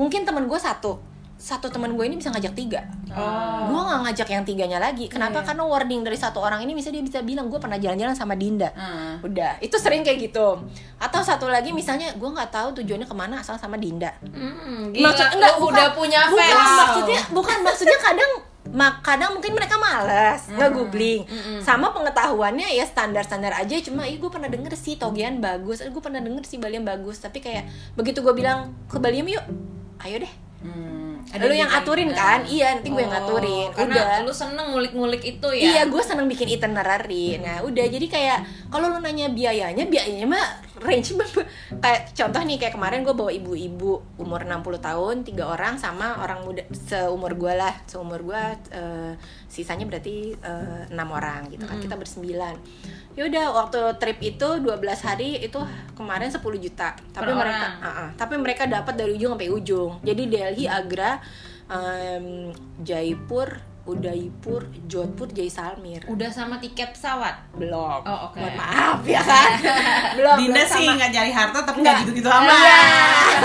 mungkin 0.00 0.24
temen 0.24 0.48
gue 0.48 0.56
satu 0.56 1.09
satu 1.40 1.72
teman 1.72 1.96
gue 1.96 2.04
ini 2.04 2.20
bisa 2.20 2.28
ngajak 2.28 2.52
tiga. 2.52 2.84
Oh. 3.10 3.64
gue 3.66 3.80
nggak 3.80 4.00
ngajak 4.04 4.28
yang 4.28 4.44
tiganya 4.44 4.76
lagi. 4.76 5.08
Kenapa? 5.08 5.40
Karena 5.40 5.64
wording 5.64 6.04
dari 6.04 6.14
satu 6.14 6.36
orang 6.38 6.60
ini 6.60 6.76
bisa 6.76 6.92
dia 6.92 7.00
bisa 7.00 7.24
bilang 7.24 7.48
gue 7.48 7.56
pernah 7.56 7.80
jalan-jalan 7.80 8.12
sama 8.12 8.36
Dinda. 8.36 8.68
Hmm. 8.70 9.24
udah 9.24 9.56
itu 9.58 9.72
sering 9.74 10.04
kayak 10.04 10.20
gitu. 10.22 10.60
Atau 10.96 11.24
satu 11.24 11.48
lagi 11.48 11.72
misalnya 11.72 12.12
gue 12.12 12.28
nggak 12.28 12.52
tahu 12.52 12.76
tujuannya 12.76 13.04
ke 13.04 13.16
mana 13.16 13.40
asal 13.40 13.56
sama 13.56 13.74
Dinda. 13.74 14.12
Hmm, 14.20 14.92
gila, 14.92 15.10
Maksud- 15.10 15.32
enggak, 15.32 15.54
bukan- 15.56 15.74
udah 15.74 15.88
punya 15.96 16.20
bukan 16.28 16.44
fans. 16.52 16.76
maksudnya 16.76 17.20
bukan 17.32 17.58
maksudnya 17.64 17.98
kadang 17.98 18.32
mak 18.70 19.02
kadang 19.02 19.34
mungkin 19.34 19.56
mereka 19.56 19.74
malas 19.74 20.46
nggak 20.46 20.70
googling. 20.70 21.24
Sama 21.58 21.90
pengetahuannya 21.90 22.68
ya 22.70 22.84
standar 22.84 23.24
standar 23.24 23.56
aja 23.56 23.80
cuma 23.80 24.04
ih 24.04 24.20
gue 24.20 24.28
pernah 24.28 24.46
denger 24.46 24.76
sih 24.76 24.94
Togian 24.94 25.40
bagus 25.40 25.80
gue 25.80 26.02
pernah 26.04 26.20
denger 26.20 26.44
sih 26.44 26.60
Balian 26.60 26.84
bagus. 26.84 27.18
Tapi 27.18 27.40
kayak 27.40 27.64
begitu 27.96 28.20
gue 28.20 28.34
bilang 28.36 28.76
ke 28.86 29.00
Balian 29.00 29.24
yuk. 29.26 29.42
Ayo 29.98 30.20
deh 30.20 30.32
Hmm. 31.30 31.46
lu 31.46 31.54
yang 31.54 31.70
aturin 31.70 32.10
kan 32.10 32.42
iya 32.42 32.74
nanti 32.74 32.90
gue 32.90 32.98
yang 32.98 33.14
ngaturin 33.14 33.70
Oh, 33.70 33.86
karena 33.86 33.94
udah 33.94 34.06
lu 34.26 34.32
seneng 34.34 34.66
ngulik-ngulik 34.74 35.22
itu 35.22 35.48
ya. 35.54 35.62
Iya, 35.62 35.82
gue 35.86 36.02
seneng 36.02 36.26
bikin 36.26 36.48
itinerary. 36.50 37.38
Nah, 37.38 37.62
udah 37.62 37.86
jadi 37.86 38.06
kayak 38.10 38.38
kalau 38.66 38.90
lu 38.90 38.98
nanya 38.98 39.30
biayanya, 39.30 39.86
biayanya 39.86 40.26
mah 40.26 40.46
range 40.80 41.12
kayak 41.78 42.10
contoh 42.16 42.40
nih 42.42 42.56
kayak 42.56 42.74
kemarin 42.74 43.04
gue 43.06 43.14
bawa 43.14 43.30
ibu-ibu 43.30 44.02
umur 44.18 44.42
60 44.42 44.80
tahun, 44.80 45.16
tiga 45.22 45.44
orang 45.52 45.76
sama 45.76 46.18
orang 46.24 46.42
muda 46.42 46.64
seumur 46.72 47.36
gue 47.36 47.52
lah, 47.52 47.74
seumur 47.86 48.24
gue 48.24 48.42
eh, 48.74 49.12
sisanya 49.50 49.82
berarti 49.82 50.30
eh, 50.38 50.82
enam 50.94 51.10
orang 51.10 51.50
gitu 51.50 51.66
kan. 51.66 51.82
Kita 51.82 51.98
bersembilan. 51.98 52.54
Ya 53.18 53.26
udah 53.26 53.44
waktu 53.50 53.80
trip 53.98 54.18
itu 54.22 54.48
12 54.62 54.70
hari 55.02 55.42
itu 55.42 55.58
kemarin 55.98 56.30
10 56.30 56.38
juta. 56.62 56.94
Tapi 57.10 57.26
Per 57.26 57.34
mereka 57.34 57.58
orang. 57.58 57.72
Ah, 57.82 57.88
ah. 57.90 58.08
tapi 58.14 58.38
mereka 58.38 58.70
dapat 58.70 58.94
dari 58.94 59.18
ujung 59.18 59.34
sampai 59.34 59.50
ujung. 59.50 59.98
Jadi 60.06 60.22
Delhi, 60.30 60.64
Agra, 60.70 61.18
em, 61.66 62.54
Jaipur, 62.86 63.69
Udaipur, 63.90 64.62
Jodhpur, 64.86 65.26
Jaisalmer. 65.28 66.06
Udah 66.06 66.30
sama 66.30 66.56
tiket 66.56 66.94
pesawat. 66.94 67.34
Belum. 67.52 68.00
Oh, 68.00 68.30
oke. 68.30 68.38
Mohon 68.38 68.54
maaf 68.56 69.00
ya 69.02 69.18
kan. 69.18 69.50
belum. 70.18 70.36
Dinda 70.38 70.62
belum 70.62 70.72
sih 70.72 70.84
sama. 70.86 70.96
nggak 70.96 71.10
cari 71.10 71.32
harta 71.32 71.58
tapi 71.60 71.78
Nggak. 71.78 71.90
nggak 71.90 72.02
gitu-gitu 72.06 72.28
amat. 72.28 72.54
Iya. 72.56 72.80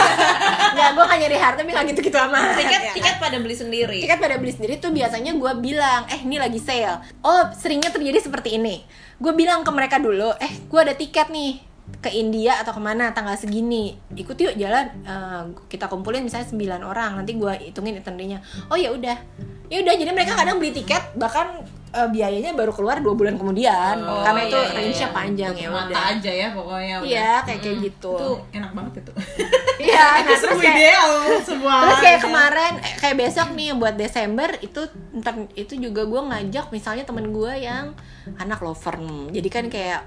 Enggak, 0.76 0.90
gue 0.92 1.04
gak 1.08 1.20
nyari 1.24 1.38
harta 1.40 1.60
tapi 1.64 1.72
gak 1.72 1.88
gitu-gitu 1.88 2.18
amat. 2.20 2.42
Tiket 2.56 2.82
Ya. 2.82 2.92
tiket 2.94 3.16
pada 3.18 3.38
beli 3.40 3.56
sendiri. 3.56 4.00
Tiket 4.04 4.20
pada 4.20 4.36
beli 4.36 4.52
sendiri 4.52 4.74
tuh 4.76 4.92
biasanya 4.92 5.32
gue 5.34 5.52
bilang, 5.58 6.04
eh 6.06 6.20
ini 6.20 6.36
lagi 6.36 6.60
sale. 6.60 7.00
Oh 7.24 7.48
seringnya 7.52 7.90
terjadi 7.90 8.20
seperti 8.20 8.60
ini. 8.60 8.84
Gue 9.16 9.32
bilang 9.32 9.64
ke 9.64 9.72
mereka 9.72 9.98
dulu, 9.98 10.36
eh 10.36 10.52
gue 10.62 10.80
ada 10.80 10.92
tiket 10.92 11.32
nih 11.32 11.64
ke 12.02 12.10
India 12.10 12.58
atau 12.58 12.74
ke 12.74 12.82
mana 12.82 13.14
tanggal 13.14 13.34
segini 13.34 13.94
ikut 14.14 14.34
yuk 14.36 14.58
jalan 14.58 14.86
Eh, 15.02 15.42
kita 15.68 15.86
kumpulin 15.86 16.22
misalnya 16.22 16.50
9 16.50 16.82
orang 16.82 17.12
nanti 17.16 17.34
gue 17.34 17.54
hitungin 17.62 17.98
itinerary-nya 17.98 18.42
oh 18.68 18.78
ya 18.78 18.90
udah 18.90 19.18
ya 19.66 19.82
udah 19.82 19.94
jadi 19.94 20.12
mereka 20.12 20.34
kadang 20.34 20.58
beli 20.58 20.70
tiket 20.72 21.14
bahkan 21.14 21.62
eh, 21.90 22.10
biayanya 22.10 22.54
baru 22.54 22.70
keluar 22.70 23.02
dua 23.02 23.14
bulan 23.14 23.38
kemudian 23.38 23.98
Oh, 24.02 24.22
karena 24.22 24.42
itu 24.46 24.54
iya, 24.54 24.66
iya, 24.66 24.76
range-nya 24.78 25.02
iya. 25.02 25.14
panjang 25.14 25.54
ya 25.56 25.68
Mata 25.70 25.86
udah 25.86 26.04
aja 26.12 26.32
ya 26.34 26.48
pokoknya. 26.54 26.96
udah. 27.02 27.10
iya 27.10 27.32
kayak 27.42 27.60
kayak 27.62 27.78
gitu 27.82 28.14
Itu 28.18 28.30
enak 28.54 28.72
banget 28.74 28.94
itu. 29.02 29.12
iya 29.90 30.06
nah, 30.06 30.22
Terus 30.26 30.42
kayak 30.58 30.76
ideal 30.78 31.10
semua. 31.42 31.76
Terus 31.86 32.00
kayak 32.02 32.18
gitu. 32.18 32.26
kemarin, 32.30 32.74
eh, 32.82 32.94
kayak 32.98 33.16
besok 33.18 33.48
nih 33.54 33.70
buat 33.74 33.96
Desember 33.96 34.50
itu 34.62 34.82
ntar 35.22 35.36
itu 35.54 35.74
juga 35.78 36.02
gue 36.06 36.22
ngajak 36.22 36.66
misalnya 36.70 37.04
temen 37.06 37.30
gue 37.30 37.54
yang 37.58 37.94
anak 38.42 38.58
lover, 38.58 38.98
jadi 39.30 39.50
kan 39.54 39.66
kayak 39.70 40.02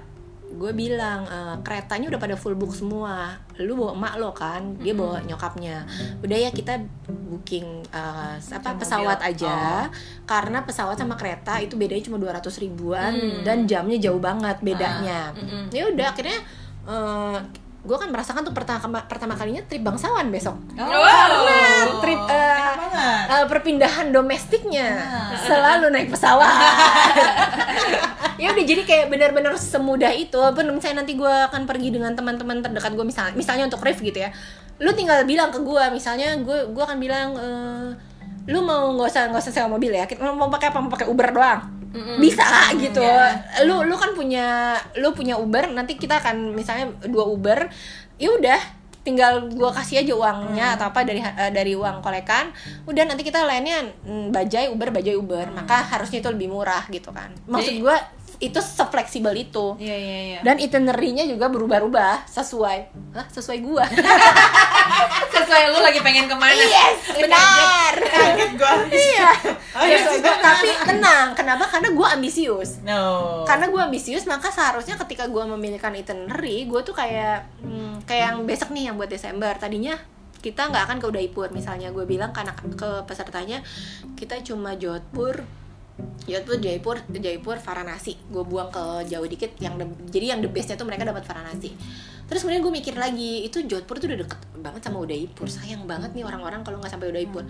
gue 0.49 0.71
bilang 0.73 1.29
eh, 1.29 1.55
keretanya 1.61 2.09
udah 2.09 2.19
pada 2.19 2.35
full 2.35 2.57
book 2.57 2.73
semua, 2.73 3.37
lu 3.61 3.77
bawa 3.77 3.93
emak 3.93 4.13
lo 4.17 4.33
kan, 4.33 4.75
dia 4.81 4.97
bawa 4.97 5.21
nyokapnya, 5.21 5.85
udah 6.25 6.37
ya 6.37 6.49
kita 6.49 6.81
booking 7.05 7.85
eh, 7.93 8.35
apa 8.37 8.69
pesawat 8.81 9.21
aja, 9.21 9.85
karena 10.25 10.65
pesawat 10.65 10.97
sama 10.97 11.13
kereta 11.15 11.61
itu 11.61 11.77
bedanya 11.77 12.01
cuma 12.01 12.17
200 12.17 12.41
ribuan 12.65 13.13
dan 13.45 13.69
jamnya 13.69 14.01
jauh 14.01 14.17
banget 14.17 14.57
bedanya, 14.65 15.31
mm-mm. 15.37 15.69
ya 15.69 15.85
udah 15.85 16.07
akhirnya 16.11 16.37
gue 17.79 17.95
kan 17.95 18.11
merasakan 18.11 18.43
tuh 18.43 18.51
pertama 18.51 18.99
pertama 19.07 19.39
kalinya 19.39 19.63
trip 19.63 19.79
bangsawan 19.79 20.27
besok. 20.27 20.59
Oh. 20.75 20.91
karena 20.91 21.87
trip 22.03 22.21
eh, 22.27 22.71
banget. 22.75 23.23
eh, 23.31 23.45
perpindahan 23.47 24.07
domestiknya. 24.11 24.99
Nah. 24.99 25.31
selalu 25.39 25.87
naik 25.87 26.11
pesawat 26.11 26.51
ya 28.39 28.55
udah 28.55 28.65
jadi 28.65 28.81
kayak 28.87 29.05
benar-benar 29.11 29.53
semudah 29.59 30.15
itu 30.15 30.39
pun 30.39 30.65
misalnya 30.71 31.03
nanti 31.03 31.19
gue 31.19 31.33
akan 31.51 31.67
pergi 31.67 31.91
dengan 31.91 32.15
teman-teman 32.15 32.63
terdekat 32.63 32.95
gue 32.95 33.05
misalnya 33.05 33.35
misalnya 33.35 33.67
untuk 33.67 33.83
ref 33.83 33.99
gitu 33.99 34.15
ya 34.15 34.31
lu 34.79 34.95
tinggal 34.95 35.27
bilang 35.27 35.51
ke 35.51 35.59
gue 35.59 35.83
misalnya 35.91 36.39
gue 36.39 36.71
gue 36.71 36.83
akan 36.83 36.97
bilang 37.03 37.35
eh, 37.35 37.87
lu 38.49 38.65
mau 38.65 38.95
nggak 38.97 39.07
usah 39.11 39.23
nggak 39.29 39.43
usah 39.45 39.53
sewa 39.53 39.69
mobil 39.77 39.93
ya 39.93 40.09
kita 40.09 40.25
mau 40.25 40.49
pakai 40.49 40.73
apa 40.73 40.79
mau 40.81 40.89
pakai 40.89 41.05
Uber 41.05 41.29
doang? 41.29 41.61
Bisa 42.17 42.45
gitu. 42.81 43.01
Lu 43.69 43.85
lu 43.85 43.95
kan 43.97 44.17
punya 44.17 44.73
lu 44.97 45.13
punya 45.13 45.37
Uber 45.37 45.69
nanti 45.69 45.97
kita 46.01 46.17
akan 46.17 46.57
misalnya 46.57 46.89
dua 47.05 47.29
Uber 47.29 47.69
ya 48.17 48.33
udah 48.33 48.59
tinggal 49.05 49.47
gua 49.53 49.71
kasih 49.73 50.03
aja 50.03 50.13
uangnya 50.13 50.75
atau 50.75 50.91
apa 50.91 51.07
dari 51.07 51.21
eh, 51.23 51.51
dari 51.53 51.73
uang 51.73 52.03
kolekan 52.03 52.51
udah 52.83 53.03
nanti 53.07 53.23
kita 53.23 53.41
lainnya 53.47 53.85
mm, 54.05 54.29
bajai 54.33 54.69
Uber 54.69 54.91
bajai 54.91 55.15
Uber 55.15 55.49
maka 55.55 55.81
harusnya 55.85 56.19
itu 56.19 56.29
lebih 56.33 56.49
murah 56.49 56.83
gitu 56.89 57.13
kan. 57.13 57.29
Maksud 57.45 57.79
gua 57.85 58.01
itu 58.39 58.55
sefleksibel 58.57 59.31
itu 59.33 59.75
Iya 59.75 59.91
iya 59.93 60.19
iya. 60.25 60.39
dan 60.41 60.55
itinerary-nya 60.55 61.23
juga 61.23 61.47
berubah-ubah 61.47 62.23
sesuai 62.25 62.79
Hah, 63.11 63.27
sesuai 63.27 63.59
gua 63.59 63.83
Sesuai 65.33 65.61
lu 65.69 65.79
lagi 65.79 65.99
pengen 65.99 66.25
ke 66.25 66.33
mana? 66.33 66.55
yes 66.55 66.97
benar 67.15 67.93
Kaget 67.99 68.51
gua. 68.55 68.71
iya 68.89 69.29
Oh, 69.71 69.83
iya 69.83 69.97
gua. 70.01 70.15
benar. 70.15 70.39
tapi 70.41 70.67
tenang 70.83 71.27
kenapa 71.33 71.63
karena 71.67 71.89
gua 71.91 72.07
ambisius 72.11 72.79
No. 72.81 73.43
karena 73.43 73.67
gue 73.67 73.81
ambisius 73.81 74.23
maka 74.25 74.49
seharusnya 74.49 74.95
ketika 74.97 75.25
gue 75.25 75.43
memilihkan 75.47 75.91
itinerary 75.93 76.63
gue 76.63 76.81
tuh 76.81 76.91
kayak 76.91 77.43
hmm, 77.59 78.03
kayak 78.03 78.23
yang 78.29 78.37
besok 78.43 78.71
nih 78.71 78.87
yang 78.87 78.95
buat 78.95 79.07
Desember 79.07 79.51
tadinya 79.53 79.99
kita 80.39 80.65
nggak 80.65 80.83
akan 80.85 80.97
ke 80.97 81.07
Udaipur 81.07 81.51
misalnya 81.51 81.89
gue 81.89 82.03
bilang 82.03 82.31
karena 82.31 82.55
ke 82.55 83.03
pesertanya 83.03 83.59
kita 84.15 84.39
cuma 84.41 84.73
Jodhpur 84.73 85.43
Jodhpur 86.29 86.57
Jaipur 86.61 86.95
Jaipur 87.09 87.57
Varanasi. 87.57 88.13
Gue 88.29 88.43
buang 88.45 88.69
ke 88.69 89.09
jauh 89.09 89.25
dikit 89.25 89.51
yang 89.59 89.75
the- 89.75 90.09
jadi 90.13 90.37
yang 90.37 90.39
the 90.43 90.49
bestnya 90.49 90.77
tuh 90.77 90.85
mereka 90.85 91.07
dapat 91.07 91.25
Varanasi. 91.25 91.73
Terus 92.29 92.45
kemudian 92.45 92.61
gue 92.61 92.73
mikir 92.73 92.93
lagi 92.93 93.43
itu 93.43 93.65
Jodhpur 93.65 93.97
tuh 93.97 94.13
udah 94.13 94.19
deket 94.21 94.39
banget 94.61 94.81
sama 94.85 95.01
Udaipur. 95.01 95.49
Sayang 95.49 95.89
banget 95.89 96.13
nih 96.13 96.23
orang-orang 96.23 96.61
kalau 96.61 96.77
nggak 96.77 96.93
sampai 96.93 97.09
Udaipur 97.09 97.43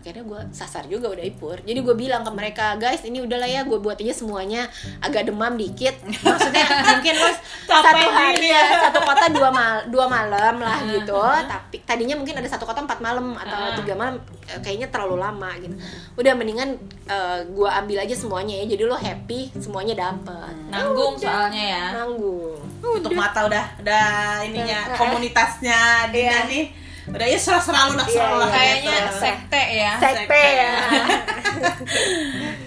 akhirnya 0.00 0.24
gue 0.24 0.40
sasar 0.50 0.88
juga 0.88 1.12
Udaipur 1.12 1.60
jadi 1.60 1.76
gue 1.76 1.94
bilang 1.94 2.24
ke 2.24 2.32
mereka 2.32 2.74
guys 2.74 3.04
ini 3.04 3.20
udahlah 3.20 3.44
ya 3.44 3.62
gue 3.62 3.76
buat 3.76 4.00
aja 4.00 4.14
semuanya. 4.16 4.64
Agak 4.98 5.28
demam 5.28 5.54
dikit. 5.54 5.92
Maksudnya 6.24 6.64
mungkin 6.88 7.14
lo 7.16 7.28
satu 7.68 8.06
hari. 8.08 8.48
ya 8.48 8.80
satu 8.88 9.04
kota 9.04 9.28
dua 9.28 9.48
mal 9.52 9.84
dua 9.86 10.06
malam 10.08 10.56
lah 10.58 10.80
gitu. 10.88 11.20
tapi 11.44 11.82
tadinya 11.84 12.16
mungkin 12.16 12.38
ada 12.38 12.48
satu 12.48 12.64
kota 12.64 12.80
empat 12.80 12.98
malam 13.04 13.36
atau 13.36 13.76
tiga 13.82 13.92
malam 13.92 14.16
eh, 14.48 14.58
kayaknya 14.64 14.88
terlalu 14.88 15.20
lama 15.20 15.50
gitu. 15.60 15.74
Udah 16.16 16.32
mendingan 16.32 16.80
eh, 17.06 17.38
gue 17.44 17.68
ambil 17.68 17.98
aja 18.00 18.14
semuanya 18.16 18.56
ya. 18.64 18.72
Jadi 18.72 18.82
lo 18.88 18.96
happy 18.96 19.52
semuanya 19.60 19.94
dapet. 19.98 20.54
Nanggung 20.72 21.14
soalnya 21.20 21.64
ya. 21.76 21.84
nanggung. 22.00 22.56
Untuk 22.80 23.12
mata 23.12 23.44
udah 23.44 23.64
udah 23.84 24.40
ininya 24.48 24.96
komunitasnya 24.96 26.08
Dina 26.08 26.30
Iya. 26.30 26.40
nih. 26.48 26.66
Udah 27.10 27.26
ya 27.26 27.36
serah-serah 27.36 27.82
lu, 27.86 27.94
Iya, 27.94 28.06
serah 28.08 28.32
lah 28.32 28.46
iya. 28.46 28.54
Kayaknya 28.54 28.94
gitu. 28.96 29.14
sekte 29.16 29.62
ya. 29.74 29.92
sekte 29.98 30.42
ya 30.56 30.72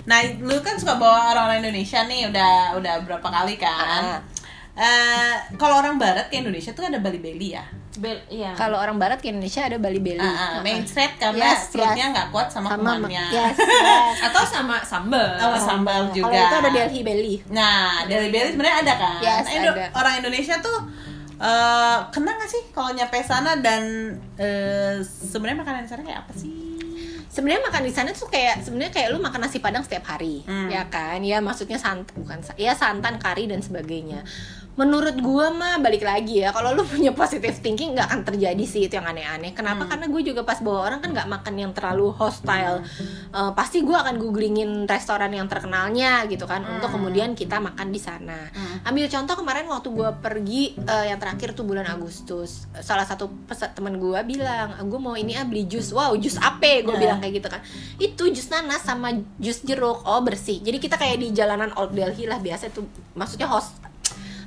Nah, 0.03 0.19
lu 0.37 0.57
kan 0.59 0.75
suka 0.75 0.95
bawa 0.95 1.31
orang-orang 1.31 1.63
Indonesia 1.63 2.03
nih, 2.03 2.27
udah 2.27 2.51
udah 2.75 2.93
berapa 3.01 3.23
kali 3.25 3.55
kan? 3.55 4.19
Eh, 4.73 5.31
kalau 5.55 5.77
orang 5.77 5.95
barat 5.95 6.27
ke 6.27 6.35
Indonesia 6.35 6.73
tuh 6.73 6.83
ada 6.83 6.97
Bali 6.97 7.17
Bali 7.17 7.53
ya. 7.53 7.63
Bel, 7.93 8.17
iya. 8.27 8.57
Kalau 8.57 8.75
orang 8.75 8.97
barat 8.97 9.21
ke 9.21 9.29
Indonesia 9.29 9.61
ada 9.61 9.77
Bali 9.77 10.01
Beli. 10.01 10.17
Ah, 10.17 10.57
ah, 10.57 10.65
main 10.65 10.81
straight 10.81 11.13
karena 11.15 11.45
Yes, 11.45 11.69
perutnya 11.69 12.09
yes. 12.09 12.11
nggak 12.11 12.27
kuat 12.33 12.47
sama, 12.49 12.73
sama 12.73 12.97
kumannya. 12.97 13.21
yes, 13.29 13.53
yes. 13.53 14.17
Atau 14.27 14.41
sama 14.43 14.81
sambal. 14.81 15.29
Oh, 15.37 15.53
sambal 15.55 16.09
juga. 16.09 16.25
Kalau 16.25 16.41
itu 16.41 16.55
ada 16.57 16.69
Delhi 16.73 17.01
Belly. 17.05 17.35
Nah, 17.53 18.01
dari 18.03 18.33
Bali 18.33 18.49
sebenarnya 18.49 18.77
ada 18.81 18.93
kan? 18.97 19.17
Yes, 19.21 19.45
Nah, 19.45 19.53
Indo- 19.53 19.75
ada. 19.77 19.85
Orang 19.93 20.13
Indonesia 20.17 20.57
tuh 20.57 20.77
eh 21.39 21.97
kena 22.09 22.31
nggak 22.33 22.49
sih 22.49 22.63
kalau 22.69 22.91
nyampe 22.91 23.17
sana 23.21 23.57
dan 23.57 23.83
eh, 24.37 25.01
sebenarnya 25.01 25.61
makanan 25.61 25.81
di 25.85 25.89
sana 25.89 26.01
kayak 26.01 26.19
apa 26.27 26.33
sih? 26.35 26.53
Sebenarnya 27.33 27.65
makan 27.65 27.81
di 27.81 27.89
sana 27.89 28.13
tuh 28.13 28.29
kayak 28.29 28.61
sebenarnya 28.61 28.93
kayak 28.93 29.09
lu 29.09 29.17
makan 29.17 29.41
nasi 29.41 29.57
padang 29.57 29.81
setiap 29.81 30.05
hari, 30.05 30.45
Hmm. 30.45 30.69
ya 30.69 30.85
kan? 30.85 31.17
Ya 31.25 31.41
maksudnya 31.41 31.81
santan 31.81 32.13
bukan 32.13 32.37
ya 32.61 32.77
santan, 32.77 33.17
kari 33.17 33.49
dan 33.49 33.57
sebagainya. 33.57 34.21
Menurut 34.73 35.13
gua 35.21 35.53
mah 35.53 35.77
balik 35.77 36.01
lagi 36.01 36.41
ya, 36.41 36.49
kalau 36.49 36.73
lu 36.73 36.81
punya 36.93 37.13
positive 37.13 37.53
thinking 37.61 37.93
nggak 37.93 38.09
akan 38.09 38.21
terjadi 38.25 38.63
sih 38.65 38.89
itu 38.89 38.97
yang 38.97 39.05
aneh-aneh. 39.05 39.53
Kenapa? 39.53 39.85
Karena 39.85 40.09
gue 40.09 40.21
juga 40.23 40.41
pas 40.41 40.57
bawa 40.57 40.89
orang 40.89 40.99
kan 40.99 41.13
nggak 41.13 41.29
makan 41.29 41.53
yang 41.55 41.71
terlalu 41.71 42.09
hostile. 42.09 42.81
Eh, 43.29 43.51
pasti 43.53 43.85
gua 43.85 44.01
akan 44.01 44.17
googlingin 44.17 44.89
restoran 44.89 45.29
yang 45.29 45.45
terkenalnya 45.45 46.25
gitu 46.25 46.49
kan, 46.49 46.65
untuk 46.65 46.89
kemudian 46.89 47.33
kita 47.33 47.61
makan 47.61 47.93
di 47.93 48.01
sana. 48.01 48.49
Ambil 48.83 49.05
contoh 49.07 49.35
kemarin 49.37 49.69
waktu 49.69 49.89
gua 49.89 50.09
pergi 50.13 50.73
eh, 50.75 51.05
yang 51.09 51.21
terakhir 51.21 51.53
tuh 51.53 51.63
bulan 51.63 51.85
Agustus, 51.85 52.65
salah 52.81 53.05
satu 53.05 53.29
peset 53.45 53.71
temen 53.73 54.01
gua 54.01 54.25
bilang, 54.25 54.73
gue 54.83 54.99
mau 54.99 55.13
ini 55.13 55.37
ah 55.37 55.45
beli 55.45 55.65
jus. 55.65 55.93
Wow, 55.93 56.17
jus 56.17 56.35
apa? 56.37 56.81
Gue 56.81 56.93
Nah. 56.93 57.01
bilang 57.01 57.19
kayak 57.19 57.33
gitu 57.37 57.47
kan. 57.47 57.61
Itu 57.97 58.25
jus 58.29 58.49
nanas 58.49 58.81
sama 58.81 59.11
jus 59.37 59.61
jeruk. 59.61 60.01
Oh 60.03 60.21
bersih. 60.21 60.57
Jadi 60.59 60.77
kita 60.77 60.95
kayak 60.95 61.19
di 61.19 61.29
jalanan 61.29 61.69
Old 61.75 61.93
Delhi 61.93 62.25
lah 62.25 62.37
biasa 62.37 62.69
tuh. 62.69 62.85
Maksudnya 63.13 63.45
host 63.45 63.77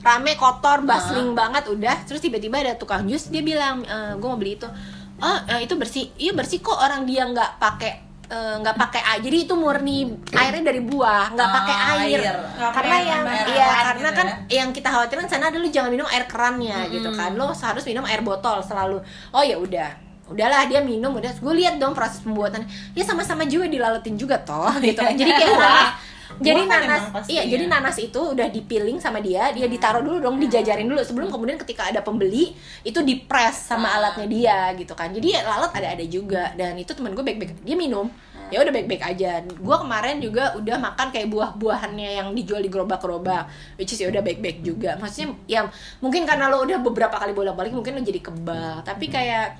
rame 0.06 0.38
kotor 0.38 0.86
bustling 0.86 1.34
banget 1.34 1.66
udah. 1.66 2.06
Terus 2.06 2.22
tiba-tiba 2.22 2.62
ada 2.62 2.78
tukang 2.78 3.02
jus 3.10 3.26
dia 3.26 3.42
bilang 3.42 3.82
gue 4.14 4.28
mau 4.30 4.38
beli 4.38 4.54
itu. 4.54 4.70
Oh 5.18 5.38
eh, 5.50 5.64
itu 5.66 5.74
bersih. 5.74 6.14
Iya 6.14 6.32
bersih 6.36 6.62
kok 6.62 6.76
orang 6.78 7.02
dia 7.08 7.26
nggak 7.26 7.58
pakai 7.58 7.92
eh, 8.30 8.54
nggak 8.62 8.76
pakai 8.76 9.02
air. 9.02 9.20
Jadi 9.24 9.38
itu 9.48 9.54
murni 9.56 10.12
airnya 10.30 10.62
dari 10.62 10.80
buah 10.84 11.32
nggak 11.34 11.50
pakai 11.56 11.74
Ah, 11.74 11.88
air, 11.98 12.20
air. 12.20 12.36
Karena 12.70 12.96
yang 13.02 13.22
iya 13.50 13.68
karena 13.82 14.08
gitu 14.12 14.18
kan 14.20 14.28
yang 14.46 14.68
kita 14.70 14.88
khawatirkan 14.92 15.26
sana 15.26 15.48
dulu 15.50 15.66
jangan 15.72 15.90
minum 15.90 16.06
air 16.06 16.28
kerannya 16.28 16.86
gitu 16.92 17.10
kan. 17.16 17.34
Lo 17.34 17.50
harus 17.50 17.82
minum 17.88 18.04
air 18.06 18.20
botol 18.22 18.60
selalu. 18.62 19.00
Oh 19.32 19.42
ya 19.42 19.56
udah. 19.58 19.90
Udahlah 20.26 20.66
dia 20.66 20.82
minum 20.82 21.14
udah. 21.16 21.32
Gue 21.38 21.54
lihat 21.64 21.78
dong 21.80 21.94
proses 21.96 22.20
pembuatannya. 22.20 22.66
Ya 22.98 23.02
sama-sama 23.06 23.48
juga 23.48 23.70
dilaletin 23.72 24.20
juga 24.20 24.36
toh 24.42 24.70
gitu. 24.84 25.00
Kan 25.00 25.16
jadi 25.16 25.32
kayak 25.32 25.56
jadi 26.36 26.60
Buah 26.62 26.68
kan 26.68 26.80
nanas 26.84 27.02
pasti 27.14 27.30
iya 27.32 27.42
ya. 27.46 27.56
jadi 27.56 27.64
nanas 27.70 27.96
itu 27.96 28.20
udah 28.20 28.48
dipiling 28.50 28.98
sama 28.98 29.22
dia 29.22 29.48
dia 29.54 29.66
ditaruh 29.70 30.02
dulu 30.04 30.18
dong 30.20 30.36
dijajarin 30.42 30.84
dulu. 30.84 31.00
Sebelum 31.00 31.28
kemudian 31.32 31.56
ketika 31.56 31.88
ada 31.88 32.02
pembeli 32.02 32.52
itu 32.82 32.98
dipres 33.00 33.56
sama 33.56 33.88
Ah. 33.88 33.96
alatnya 34.02 34.26
dia 34.28 34.58
gitu 34.76 34.92
kan. 34.92 35.08
Jadi 35.14 35.32
ya 35.32 35.46
lalat 35.46 35.72
ada 35.72 35.88
ada 35.96 36.04
juga. 36.04 36.52
Dan 36.58 36.76
itu 36.76 36.92
temen 36.92 37.14
gue 37.14 37.24
baik 37.24 37.38
baik 37.38 37.52
dia 37.64 37.76
minum. 37.78 38.10
Ya 38.46 38.62
udah 38.62 38.70
baik 38.70 38.86
baik 38.86 39.02
aja. 39.02 39.42
Gue 39.42 39.76
kemarin 39.78 40.22
juga 40.22 40.54
udah 40.54 40.76
makan 40.78 41.10
kayak 41.10 41.26
buah-buahannya 41.34 42.10
yang 42.22 42.28
dijual 42.30 42.62
di 42.62 42.70
gerobak-gerobak 42.70 43.50
which 43.74 43.90
is 43.90 43.98
ya 43.98 44.06
udah 44.10 44.22
baik 44.22 44.38
baik 44.38 44.62
juga. 44.62 44.94
Maksudnya 44.98 45.34
ya 45.46 45.60
mungkin 45.98 46.22
karena 46.26 46.46
lo 46.46 46.62
udah 46.62 46.78
beberapa 46.78 47.16
kali 47.18 47.34
bolak-balik 47.34 47.74
mungkin 47.74 47.98
lo 47.98 48.02
jadi 48.02 48.20
kebal. 48.22 48.86
Tapi 48.86 49.06
kayak 49.10 49.58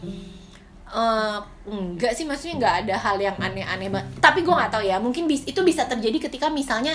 eh 0.87 1.37
enggak 1.67 2.15
sih 2.15 2.23
maksudnya 2.23 2.55
nggak 2.57 2.75
ada 2.87 2.95
hal 2.97 3.17
yang 3.19 3.37
aneh-aneh 3.37 3.91
banget 3.91 4.07
tapi 4.19 4.41
gue 4.41 4.55
nggak 4.55 4.71
tahu 4.71 4.83
ya 4.83 4.97
mungkin 4.97 5.27
bis, 5.27 5.43
itu 5.43 5.59
bisa 5.61 5.83
terjadi 5.85 6.31
ketika 6.31 6.47
misalnya 6.47 6.95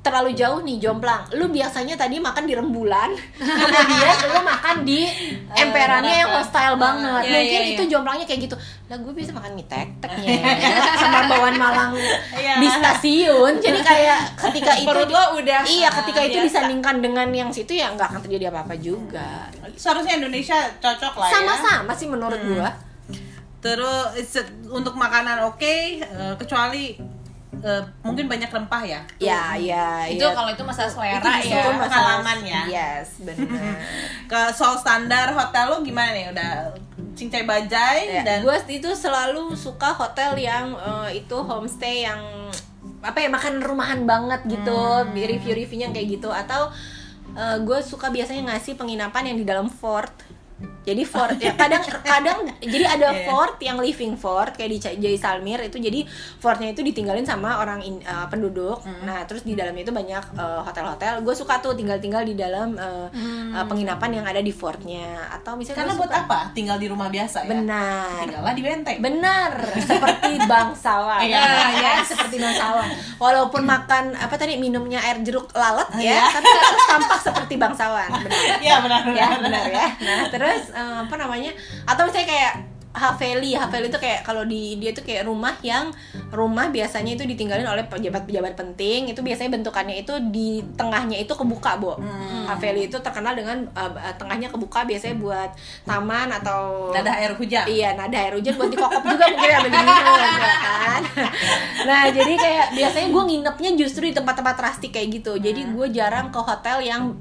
terlalu 0.00 0.38
jauh 0.38 0.62
nih 0.62 0.78
jomplang 0.78 1.26
lu 1.34 1.50
biasanya 1.50 1.98
tadi 1.98 2.22
makan 2.22 2.46
di 2.46 2.54
rembulan 2.54 3.10
kemudian 3.42 4.16
lu 4.30 4.40
makan 4.40 4.76
di 4.86 5.02
emperannya 5.50 6.14
yang 6.22 6.30
hostile 6.30 6.78
banget 6.78 7.22
Iya, 7.26 7.34
mungkin 7.34 7.60
iya, 7.60 7.72
itu 7.74 7.82
iya. 7.82 7.90
jomplangnya 7.90 8.22
kayak 8.24 8.40
gitu 8.46 8.54
lah 8.86 8.98
gue 9.02 9.12
bisa 9.12 9.34
makan 9.34 9.58
mie 9.58 9.66
tek 9.66 9.88
teknya 9.98 10.30
sama 11.02 11.26
bawang 11.26 11.58
malang 11.58 11.90
Iya. 12.32 12.54
di 12.62 12.68
stasiun 12.70 13.52
jadi 13.58 13.80
kayak 13.82 14.18
ketika 14.46 14.72
itu 14.80 14.86
Perut 14.86 15.10
lo 15.10 15.42
udah 15.42 15.60
iya 15.66 15.90
ketika 15.90 16.20
itu 16.22 16.38
biasa. 16.38 16.46
disandingkan 16.54 17.02
dengan 17.02 17.26
yang 17.34 17.50
situ 17.50 17.74
ya 17.74 17.90
nggak 17.90 18.06
akan 18.14 18.20
terjadi 18.22 18.54
apa-apa 18.54 18.78
juga 18.78 19.50
Seharusnya 19.74 20.22
Indonesia 20.22 20.54
cocok 20.78 21.14
lah 21.18 21.28
ya. 21.28 21.32
sama-sama 21.34 21.92
sih 21.92 22.06
menurut 22.06 22.38
gua 22.46 22.70
Terus 23.66 23.98
se- 24.22 24.54
untuk 24.70 24.94
makanan 24.94 25.42
oke, 25.50 25.74
eh, 25.98 26.34
kecuali 26.38 26.94
eh, 27.56 27.82
mungkin 28.06 28.30
banyak 28.30 28.46
rempah 28.46 28.82
ya. 28.84 29.00
ya 29.18 29.56
ya 29.58 30.06
itu 30.06 30.22
ya. 30.22 30.30
kalau 30.30 30.52
itu 30.52 30.62
masalah 30.62 30.86
selera 30.92 31.18
Itu 31.18 31.26
ya. 31.26 31.40
justru 31.42 31.70
pengalaman 31.82 32.38
ya. 32.46 32.62
Yes, 32.70 33.18
benar. 33.26 33.74
Ke 34.30 34.40
soal 34.54 34.78
standar 34.78 35.34
hotel 35.34 35.74
lu 35.74 35.82
gimana 35.82 36.14
nih? 36.14 36.30
Udah 36.30 36.52
cincai 37.16 37.48
bajai 37.48 38.22
dan 38.22 38.44
gue 38.44 38.56
itu 38.70 38.92
selalu 38.92 39.56
suka 39.56 39.90
hotel 39.90 40.36
yang 40.38 40.76
eh, 40.78 41.18
itu 41.24 41.34
homestay 41.34 42.06
yang 42.06 42.20
apa 43.02 43.18
ya 43.18 43.30
makan 43.30 43.62
rumahan 43.62 44.02
banget 44.02 44.40
gitu, 44.50 44.78
review-reviewnya 45.14 45.94
kayak 45.94 46.18
gitu 46.18 46.30
atau 46.30 46.70
gue 47.36 47.78
suka 47.84 48.08
biasanya 48.08 48.50
ngasih 48.50 48.74
penginapan 48.74 49.30
yang 49.32 49.38
di 49.38 49.46
dalam 49.46 49.68
fort. 49.68 50.10
Jadi 50.86 51.02
fort 51.02 51.34
ya 51.36 51.50
kadang 51.52 51.82
kadang 52.00 52.38
jadi 52.56 52.86
ada 52.88 53.08
Iya. 53.08 53.26
fort 53.26 53.58
yang 53.58 53.76
living 53.76 54.14
fort 54.14 54.54
kayak 54.54 54.70
di 54.70 54.78
Ca- 54.78 54.94
Jaisalmer 54.96 55.58
itu 55.60 55.76
jadi 55.76 56.06
fortnya 56.36 56.70
itu 56.70 56.80
ditinggalin 56.80 57.22
sama 57.22 57.58
orang 57.58 57.82
in- 57.82 58.00
eh, 58.00 58.26
penduduk. 58.26 58.78
Hmm. 58.80 59.02
Nah 59.02 59.26
terus 59.26 59.42
di 59.42 59.52
dalamnya 59.52 59.82
itu 59.82 59.90
banyak 59.90 60.24
eh, 60.32 60.60
hotel-hotel. 60.62 61.20
Gue 61.20 61.34
suka 61.34 61.58
tuh 61.58 61.74
tinggal-tinggal 61.74 62.22
di 62.22 62.34
dalam 62.34 62.76
eh, 62.76 63.06
eh, 63.50 63.64
penginapan 63.64 64.10
yang 64.14 64.24
ada 64.24 64.38
di 64.38 64.50
fortnya 64.50 65.26
atau 65.28 65.54
misalnya 65.54 65.82
karena 65.82 65.94
buat 65.96 66.06
suka- 66.06 66.22
apa? 66.22 66.38
Tinggal 66.52 66.76
di 66.76 66.86
rumah 66.86 67.08
biasa 67.08 67.42
ya. 67.42 67.50
Benar. 67.50 68.22
Tinggallah 68.22 68.52
di 68.52 68.62
benteng. 68.62 68.96
Benar, 68.98 69.52
seperti 69.76 70.32
bangsawan. 70.40 71.20
Iya, 71.20 71.42
ya, 71.74 71.92
seperti 72.06 72.36
bangsawan. 72.36 72.88
Walaupun 73.16 73.62
makan 73.64 74.14
apa 74.14 74.34
tadi 74.34 74.54
minumnya 74.56 75.02
air 75.02 75.18
jeruk 75.20 75.50
lalat 75.52 75.90
Iya. 75.96 76.14
ya, 76.14 76.24
tapi 76.30 76.46
tetap 76.46 76.78
tampak 76.86 77.18
seperti 77.20 77.54
bangsawan. 77.56 78.08
Benar. 78.14 78.58
Iya 78.58 78.74
benar 78.78 79.02
ya, 79.10 79.26
benar 79.36 79.64
ya. 79.66 79.86
Nah, 79.98 80.20
terus 80.28 80.62
eh, 80.76 80.98
apa 81.08 81.14
namanya? 81.16 81.56
Atau 81.88 82.04
misalnya 82.04 82.28
kayak 82.28 82.54
Haveli, 82.96 83.52
Haveli 83.52 83.92
itu 83.92 84.00
kayak 84.00 84.24
kalau 84.24 84.48
di 84.48 84.80
dia 84.80 84.96
tuh 84.96 85.04
kayak 85.04 85.28
rumah 85.28 85.52
yang 85.60 85.92
rumah 86.32 86.72
biasanya 86.72 87.12
itu 87.12 87.28
ditinggalin 87.28 87.68
oleh 87.68 87.84
pejabat-pejabat 87.84 88.56
penting. 88.56 89.12
Itu 89.12 89.20
biasanya 89.20 89.52
bentukannya 89.52 90.00
itu 90.00 90.16
di 90.32 90.64
tengahnya 90.80 91.20
itu 91.20 91.36
kebuka, 91.36 91.76
Bo. 91.76 92.00
Haveli 92.48 92.88
itu 92.88 92.96
terkenal 93.04 93.36
dengan 93.36 93.68
eh, 93.76 94.14
tengahnya 94.16 94.48
kebuka 94.48 94.88
biasanya 94.88 95.20
buat 95.20 95.50
taman 95.84 96.32
atau 96.40 96.88
Nada 96.96 97.12
air 97.20 97.36
hujan. 97.36 97.68
Iya, 97.68 97.92
nada 98.00 98.16
air 98.16 98.32
hujan 98.32 98.56
buat 98.56 98.72
dikokop 98.72 99.04
juga 99.04 99.24
mungkin 99.28 99.50
ambil 99.60 99.70
diminum 99.76 100.16
ya 100.40 100.56
kan. 100.64 101.02
Nah, 101.84 102.02
jadi 102.08 102.32
kayak 102.32 102.66
biasanya 102.80 103.08
gue 103.12 103.22
nginepnya 103.28 103.70
justru 103.76 104.08
di 104.08 104.14
tempat-tempat 104.16 104.56
rustic 104.56 104.96
kayak 104.96 105.20
gitu. 105.20 105.36
Jadi 105.36 105.68
gue 105.68 105.86
jarang 105.92 106.32
ke 106.32 106.40
hotel 106.40 106.80
yang 106.80 107.12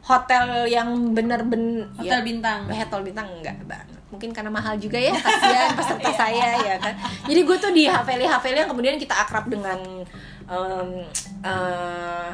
hotel 0.00 0.66
yang 0.66 1.12
bener-bener 1.12 1.88
Hotel 1.96 2.20
bintang. 2.24 2.66
hotel 2.66 3.00
bintang 3.04 3.26
enggak 3.40 3.56
banget 3.68 4.00
mungkin 4.10 4.34
karena 4.34 4.50
mahal 4.50 4.74
juga 4.74 4.98
ya 4.98 5.14
kasihan 5.14 5.70
peserta 5.78 6.10
saya 6.26 6.48
ya 6.66 6.74
kan. 6.82 6.94
Jadi 7.30 7.40
gue 7.46 7.56
tuh 7.62 7.70
di 7.70 7.86
Haveli 7.86 8.26
Haveli 8.26 8.58
yang 8.58 8.70
kemudian 8.70 8.98
kita 8.98 9.14
akrab 9.14 9.46
dengan 9.46 9.78
em, 10.50 10.88
eh, 11.46 12.28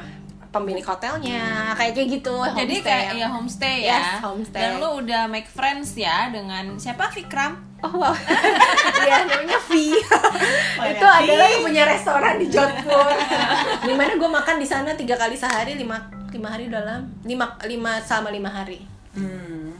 pemilik 0.56 0.80
hotelnya 0.82 1.44
kayak 1.72 1.92
kayak 1.92 2.08
gitu 2.14 2.32
Jadi 2.32 2.74
homestay 2.76 2.82
kayak 2.82 3.12
ya 3.14 3.26
homestay 3.28 3.76
Yes, 3.82 4.00
ya. 4.00 4.12
homestay. 4.20 4.60
Dan 4.60 4.72
lu 4.78 4.88
udah 4.98 5.22
make 5.26 5.46
friends 5.46 5.92
ya 5.92 6.28
dengan 6.28 6.74
siapa 6.76 7.06
Vikram? 7.08 7.60
Oh 7.78 7.92
wow, 7.94 8.16
iya 9.04 9.22
namanya 9.22 9.60
V. 9.62 9.72
itu 9.92 10.96
V. 10.98 11.12
adalah 11.20 11.46
yang 11.46 11.62
punya 11.62 11.84
restoran 11.84 12.34
di 12.36 12.48
Jodhpur. 12.48 13.12
Di 13.86 13.92
mana 13.92 14.12
gue 14.12 14.30
makan 14.30 14.56
di 14.56 14.64
sana 14.64 14.92
tiga 14.92 15.14
kali 15.14 15.36
sehari 15.36 15.76
lima 15.76 16.00
lima 16.26 16.48
hari 16.48 16.66
dalam 16.66 17.04
lima 17.22 17.52
lima 17.62 18.00
sama 18.00 18.32
lima 18.32 18.48
hari. 18.48 18.80
Hmm. 19.12 19.76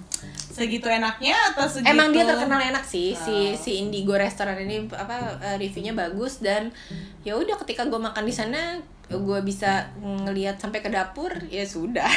Segitu 0.47 0.89
enaknya 0.89 1.37
atau 1.51 1.65
segitu? 1.67 1.89
Emang 1.89 2.09
dia 2.11 2.25
terkenal 2.25 2.61
enak 2.63 2.81
sih 2.83 3.13
si 3.13 3.33
Oh. 3.51 3.53
si 3.55 3.77
Indigo 3.79 4.13
restoran 4.13 4.57
ini 4.59 4.89
apa 4.91 5.37
eh, 5.39 5.57
reviewnya 5.57 5.93
bagus 5.93 6.39
dan 6.39 6.73
ya 7.23 7.33
udah 7.33 7.57
ketika 7.61 7.85
gue 7.85 7.97
makan 7.99 8.25
di 8.25 8.33
sana 8.33 8.81
gue 9.07 9.39
bisa 9.41 9.87
ngelihat 9.97 10.59
sampai 10.59 10.83
ke 10.83 10.91
dapur 10.91 11.31
ya 11.47 11.63
sudah. 11.63 12.11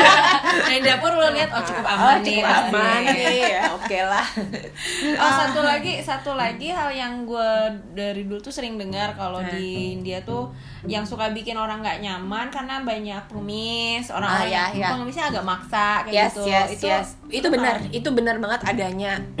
Dari 0.68 0.84
dapur 0.84 1.16
lu 1.16 1.32
lihat 1.32 1.48
oh 1.48 1.64
cukup 1.64 1.80
Oh, 1.80 1.96
aman 1.96 2.20
nih. 2.20 2.44
cukup 2.44 2.76
aman 2.76 3.00
nih 3.08 3.36
ya 3.56 3.62
oke 3.72 3.98
lah. 4.04 4.26
Oh 5.22 5.30
satu 5.32 5.64
lagi 5.64 5.96
satu 5.98 6.36
lagi 6.36 6.68
hal 6.68 6.92
yang 6.92 7.24
gue 7.24 7.48
dari 7.92 8.28
dulu 8.28 8.36
tuh 8.38 8.52
sering 8.52 8.76
dengar 8.76 9.16
kalau 9.16 9.40
Nah. 9.40 9.48
di 9.48 9.96
India 9.96 10.20
tuh 10.20 10.52
yang 10.84 11.02
suka 11.02 11.32
bikin 11.32 11.56
orang 11.56 11.80
nggak 11.80 12.04
nyaman 12.04 12.52
karena 12.52 12.84
banyak 12.84 13.20
pengemis 13.26 14.12
orang 14.12 14.28
Ah, 14.28 14.36
orang 14.38 14.52
ya, 14.52 14.64
ya. 14.76 14.88
pengemisnya 14.92 15.24
agak 15.30 15.44
maksa 15.44 16.04
kayak 16.04 16.14
yes, 16.14 16.30
gitu 16.30 16.42
yes, 16.46 16.68
itu 16.70 16.86
yes. 16.86 17.08
itu 17.32 17.46
benar 17.48 17.74
itu 17.88 18.08
benar 18.12 18.36
banget 18.36 18.60
adanya 18.62 19.12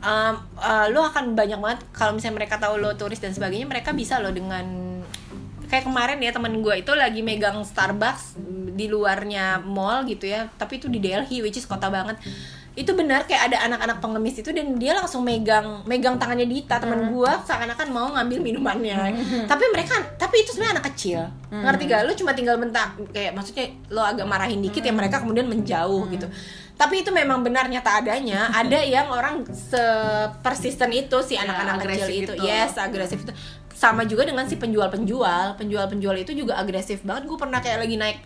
um, 0.00 0.34
uh, 0.56 0.86
lo 0.90 1.00
akan 1.04 1.32
banyak 1.32 1.56
banget 1.56 1.80
kalau 1.92 2.12
misalnya 2.12 2.42
mereka 2.44 2.58
tahu 2.58 2.76
lo 2.76 2.92
turis 2.94 3.20
dan 3.20 3.30
sebagainya 3.30 3.64
mereka 3.64 3.92
bisa 3.92 4.18
lo 4.18 4.32
dengan 4.32 4.89
kayak 5.70 5.86
kemarin 5.86 6.18
ya 6.18 6.34
temen 6.34 6.58
gue 6.58 6.74
itu 6.82 6.92
lagi 6.98 7.22
megang 7.22 7.62
Starbucks 7.62 8.36
di 8.74 8.90
luarnya 8.90 9.62
mall 9.62 10.02
gitu 10.04 10.26
ya 10.26 10.50
tapi 10.58 10.82
itu 10.82 10.90
di 10.90 10.98
Delhi 10.98 11.40
which 11.40 11.56
is 11.56 11.64
kota 11.64 11.86
banget. 11.86 12.18
Itu 12.74 12.94
benar 12.94 13.26
kayak 13.26 13.50
ada 13.50 13.66
anak-anak 13.66 13.98
pengemis 13.98 14.40
itu 14.40 14.50
dan 14.50 14.78
dia 14.78 14.94
langsung 14.94 15.22
megang 15.22 15.86
megang 15.86 16.18
tangannya 16.18 16.46
Dita 16.46 16.82
temen 16.82 17.14
gue 17.14 17.32
seakan-akan 17.46 17.88
mau 17.94 18.10
ngambil 18.18 18.38
minumannya. 18.42 18.98
Tapi 19.46 19.64
mereka 19.70 19.94
tapi 20.18 20.42
itu 20.42 20.50
sebenarnya 20.54 20.82
anak 20.82 20.86
kecil. 20.94 21.20
Ngerti 21.50 21.82
gak 21.86 22.00
lu 22.06 22.12
cuma 22.18 22.32
tinggal 22.34 22.58
bentak 22.58 22.98
kayak 23.14 23.34
maksudnya 23.38 23.70
lo 23.94 24.02
agak 24.02 24.26
marahin 24.26 24.58
dikit 24.58 24.82
ya 24.82 24.90
mereka 24.90 25.22
kemudian 25.22 25.46
menjauh 25.46 26.10
gitu. 26.10 26.26
Tapi 26.80 27.04
itu 27.04 27.12
memang 27.12 27.44
benar 27.44 27.68
nyata 27.68 28.00
adanya. 28.00 28.48
Ada 28.56 28.80
yang 28.80 29.12
orang 29.12 29.44
sepersisten 29.52 30.88
itu 30.96 31.20
si 31.20 31.36
anak-anak 31.36 31.84
kecil 31.84 31.92
agresif 31.92 32.14
itu. 32.16 32.32
itu. 32.32 32.44
yes 32.48 32.72
agresif 32.80 33.20
itu 33.20 33.32
sama 33.80 34.04
juga 34.04 34.28
dengan 34.28 34.44
si 34.44 34.60
penjual-penjual. 34.60 35.56
Penjual-penjual 35.56 36.12
itu 36.20 36.36
juga 36.36 36.60
agresif 36.60 37.00
banget. 37.00 37.24
Gue 37.24 37.40
pernah 37.40 37.64
kayak 37.64 37.80
lagi 37.80 37.96
naik 37.96 38.18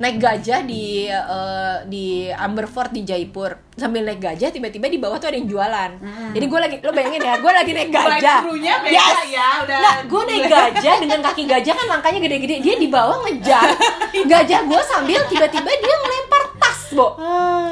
naik 0.00 0.16
gajah 0.16 0.64
di 0.64 1.12
eh, 1.12 1.76
di 1.84 2.32
Amberfort 2.32 2.88
di 2.88 3.04
Jaipur. 3.04 3.52
Sambil 3.76 4.08
naik 4.08 4.24
gajah 4.24 4.48
tiba-tiba 4.48 4.88
di 4.88 4.96
bawah 4.96 5.20
tuh 5.20 5.28
ada 5.28 5.36
yang 5.36 5.44
jualan. 5.44 5.90
Jadi 6.32 6.44
gue 6.48 6.60
lagi 6.64 6.76
lo 6.80 6.90
bayangin 6.96 7.20
ya 7.20 7.34
gue 7.36 7.52
lagi 7.52 7.72
naik 7.76 7.90
gajah. 7.92 8.40
beda 8.80 8.96
ya, 9.28 9.48
udah. 9.68 9.78
Nggak, 9.84 9.96
gue 10.08 10.22
naik 10.24 10.44
gajah 10.48 10.94
dengan 11.04 11.18
kaki 11.20 11.42
gajah 11.44 11.74
kan 11.76 11.86
langkahnya 11.92 12.20
gede-gede. 12.24 12.56
Dia 12.64 12.74
di 12.80 12.88
bawah 12.88 13.20
ngejar. 13.28 13.68
Gajah 14.34 14.60
gue 14.64 14.80
sambil 14.88 15.20
tiba-tiba 15.28 15.68
dia 15.68 15.94
ngelempar 16.00 16.42
tas 16.64 16.80
bo. 16.96 17.20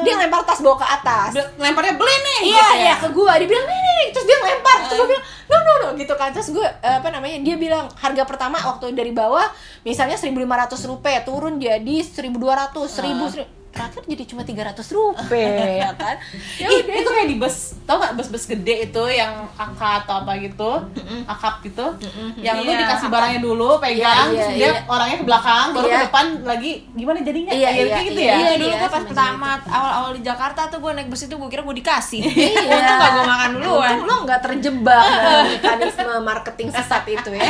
Dia 0.04 0.12
ngelempar 0.20 0.44
tas 0.44 0.60
bawa 0.60 0.76
ke 0.76 0.86
atas. 0.86 1.30
Lemparnya 1.56 1.96
beli 1.96 2.12
nih 2.12 2.38
iya 2.44 2.52
gitu 2.52 2.60
ya. 2.76 2.82
iya 2.84 2.94
ke 3.00 3.08
gue 3.08 3.32
dia 3.40 3.48
bilang 3.48 3.66
nih 3.66 3.80
nih 3.80 3.94
nih." 3.96 4.08
terus 4.12 4.26
dia 4.28 4.36
ngelempar. 4.44 4.76
Terus 4.84 4.98
gue 5.00 5.08
bilang 5.08 5.24
no 5.24 5.56
no 5.56 5.72
no. 5.80 5.88
Gitu 5.96 6.14
kan. 6.20 6.28
Terus 6.36 6.48
gue 6.52 6.66
eh, 6.68 6.96
apa 7.00 7.08
namanya 7.08 7.40
dia 7.40 7.56
bilang 7.56 7.88
harga 7.96 8.22
pertama 8.28 8.60
waktu 8.60 8.92
dari 8.92 9.16
bawah 9.16 9.48
misalnya 9.88 10.20
1.500 10.20 10.36
rupiah 10.92 11.24
turun 11.24 11.56
jadi 11.56 11.96
1.200 12.04 12.28
1000 12.28 13.61
terakhir 13.72 14.02
jadi 14.04 14.22
cuma 14.28 14.42
300 14.44 14.78
rupiah 14.92 15.68
ya 15.82 15.90
kan 15.96 16.16
ya 16.60 16.66
Ih, 16.68 16.84
udah 16.84 16.94
itu 17.00 17.10
kayak 17.10 17.28
di 17.32 17.36
bus 17.40 17.56
tau 17.88 17.96
gak 17.98 18.14
bus-bus 18.14 18.44
gede 18.46 18.92
itu 18.92 19.02
yang 19.08 19.48
akap 19.56 20.04
atau 20.04 20.22
apa 20.22 20.36
gitu 20.38 20.70
akap 21.24 21.64
gitu 21.64 21.86
yang 22.38 22.60
lu 22.60 22.70
Iya, 22.72 22.84
dikasih 22.84 23.08
barangnya 23.08 23.40
dulu 23.40 23.80
pegang 23.80 24.32
Iya, 24.32 24.36
terus 24.36 24.48
iya, 24.48 24.56
dia 24.56 24.70
iya. 24.70 24.80
orangnya 24.86 25.16
ke 25.20 25.26
belakang 25.26 25.66
baru 25.72 25.86
Iya. 25.86 25.92
ke 25.92 26.04
depan 26.08 26.26
lagi 26.44 26.72
gimana 26.92 27.18
jadinya 27.20 27.52
Iya, 27.52 27.68
Kayak 27.72 27.86
iya, 27.88 27.98
gitu 28.04 28.20
iya, 28.20 28.32
ya 28.32 28.36
Iya 28.36 28.52
dulu 28.56 28.68
iya, 28.68 28.76
gue 28.78 28.90
pas 28.90 29.04
pertama 29.04 29.48
awal-awal 29.66 30.10
di 30.12 30.22
Jakarta 30.22 30.60
tuh 30.68 30.78
gue 30.78 30.90
naik 30.92 31.08
bus 31.08 31.22
itu 31.22 31.34
gue 31.34 31.48
kira 31.48 31.62
gue 31.62 31.76
dikasih. 31.78 32.20
Iya. 32.32 32.76
Untung 32.76 32.96
gak 32.98 33.10
gue 33.12 33.24
makan 33.24 33.50
duluan. 33.56 33.94
Untung 33.96 34.08
lo 34.08 34.16
nggak 34.26 34.40
terjebak 34.42 35.06
mekanisme 35.56 36.14
marketing 36.22 36.68
sesat 36.70 37.04
itu 37.06 37.30
ya. 37.32 37.48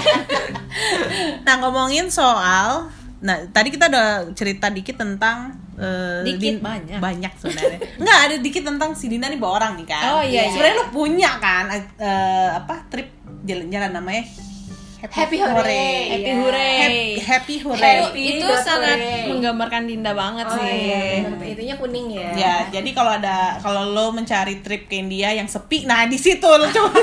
Nah 1.42 1.54
ngomongin 1.60 2.06
soal, 2.08 2.88
nah 3.22 3.38
tadi 3.54 3.70
kita 3.70 3.86
udah 3.86 4.34
cerita 4.34 4.66
dikit 4.66 4.98
tentang 4.98 5.54
eh, 5.78 6.26
Dikit, 6.26 6.58
banyak. 6.58 6.98
banyak 6.98 7.32
sebenarnya. 7.40 7.78
Nggak 8.02 8.18
ada 8.26 8.36
dikit 8.42 8.62
tentang 8.66 8.90
si 8.98 9.06
Dina 9.06 9.30
nih 9.30 9.38
bawa 9.38 9.62
orang 9.62 9.72
nih 9.78 9.86
kan. 9.86 10.02
Oh, 10.18 10.22
iya, 10.26 10.50
iya. 10.50 10.52
Sebenarnya 10.52 10.76
lu 10.82 10.86
punya 10.90 11.30
kan 11.38 11.70
eh, 11.70 12.50
apa 12.52 12.90
trip 12.90 13.08
jalan-jalan 13.46 13.90
namanya 13.94 14.26
Happy 15.02 15.34
Hooray. 15.36 16.14
Happy 16.14 16.22
Iya. 16.22 16.34
hooray. 16.38 16.78
Happy, 16.78 17.02
happy 17.20 17.54
Itu, 17.56 17.66
Hooray. 17.66 17.96
Happy 17.98 18.22
itu 18.32 18.46
dot 18.46 18.62
sangat 18.62 18.94
hooray. 18.96 19.26
menggambarkan 19.26 19.82
Dinda 19.84 20.12
banget 20.12 20.46
Oh 20.46 20.54
sih. 20.54 20.62
iya, 20.62 21.26
itunya 21.44 21.74
kuning 21.74 22.06
ya. 22.12 22.30
Ya, 22.32 22.54
jadi 22.70 22.86
kalau 22.92 23.10
ada 23.12 23.58
kalau 23.58 23.82
lo 23.88 24.14
mencari 24.14 24.62
trip 24.62 24.86
ke 24.86 24.94
India 24.96 25.32
yang 25.32 25.44
sepi, 25.44 25.82
nah 25.84 26.06
di 26.06 26.14
situ 26.14 26.46
lo 26.46 26.70
coba. 26.70 27.02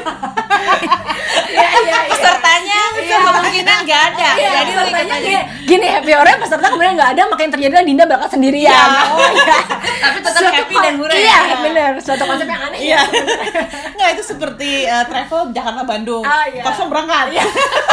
Iya, 1.50 1.68
iya, 1.76 1.80
iya. 1.82 2.00
Pesertanya 2.08 2.80
kemungkinan 2.96 3.78
gak 3.84 4.02
ada. 4.10 4.30
Iya, 4.32 4.50
Jadi 4.56 4.72
lo 4.72 4.82
ikut 4.82 4.96
pesertanya 4.96 5.16
aja. 5.20 5.40
gini, 5.62 5.88
happy 5.90 6.12
Hooray 6.14 6.36
peserta 6.40 6.66
kemudian 6.70 6.94
nggak 6.96 7.12
ada 7.12 7.24
makanya 7.28 7.52
terjadi 7.52 7.74
Dinda 7.82 8.06
bakal 8.08 8.28
sendirian. 8.32 8.72
Iya. 8.72 9.04
Oh 9.12 9.30
iya. 9.30 9.58
Tapi 10.08 10.18
tetap 10.22 10.40
Suatu 10.40 10.56
happy 10.56 10.76
dan 10.78 10.94
hooray. 10.96 11.20
Iya, 11.20 11.38
bener. 11.60 11.92
Suatu 12.00 12.24
konsep 12.24 12.48
yang 12.48 12.62
aneh. 12.64 12.80
Iya. 12.80 13.02
ya. 13.02 13.22
Nggak 14.00 14.10
itu 14.10 14.24
seperti 14.26 14.70
eh, 14.86 15.04
travel 15.04 15.52
Jakarta 15.52 15.84
Bandung. 15.84 16.24
Ah, 16.24 16.48
iya. 16.48 16.64
Kosong 16.64 16.88
berangkat. 16.88 17.36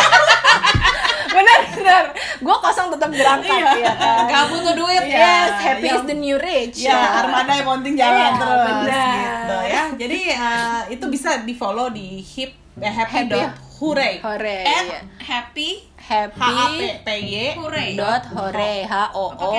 bener, 1.27 1.59
bener. 1.75 2.05
Gue 2.37 2.57
kosong 2.59 2.89
tetap 2.93 3.11
berangkat 3.11 3.61
ya 3.77 3.93
kan. 3.95 4.25
Gak 4.27 4.45
butuh 4.49 4.75
duit. 4.75 5.03
Iya. 5.05 5.19
Yes, 5.19 5.53
happy 5.59 5.87
Yang- 5.89 5.99
is 5.99 6.05
the 6.05 6.17
new 6.17 6.37
rich. 6.37 6.77
Ya, 6.81 6.97
armada 7.21 7.53
yang 7.53 7.69
penting 7.77 7.95
jalan 7.95 8.17
Iya, 8.17 8.29
terus 8.37 8.61
benar. 8.63 9.17
gitu 9.17 9.57
ya. 9.67 9.83
Jadi 9.97 10.21
eh, 10.31 10.81
itu 10.93 11.05
bisa 11.07 11.31
di-follow 11.43 11.89
di 11.91 12.21
hip 12.21 12.53
eh, 12.79 12.93
happy, 12.93 13.13
Happy. 13.25 13.33
dot 13.33 13.53
hooray. 13.77 14.15
Hooray. 14.21 14.63
At 14.65 14.85
iya. 14.87 15.01
happy 15.21 15.71
H 15.97 16.11
A 16.15 16.23
P 16.31 16.39
Happy 16.39 16.87
P 17.03 17.09
Y 17.19 17.47
hooray. 17.59 17.91
dot 17.99 18.23
hooray 18.31 18.79
H 18.85 18.95
O 19.13 19.25
O 19.35 19.51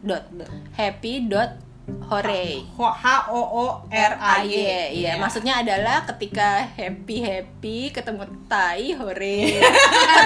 dot 0.00 0.24
happy 0.72 1.26
dot 1.26 1.56
hooray 1.84 2.64
H 2.78 3.04
O 3.32 3.40
O 3.40 3.66
R 3.88 4.12
A 4.20 4.44
Y. 4.44 4.94
Iya. 5.04 5.16
Maksudnya 5.20 5.60
adalah 5.60 6.04
ketika 6.08 6.64
happy 6.64 7.16
happy 7.20 7.78
ketemu 7.92 8.24
tai 8.48 8.92
hore. 8.96 9.60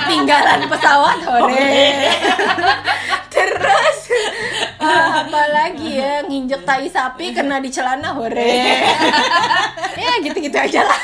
Ketinggalan 0.03 0.67
pesawat 0.71 1.19
hore. 1.27 1.75
Terus 3.31 3.99
ah, 4.83 5.23
apa 5.27 5.43
lagi 5.55 5.99
ya 5.99 6.23
nginjek 6.27 6.63
tai 6.67 6.87
sapi 6.91 7.35
kena 7.35 7.63
di 7.63 7.71
celana 7.71 8.15
hore. 8.15 8.59
Ya 9.99 10.15
gitu-gitu 10.23 10.55
aja 10.55 10.87
lah. 10.87 11.03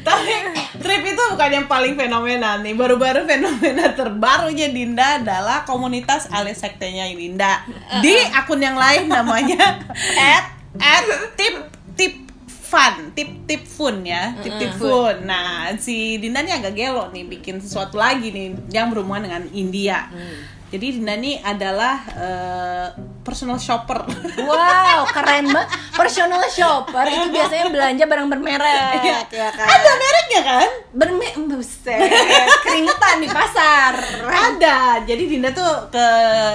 Tapi 0.00 0.63
trip 0.84 1.00
itu 1.00 1.22
bukan 1.32 1.50
yang 1.50 1.66
paling 1.66 1.96
fenomenal 1.96 2.60
nih. 2.60 2.76
Baru-baru 2.76 3.24
fenomena 3.24 3.88
terbarunya 3.98 4.68
Dinda 4.68 5.24
adalah 5.24 5.64
komunitas 5.64 6.28
alis 6.28 6.60
sektenya 6.60 7.08
Dinda. 7.08 7.64
Di 8.04 8.12
akun 8.36 8.60
yang 8.60 8.76
lain 8.76 9.08
namanya 9.08 9.80
at 10.36 10.52
at 10.76 11.04
tip 11.40 11.56
tip 11.96 12.23
fun, 12.64 13.12
tip 13.12 13.44
tip 13.44 13.62
fun 13.62 14.00
ya, 14.02 14.32
tip 14.40 14.56
tip 14.56 14.72
fun. 14.74 15.22
Nah, 15.22 15.70
si 15.76 16.16
Dinda 16.16 16.40
nih 16.40 16.56
agak 16.56 16.72
gelo 16.72 17.12
nih 17.12 17.28
bikin 17.28 17.60
sesuatu 17.60 17.94
lagi 17.94 18.32
nih 18.32 18.72
yang 18.72 18.88
berhubungan 18.88 19.22
dengan 19.22 19.44
India. 19.52 20.08
Jadi 20.64 20.98
Dinda 20.98 21.14
nih 21.14 21.38
adalah 21.38 21.96
eh, 22.10 22.86
personal 23.22 23.56
shopper. 23.56 24.02
wow 24.42 25.06
keren 25.14 25.46
banget 25.46 25.70
personal 25.94 26.42
shopper 26.50 27.06
itu 27.06 27.30
biasanya 27.30 27.70
belanja 27.70 28.04
barang 28.04 28.26
bermerek 28.26 29.00
ya 29.30 29.48
kan 29.54 29.64
Ada 29.64 29.90
mereknya 29.94 30.40
kan? 30.42 30.68
berme 30.90 31.28
buset 31.46 32.10
keringetan 32.60 33.16
di 33.22 33.28
pasar 33.30 33.92
Ada. 34.26 35.06
Jadi 35.06 35.22
Dinda 35.30 35.54
tuh 35.54 35.88
ke 35.88 36.06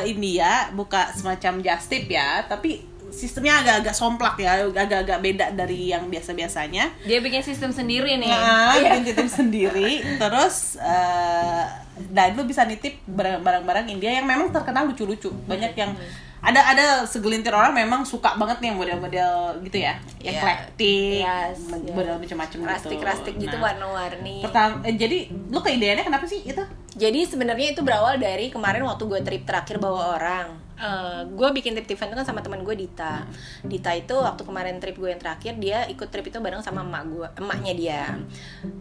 India 0.05 0.67
buka 0.71 1.15
semacam 1.15 1.63
just 1.63 1.87
tip 1.87 2.05
ya, 2.05 2.43
tapi 2.43 2.83
sistemnya 3.11 3.61
agak-agak 3.61 3.95
somplak 3.95 4.35
ya, 4.37 4.63
agak-agak 4.65 5.19
beda 5.19 5.45
dari 5.51 5.89
yang 5.89 6.07
biasa-biasanya. 6.07 6.89
Dia 7.03 7.19
bikin 7.19 7.41
sistem 7.41 7.69
sendiri 7.69 8.15
nih. 8.17 8.29
Nah, 8.29 8.77
bikin 8.79 9.03
titip 9.05 9.29
sendiri. 9.29 10.01
Terus 10.17 10.77
eh 10.79 11.65
dan 12.09 12.31
lu 12.31 12.47
bisa 12.47 12.63
nitip 12.63 13.03
barang- 13.03 13.43
barang-barang 13.43 13.91
India 13.91 14.15
yang 14.15 14.23
memang 14.23 14.49
terkenal 14.49 14.87
lucu-lucu. 14.87 15.29
Banyak 15.45 15.75
yang 15.75 15.91
ada 16.39 16.61
ada 16.71 16.85
segelintir 17.03 17.51
orang 17.51 17.75
memang 17.75 18.07
suka 18.07 18.39
banget 18.39 18.63
nih 18.63 18.67
yang 18.71 18.79
model-model 18.79 19.33
gitu 19.67 19.77
ya, 19.83 19.99
Iya. 20.23 20.31
eklektik, 20.31 21.19
Yes, 21.19 21.59
model 21.91 22.15
macam-macam 22.15 22.59
gitu. 22.59 22.71
rastik-rastik 22.71 23.35
gitu 23.35 23.55
Nah, 23.59 23.71
warna-warni 23.71 24.39
Pertama, 24.41 24.79
eh, 24.87 24.95
jadi 24.95 25.17
lu 25.51 25.59
ke 25.59 25.75
ideanya 25.75 26.07
kenapa 26.07 26.23
sih 26.23 26.39
itu? 26.41 26.63
Jadi 26.95 27.27
sebenarnya 27.27 27.75
itu 27.75 27.83
berawal 27.83 28.17
dari 28.17 28.47
kemarin 28.49 28.83
waktu 28.83 29.03
gue 29.05 29.19
trip 29.21 29.43
terakhir 29.43 29.77
bawa 29.77 30.15
orang. 30.15 30.47
Eh, 30.79 31.21
gue 31.27 31.49
bikin 31.51 31.75
trip 31.75 31.91
event 31.91 32.11
itu 32.11 32.17
kan 32.23 32.27
sama 32.27 32.39
teman 32.39 32.63
gue 32.63 32.71
Dita. 32.71 33.27
Dita 33.61 33.91
itu 33.91 34.15
waktu 34.15 34.41
kemarin 34.47 34.79
trip 34.79 34.95
gue 34.95 35.11
yang 35.11 35.19
terakhir 35.19 35.59
dia 35.59 35.83
ikut 35.85 36.07
trip 36.07 36.23
itu 36.23 36.39
bareng 36.39 36.63
sama 36.63 36.87
emak 36.87 37.03
gue, 37.11 37.27
emaknya 37.35 37.73
dia. 37.75 38.03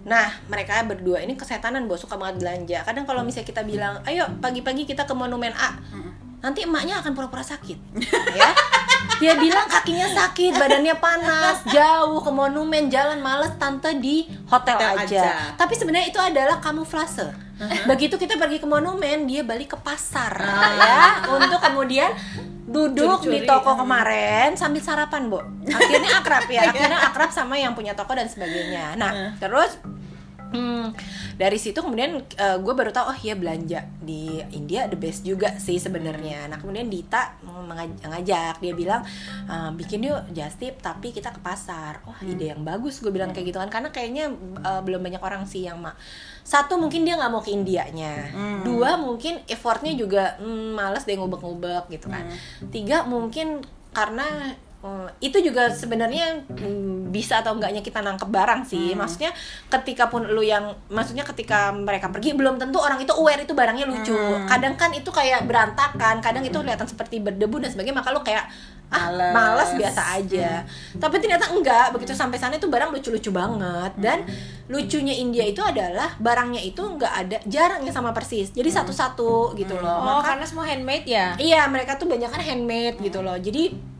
Nah 0.06 0.30
mereka 0.46 0.78
berdua 0.86 1.20
ini 1.20 1.34
kesetanan 1.34 1.90
bos 1.90 2.06
suka 2.06 2.14
banget 2.14 2.38
belanja. 2.38 2.78
Kadang 2.86 3.02
kalau 3.02 3.26
misalnya 3.26 3.50
kita 3.50 3.62
bilang, 3.66 3.98
ayo 4.06 4.30
pagi-pagi 4.38 4.86
kita 4.86 5.10
ke 5.10 5.14
monumen 5.14 5.50
A, 5.58 5.74
nanti 6.38 6.62
emaknya 6.62 7.00
akan 7.00 7.12
pura-pura 7.12 7.42
sakit, 7.42 7.78
ya. 8.32 8.50
Dia 9.18 9.34
bilang 9.34 9.66
kakinya 9.66 10.06
sakit, 10.06 10.54
badannya 10.54 10.94
panas, 10.98 11.66
jauh 11.66 12.18
ke 12.18 12.30
monumen, 12.30 12.86
jalan 12.86 13.18
males, 13.18 13.54
tante 13.58 13.98
di 13.98 14.26
hotel, 14.46 14.78
Hotel 14.78 14.94
aja. 14.94 15.04
aja. 15.04 15.26
Tapi 15.54 15.74
sebenarnya 15.74 16.08
itu 16.10 16.20
adalah 16.20 16.58
kamuflase. 16.58 17.30
Begitu 17.86 18.14
kita 18.14 18.38
pergi 18.38 18.62
ke 18.62 18.66
monumen, 18.66 19.26
dia 19.26 19.42
balik 19.42 19.74
ke 19.74 19.78
pasar 19.78 20.30
ya 20.78 21.26
untuk 21.26 21.58
kemudian 21.58 22.14
duduk 22.68 23.26
di 23.26 23.42
Curi-curi. 23.42 23.48
toko 23.48 23.74
kemarin 23.74 24.54
sambil 24.54 24.78
sarapan, 24.78 25.26
Bu. 25.26 25.42
Akhirnya 25.66 26.22
akrab 26.22 26.46
ya, 26.46 26.60
akhirnya 26.70 26.98
akrab 27.02 27.30
sama 27.34 27.58
yang 27.58 27.74
punya 27.74 27.98
toko 27.98 28.14
dan 28.14 28.30
sebagainya. 28.30 28.94
Nah, 28.94 29.34
terus 29.42 29.74
Hmm, 30.48 30.96
dari 31.36 31.60
situ 31.60 31.76
kemudian 31.80 32.24
gue 32.36 32.74
baru 32.74 32.88
tahu 32.88 33.12
oh 33.12 33.18
iya 33.20 33.36
belanja 33.36 33.84
di 34.00 34.40
India 34.56 34.88
the 34.88 34.96
best 34.96 35.22
juga 35.22 35.60
sih 35.60 35.76
sebenarnya. 35.76 36.48
Nah 36.48 36.56
kemudian 36.56 36.88
Dita 36.88 37.36
mengaj- 37.44 38.00
ngajak 38.00 38.64
dia 38.64 38.72
bilang 38.72 39.04
"Eh, 39.44 39.70
bikin 39.76 40.08
yuk 40.08 40.32
just 40.32 40.56
tip 40.56 40.80
tapi 40.80 41.12
kita 41.12 41.28
ke 41.30 41.40
pasar. 41.44 42.00
Wah 42.08 42.16
ide 42.24 42.56
yang 42.56 42.64
bagus 42.64 43.04
gue 43.04 43.12
bilang 43.12 43.36
kayak 43.36 43.52
gitu 43.52 43.58
kan 43.60 43.68
karena 43.68 43.88
kayaknya 43.92 44.32
eh, 44.64 44.80
belum 44.80 45.04
banyak 45.04 45.20
orang 45.20 45.44
sih 45.44 45.68
yang 45.68 45.78
ma 45.78 45.92
satu 46.48 46.80
mungkin 46.80 47.04
dia 47.04 47.20
nggak 47.20 47.28
mau 47.28 47.44
ke 47.44 47.52
Indianya, 47.52 48.32
dua 48.64 48.96
mungkin 48.96 49.44
effortnya 49.44 49.92
juga 49.92 50.40
hmm, 50.40 50.72
males 50.72 51.04
deh 51.04 51.12
ngubek-ngubek 51.12 51.92
gitu 51.92 52.08
kan. 52.08 52.24
Tiga 52.72 53.04
mungkin 53.04 53.60
karena 53.92 54.56
Hmm, 54.78 55.10
itu 55.18 55.42
juga 55.42 55.66
sebenarnya 55.74 56.46
hmm, 56.54 57.10
bisa 57.10 57.42
atau 57.42 57.58
enggaknya 57.58 57.82
kita 57.82 57.98
nangkep 57.98 58.30
barang 58.30 58.62
sih. 58.62 58.94
Maksudnya 58.94 59.34
ketika 59.66 60.06
pun 60.06 60.22
lu 60.22 60.38
yang 60.38 60.70
maksudnya 60.86 61.26
ketika 61.26 61.74
mereka 61.74 62.14
pergi 62.14 62.38
belum 62.38 62.62
tentu 62.62 62.78
orang 62.78 63.02
itu 63.02 63.10
aware 63.10 63.42
itu 63.42 63.58
barangnya 63.58 63.90
lucu. 63.90 64.14
Kadang 64.46 64.78
kan 64.78 64.94
itu 64.94 65.10
kayak 65.10 65.50
berantakan, 65.50 66.22
kadang 66.22 66.46
itu 66.46 66.54
kelihatan 66.54 66.86
seperti 66.86 67.18
berdebu 67.18 67.58
dan 67.58 67.74
sebagainya 67.74 67.98
maka 67.98 68.14
lu 68.14 68.22
kayak 68.22 68.46
ah 68.88 69.12
Males. 69.12 69.34
malas 69.34 69.70
biasa 69.74 70.02
aja. 70.14 70.62
Tapi 70.94 71.16
ternyata 71.18 71.50
enggak, 71.50 71.92
begitu 71.92 72.14
sampai 72.14 72.38
sana 72.38 72.56
itu 72.56 72.70
barang 72.70 72.94
lucu-lucu 72.94 73.34
banget 73.34 73.92
dan 73.98 74.24
lucunya 74.70 75.12
India 75.12 75.42
itu 75.42 75.60
adalah 75.60 76.14
barangnya 76.22 76.62
itu 76.62 76.80
enggak 76.86 77.12
ada 77.12 77.36
jarang 77.50 77.82
yang 77.82 77.92
sama 77.92 78.14
persis. 78.14 78.54
Jadi 78.54 78.70
satu-satu 78.70 79.58
gitu 79.58 79.74
loh. 79.74 79.90
Oh, 79.90 80.22
Maka 80.22 80.32
karena 80.38 80.46
semua 80.46 80.64
handmade 80.70 81.04
ya? 81.04 81.34
Iya, 81.34 81.66
mereka 81.66 81.98
tuh 81.98 82.06
banyak 82.06 82.30
kan 82.30 82.40
handmade 82.40 82.96
gitu 83.02 83.20
loh. 83.20 83.36
Jadi 83.36 83.97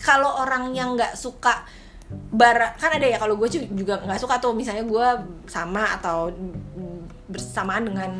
kalau 0.00 0.42
orang 0.42 0.72
yang 0.72 0.94
nggak 0.96 1.16
suka 1.16 1.64
bara 2.10 2.74
kan 2.74 2.98
ada 2.98 3.06
ya 3.06 3.18
kalau 3.22 3.38
gue 3.38 3.46
juga 3.70 4.02
nggak 4.02 4.18
suka 4.18 4.42
tuh 4.42 4.50
misalnya 4.50 4.82
gue 4.82 5.08
sama 5.46 5.94
atau 5.94 6.30
bersamaan 7.30 7.86
dengan 7.86 8.10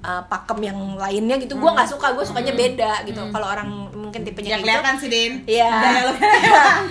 uh, 0.00 0.24
pakem 0.24 0.72
yang 0.72 0.78
lainnya 0.96 1.36
gitu 1.36 1.60
gue 1.60 1.70
nggak 1.70 1.90
suka 1.92 2.16
gue 2.16 2.24
sukanya 2.24 2.56
beda 2.56 3.04
gitu 3.04 3.20
kalau 3.28 3.46
orang 3.52 3.68
mungkin 3.92 4.24
tipenya 4.24 4.48
Ya 4.48 4.56
gitu 4.56 4.64
kelihatan 4.64 4.94
sih 4.96 5.08
Din. 5.12 5.32
Gaya 5.44 6.00
lo 6.08 6.12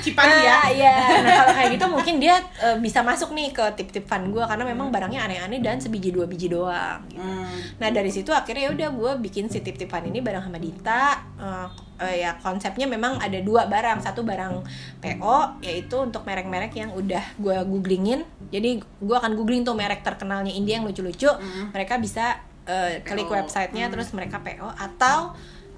Cipagi 0.06 0.40
ya. 0.78 0.96
Nah, 1.26 1.32
kalau 1.42 1.54
kayak 1.58 1.70
gitu 1.74 1.86
mungkin 1.90 2.16
dia 2.22 2.36
uh, 2.62 2.78
bisa 2.78 3.02
masuk 3.02 3.34
nih 3.34 3.50
ke 3.50 3.66
tip-tip 3.74 4.06
fun 4.06 4.30
gue 4.30 4.44
karena 4.46 4.62
memang 4.68 4.94
barangnya 4.94 5.26
aneh-aneh 5.26 5.60
dan 5.64 5.82
sebiji 5.82 6.14
dua 6.14 6.30
biji 6.30 6.52
doang. 6.52 7.02
gitu. 7.10 7.24
Hmm. 7.24 7.58
Nah 7.82 7.90
dari 7.90 8.14
situ 8.14 8.30
akhirnya 8.30 8.70
ya 8.70 8.72
udah 8.76 8.90
gue 8.94 9.12
bikin 9.26 9.50
si 9.50 9.66
tip 9.66 9.80
tipan 9.80 10.06
ini 10.06 10.22
bareng 10.22 10.46
sama 10.46 10.62
Dita. 10.62 11.18
Eh, 11.42 11.68
eh, 12.02 12.26
ya 12.26 12.36
konsepnya 12.40 12.86
memang 12.90 13.18
ada 13.20 13.40
dua 13.40 13.68
barang. 13.70 14.04
Satu 14.04 14.22
barang 14.22 14.64
PO 15.00 15.38
yaitu 15.64 15.96
untuk 16.00 16.28
merek-merek 16.28 16.74
yang 16.76 16.92
udah 16.92 17.24
gue 17.40 17.58
googlingin. 17.68 18.28
Jadi 18.52 18.82
gue 18.82 19.16
akan 19.16 19.34
googling 19.36 19.64
tuh 19.64 19.76
merek 19.78 20.04
terkenalnya 20.04 20.52
India 20.52 20.80
yang 20.80 20.86
lucu-lucu. 20.86 21.30
Mereka 21.72 22.00
bisa 22.00 22.40
eh, 22.68 23.02
klik 23.06 23.30
websitenya 23.30 23.88
terus 23.90 24.12
mereka 24.12 24.42
PO 24.42 24.70
atau 24.76 25.34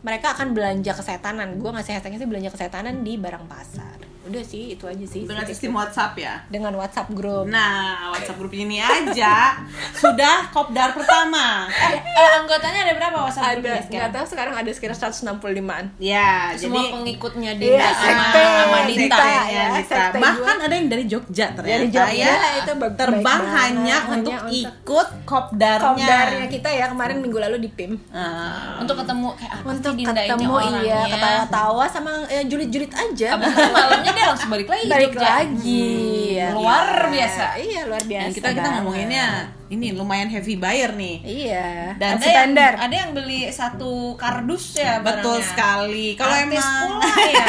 mereka 0.06 0.34
akan 0.38 0.54
belanja 0.54 0.94
kesetanan. 0.94 1.58
Gue 1.60 1.72
ngasih 1.74 1.98
hashtagnya 1.98 2.20
sih 2.22 2.30
belanja 2.30 2.50
kesetanan 2.54 3.02
di 3.02 3.18
barang 3.18 3.46
pasar. 3.50 4.17
Udah 4.28 4.44
sih 4.44 4.64
itu 4.72 4.84
aja 4.84 5.02
sih. 5.04 5.24
Dengan 5.24 5.44
si 5.44 5.52
sistem. 5.54 5.72
WhatsApp 5.74 6.14
ya. 6.16 6.34
dengan 6.48 6.74
WhatsApp 6.74 7.08
group. 7.10 7.46
Nah, 7.48 8.12
WhatsApp 8.12 8.36
grup 8.36 8.52
ini 8.52 8.78
aja 8.78 9.56
sudah 9.94 10.50
kopdar 10.50 10.92
pertama. 10.92 11.66
Eh, 11.70 12.30
anggotanya 12.36 12.84
ada 12.84 12.94
berapa 12.94 13.18
WhatsApp 13.20 13.44
ada 13.46 13.54
grupnya 13.56 13.72
nggak 13.74 13.86
sekarang? 13.88 14.12
tahu 14.12 14.26
sekarang 14.28 14.54
ada 14.54 14.70
sekitar 14.70 14.96
165an. 14.98 15.84
Ya, 15.98 16.52
Semua 16.54 16.78
jadi 16.78 16.94
pengikutnya 16.94 17.52
Iya, 17.54 17.60
Dinda 17.60 17.88
sama, 17.88 18.02
sekte, 18.02 18.44
sama 18.44 18.78
sekte. 18.78 18.92
Dita. 18.98 19.18
ya, 19.18 19.44
ya, 19.46 19.66
Dita. 19.70 19.84
sekte 19.86 20.18
Bahkan 20.20 20.58
ada 20.60 20.74
yang 20.74 20.88
dari 20.88 21.04
Jogja 21.06 21.46
ternyata 21.50 21.72
Dari 21.74 21.88
Jogja, 21.88 22.06
ya. 22.12 22.34
itu 22.58 22.72
baik- 22.74 22.96
terbang 22.96 23.24
baik 23.40 23.56
hanya 23.56 23.96
Hanya 23.98 23.98
untuk 24.12 24.34
untuk 24.34 24.52
ikut 24.54 25.08
kopdarnya. 25.24 25.86
Kopdarnya 25.88 26.46
kita 26.48 26.70
ya 26.70 26.86
kemarin 26.88 27.18
minggu 27.18 27.38
lalu 27.40 27.58
di 27.60 27.70
PIM. 27.70 27.94
Ah. 28.10 28.78
Untuk 28.78 28.96
ketemu 28.98 29.28
kayak 29.34 29.54
apa 29.54 29.66
Untuk 29.68 29.92
sih 29.92 29.98
Dinda 29.98 30.12
ini 30.14 30.28
ketemu 30.28 30.52
orangnya? 30.52 30.82
iya, 30.82 31.00
ketawa-tawa 31.08 31.86
sama 31.88 32.12
eh, 32.28 32.44
julit-julit 32.44 32.92
aja. 32.92 33.30
Malamnya 33.38 34.17
dia 34.18 34.26
langsung 34.28 34.50
balik 34.50 34.68
lagi 34.68 34.86
Balik 34.88 35.14
Jogja. 35.14 35.30
lagi. 35.38 35.94
ya. 36.34 36.48
Luar 36.52 36.88
biasa. 37.08 37.46
Iya, 37.56 37.82
luar 37.86 38.04
biasa. 38.04 38.26
Dan 38.26 38.34
kita 38.34 38.48
kita 38.52 38.70
ngomonginnya 38.74 39.26
ini 39.68 39.88
lumayan 39.92 40.28
heavy 40.28 40.56
buyer 40.56 40.92
nih. 40.92 41.18
Iya. 41.22 41.68
Dan 41.96 42.12
ada 42.14 42.24
yang, 42.24 42.34
standar. 42.34 42.72
ada 42.80 42.96
yang 42.96 43.12
beli 43.12 43.46
satu 43.48 43.92
kardus 44.16 44.78
ya 44.78 45.00
Betul 45.00 45.38
barangnya. 45.38 45.46
sekali. 45.46 46.08
Kalau 46.16 46.36
emang 46.36 46.90
pula 46.98 47.26
ya 47.28 47.46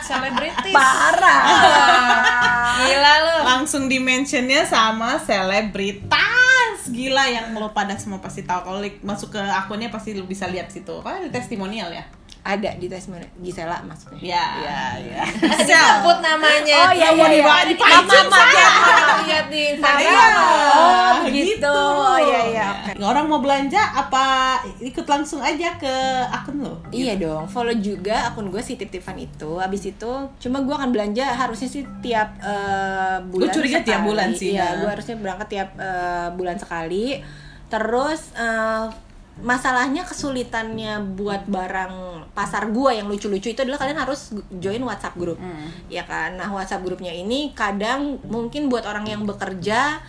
selebritis 0.00 0.74
Parah. 0.78 1.42
gila 2.78 3.12
lu 3.18 3.36
langsung 3.44 3.84
dimensionnya 3.86 4.62
sama 4.64 5.18
selebritas 5.18 6.88
gila 6.88 7.24
yang 7.26 7.52
lo 7.52 7.68
pada 7.70 7.92
semua 7.96 8.16
pasti 8.18 8.42
tahu 8.42 8.64
kalau 8.64 8.80
masuk 9.02 9.28
ke 9.30 9.40
akunnya 9.40 9.88
pasti 9.88 10.16
lo 10.16 10.24
bisa 10.24 10.48
lihat 10.48 10.72
situ 10.72 11.02
kan 11.02 11.20
ada 11.20 11.28
testimonial 11.28 11.92
ya 11.92 12.00
Ada 12.48 12.70
di 12.74 12.88
tes 12.88 13.04
mana? 13.06 13.28
Gisela 13.36 13.76
maksudnya. 13.84 14.16
ya 14.24 14.44
ya 14.58 14.80
ya 14.98 15.22
disebut 15.68 16.18
namanya 16.18 16.76
Oh 16.80 16.90
iya 16.90 17.12
iya 17.12 17.28
iya. 17.28 17.60
dipancing 17.62 18.24
mama 18.24 18.40
tiap 18.48 18.72
orang 18.80 19.20
lihat 19.22 19.46
di 19.46 19.60
Instagram 19.70 20.00
Iya. 20.00 20.26
Oh, 20.70 21.12
gitu. 21.28 21.44
gitu. 21.46 21.76
Oh 21.76 22.16
iya 22.16 22.40
iya. 22.48 22.66
oke. 22.88 22.92
orang 22.98 23.24
mau 23.24 23.38
belanja 23.38 23.76
apa 23.92 24.24
ikut 24.80 25.04
langsung 25.04 25.38
aja 25.38 25.76
ke 25.76 25.94
akun 26.26 26.64
lo 26.64 26.80
Iya 26.88 27.14
dong, 27.16 27.44
follow 27.46 27.76
juga 27.76 28.26
akun 28.26 28.48
gue 28.48 28.58
si 28.58 28.74
Tip 28.74 28.88
Tipan 28.88 29.14
itu. 29.14 29.60
Abis 29.60 29.84
itu, 29.86 30.12
cuma 30.38 30.64
gue 30.64 30.72
akan 30.72 30.88
belanja 30.88 31.20
harusnya 31.30 31.68
sih 31.68 31.84
tiap 32.00 32.32
eh, 32.40 33.20
bulan. 33.22 33.44
Gua 33.44 33.52
curiga 33.52 33.78
tiap 33.78 34.00
sekali. 34.00 34.08
bulan 34.08 34.28
sih, 34.32 34.50
Iya, 34.50 34.64
ya. 34.64 34.76
gue 34.78 34.88
harusnya 34.88 35.16
berangkat 35.16 35.48
tiap 35.50 35.70
eh, 35.76 36.28
bulan 36.32 36.56
sekali. 36.56 37.20
Terus 37.66 38.32
eh, 38.34 38.84
masalahnya 39.38 40.02
kesulitannya 40.02 41.14
buat 41.14 41.46
barang 41.46 41.94
pasar 42.34 42.70
gua 42.74 42.94
yang 42.94 43.06
lucu-lucu 43.06 43.54
itu 43.54 43.60
adalah 43.62 43.78
kalian 43.78 43.98
harus 43.98 44.34
join 44.58 44.82
WhatsApp 44.82 45.18
grup. 45.18 45.38
Ya 45.86 46.02
kan? 46.06 46.38
Nah, 46.38 46.50
WhatsApp 46.50 46.82
grupnya 46.82 47.14
ini 47.14 47.54
kadang 47.54 48.18
mungkin 48.26 48.66
buat 48.66 48.86
orang 48.86 49.06
yang 49.06 49.22
bekerja 49.26 50.02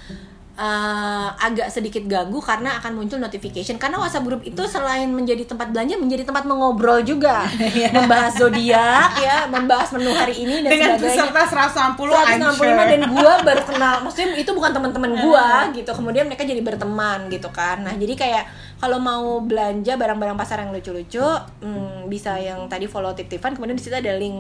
eh, 0.60 1.28
agak 1.40 1.72
sedikit 1.72 2.04
ganggu 2.04 2.44
karena 2.44 2.82
akan 2.82 3.00
muncul 3.00 3.18
notification. 3.22 3.80
Karena 3.80 4.02
WhatsApp 4.02 4.26
grup 4.28 4.42
itu 4.44 4.60
selain 4.68 5.08
menjadi 5.08 5.48
tempat 5.48 5.72
belanja 5.72 5.96
menjadi 5.96 6.28
tempat 6.28 6.44
mengobrol 6.44 7.00
juga. 7.06 7.48
Membahas 7.98 8.36
zodiak 8.36 9.10
ya 9.24 9.48
membahas 9.48 9.90
menu 9.96 10.12
hari 10.12 10.36
ini 10.42 10.66
dan 10.66 10.70
dengan 10.74 10.90
sebagainya. 11.00 11.32
peserta 11.32 11.96
160 11.96 12.12
I'm 12.12 12.42
165 12.44 12.60
sure. 12.60 12.76
dan 12.76 13.02
gua 13.14 13.34
baru 13.46 13.62
kenal. 13.64 13.96
Maksudnya 14.04 14.28
itu 14.36 14.52
bukan 14.52 14.72
teman-teman 14.76 15.12
gua 15.24 15.48
gitu. 15.78 15.92
Kemudian 15.96 16.28
mereka 16.28 16.44
jadi 16.44 16.60
berteman 16.60 17.32
gitu 17.32 17.50
kan. 17.54 17.82
Nah 17.86 17.96
jadi 17.96 18.14
kayak 18.14 18.44
kalau 18.80 18.98
mau 18.98 19.40
belanja 19.40 19.94
barang-barang 19.94 20.36
pasar 20.36 20.64
yang 20.64 20.72
lucu-lucu 20.72 21.20
hmm, 21.60 22.08
bisa 22.08 22.36
yang 22.36 22.66
tadi 22.66 22.86
follow 22.86 23.12
tip-tipan 23.12 23.52
kemudian 23.52 23.76
di 23.76 23.84
situ 23.84 23.94
ada 23.94 24.16
link 24.16 24.40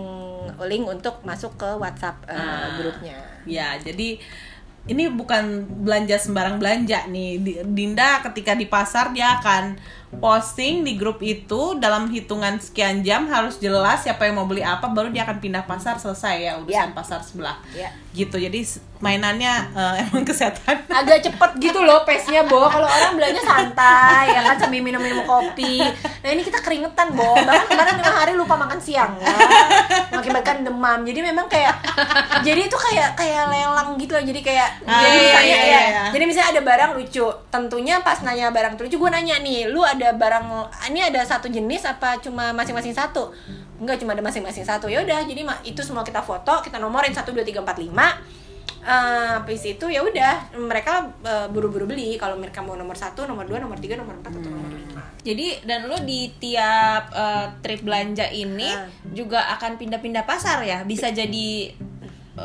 link 0.61 0.83
untuk 0.85 1.19
masuk 1.21 1.55
ke 1.55 1.69
WhatsApp 1.75 2.23
eh, 2.25 2.33
Ah. 2.33 2.75
grupnya 2.75 3.15
Ya, 3.45 3.75
jadi 3.75 4.19
ini 4.85 5.05
bukan 5.07 5.43
belanja 5.79 6.17
sembarang 6.17 6.57
belanja 6.57 7.05
nih. 7.07 7.37
Di- 7.37 7.61
Dinda 7.63 8.19
ketika 8.21 8.53
di 8.53 8.65
pasar 8.65 9.09
dia 9.09 9.37
akan 9.37 9.77
posting 10.11 10.81
di 10.81 10.93
grup 10.93 11.21
itu 11.21 11.77
dalam 11.77 12.07
hitungan 12.07 12.57
sekian 12.57 12.99
jam 12.99 13.25
harus 13.25 13.57
jelas 13.57 14.01
siapa 14.01 14.25
yang 14.25 14.35
mau 14.35 14.45
beli 14.45 14.61
apa 14.61 14.87
baru 14.87 15.07
dia 15.07 15.21
akan 15.21 15.37
pindah 15.37 15.63
pasar 15.63 15.95
selesai 15.95 16.35
ya 16.39 16.51
urusan 16.57 16.89
Ya. 16.89 16.89
pasar 16.91 17.21
sebelah. 17.21 17.61
Ya. 17.71 17.93
Gitu. 18.09 18.35
Jadi 18.35 18.65
mainannya 18.99 19.53
eh, 19.69 19.93
emang 20.03 20.23
kesehatan. 20.23 20.75
agak 20.89 21.21
cepet 21.21 21.51
gitu 21.61 21.79
loh 21.79 22.03
pace-nya 22.03 22.43
Bo 22.43 22.65
kalau 22.65 22.83
orang 22.83 23.15
belanja 23.15 23.39
santai 23.39 24.27
ya 24.29 24.43
kan 24.43 24.59
sambil 24.59 24.81
minum-minum 24.81 25.23
kopi 25.23 25.79
nah 26.19 26.27
ini 26.27 26.41
kita 26.41 26.59
keringetan 26.59 27.13
Bo 27.13 27.31
bahkan 27.37 27.63
kemarin 27.65 27.95
tengah 27.95 28.11
hari 28.13 28.33
lupa 28.33 28.57
makan 28.57 28.75
siang 28.75 29.15
ya 29.15 29.31
mengakibatkan 30.09 30.61
demam 30.61 30.99
jadi 31.01 31.19
memang 31.23 31.47
kayak 31.47 31.79
jadi 32.41 32.61
itu 32.61 32.75
kayak 32.75 33.15
kayak 33.15 33.47
lelang 33.47 33.95
gitu 33.95 34.11
loh 34.11 34.23
jadi 34.25 34.41
kayak 34.41 34.69
Ah, 34.83 34.99
jadi 34.99 35.09
iya, 35.09 35.23
misalnya 35.23 35.47
iya, 35.47 35.59
ya 35.63 35.81
iya. 35.85 36.03
jadi 36.11 36.23
misalnya 36.25 36.49
ada 36.51 36.61
barang 36.61 36.91
lucu 36.93 37.25
tentunya 37.47 37.95
pas 38.01 38.19
nanya 38.19 38.47
barang 38.49 38.73
lucu 38.75 38.95
gue 38.97 39.09
nanya 39.09 39.35
nih 39.39 39.59
lu 39.67 39.79
ada 39.79 39.98
barang 39.99 40.45
ini 40.89 41.03
ada 41.03 41.21
satu 41.27 41.51
jenis 41.51 41.83
apa 41.83 42.17
cuma 42.23 42.55
masing-masing 42.55 42.95
satu? 42.95 43.35
Enggak 43.79 43.99
cuma 43.99 44.15
ada 44.15 44.23
masing-masing 44.23 44.63
satu. 44.63 44.87
Ya 44.87 45.03
udah 45.03 45.23
jadi 45.27 45.43
itu 45.67 45.81
semua 45.83 46.07
kita 46.07 46.23
foto 46.23 46.63
kita 46.63 46.79
nomorin 46.79 47.11
satu 47.11 47.35
dua 47.35 47.43
tiga 47.43 47.59
empat 47.59 47.77
lima. 47.79 48.15
Eh, 48.79 49.27
habis 49.35 49.59
itu 49.67 49.91
ya 49.91 49.99
udah 49.99 50.55
mereka 50.55 51.11
eh, 51.23 51.47
buru-buru 51.51 51.83
beli. 51.83 52.15
Kalau 52.15 52.39
mereka 52.39 52.63
mau 52.63 52.79
nomor 52.79 52.95
satu 52.95 53.27
nomor 53.27 53.43
dua 53.43 53.59
nomor 53.59 53.75
tiga 53.75 53.99
nomor 53.99 54.15
empat 54.23 54.31
atau 54.39 54.47
nomor 54.47 54.71
lima. 54.71 55.03
Jadi 55.19 55.67
dan 55.67 55.91
lu 55.91 55.99
di 56.07 56.31
tiap 56.39 57.11
eh, 57.11 57.47
trip 57.59 57.83
belanja 57.83 58.31
ini 58.31 58.71
Ah. 58.71 58.87
juga 59.11 59.51
akan 59.59 59.75
pindah-pindah 59.75 60.23
pasar 60.23 60.63
ya. 60.63 60.87
Bisa 60.87 61.11
jadi 61.11 61.75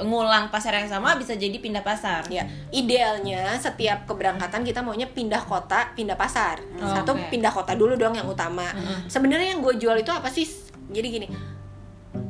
ngulang 0.02 0.50
pasar 0.50 0.74
yang 0.74 0.90
sama, 0.90 1.14
bisa 1.14 1.32
jadi 1.34 1.54
pindah 1.54 1.80
pasar. 1.80 2.26
ya 2.26 2.42
idealnya 2.70 3.54
setiap 3.56 4.02
keberangkatan 4.04 4.66
kita 4.66 4.80
maunya 4.80 5.06
pindah 5.06 5.44
kota 5.44 5.94
pindah 5.94 6.18
pasar 6.18 6.58
Oh, 6.82 6.90
satu 6.90 7.14
oke. 7.14 7.30
pindah 7.30 7.52
kota 7.52 7.72
dulu 7.72 7.94
dong 7.94 8.12
yang 8.12 8.26
utama 8.26 8.66
sebenarnya 9.06 9.54
yang 9.54 9.62
gue 9.62 9.78
jual 9.78 9.94
itu 9.94 10.10
apa 10.10 10.26
sih 10.26 10.44
jadi 10.90 11.06
gini 11.06 11.28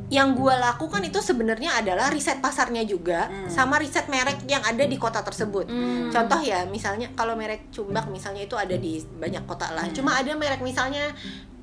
yang 0.08 0.36
gue 0.36 0.52
lakukan 0.52 1.00
itu 1.02 1.18
sebenarnya 1.18 1.80
adalah 1.80 2.12
riset 2.12 2.38
pasarnya 2.38 2.84
juga 2.84 3.26
sama 3.48 3.80
riset 3.80 4.06
merek 4.06 4.44
yang 4.44 4.60
ada 4.62 4.84
di 4.84 4.94
kota 4.94 5.24
tersebut. 5.24 5.64
Contoh 6.12 6.38
ya, 6.38 6.68
misalnya 6.68 7.10
kalau 7.12 7.34
merek 7.34 7.72
Cumbak 7.72 8.06
misalnya 8.06 8.44
itu 8.44 8.54
ada 8.54 8.76
di 8.76 9.00
banyak 9.00 9.42
kota 9.42 9.72
lah. 9.72 9.88
Cuma 9.90 10.14
ada 10.14 10.30
merek 10.36 10.60
misalnya 10.60 11.10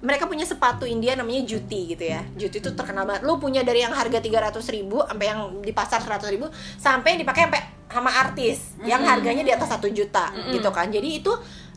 mereka 0.02 0.26
punya 0.26 0.44
sepatu 0.44 0.84
India 0.84 1.14
namanya 1.14 1.46
Juti 1.46 1.94
gitu 1.94 2.04
ya. 2.04 2.26
Juti 2.34 2.58
itu 2.58 2.74
terkenal 2.74 3.06
banget. 3.06 3.22
Lu 3.22 3.38
punya 3.38 3.62
dari 3.62 3.86
yang 3.86 3.94
harga 3.94 4.18
300 4.18 4.58
ribu 4.74 5.02
sampai 5.06 5.26
yang 5.30 5.40
di 5.62 5.72
pasar 5.72 6.02
100 6.02 6.26
ribu 6.34 6.50
sampai 6.78 7.16
yang 7.16 7.20
dipakai 7.22 7.42
sampai 7.46 7.62
sama 7.92 8.08
artis 8.08 8.80
yang 8.82 9.04
harganya 9.04 9.44
di 9.44 9.52
atas 9.52 9.68
satu 9.68 9.86
juta 9.88 10.32
gitu 10.50 10.70
kan. 10.72 10.90
Jadi 10.90 11.22
itu 11.22 11.32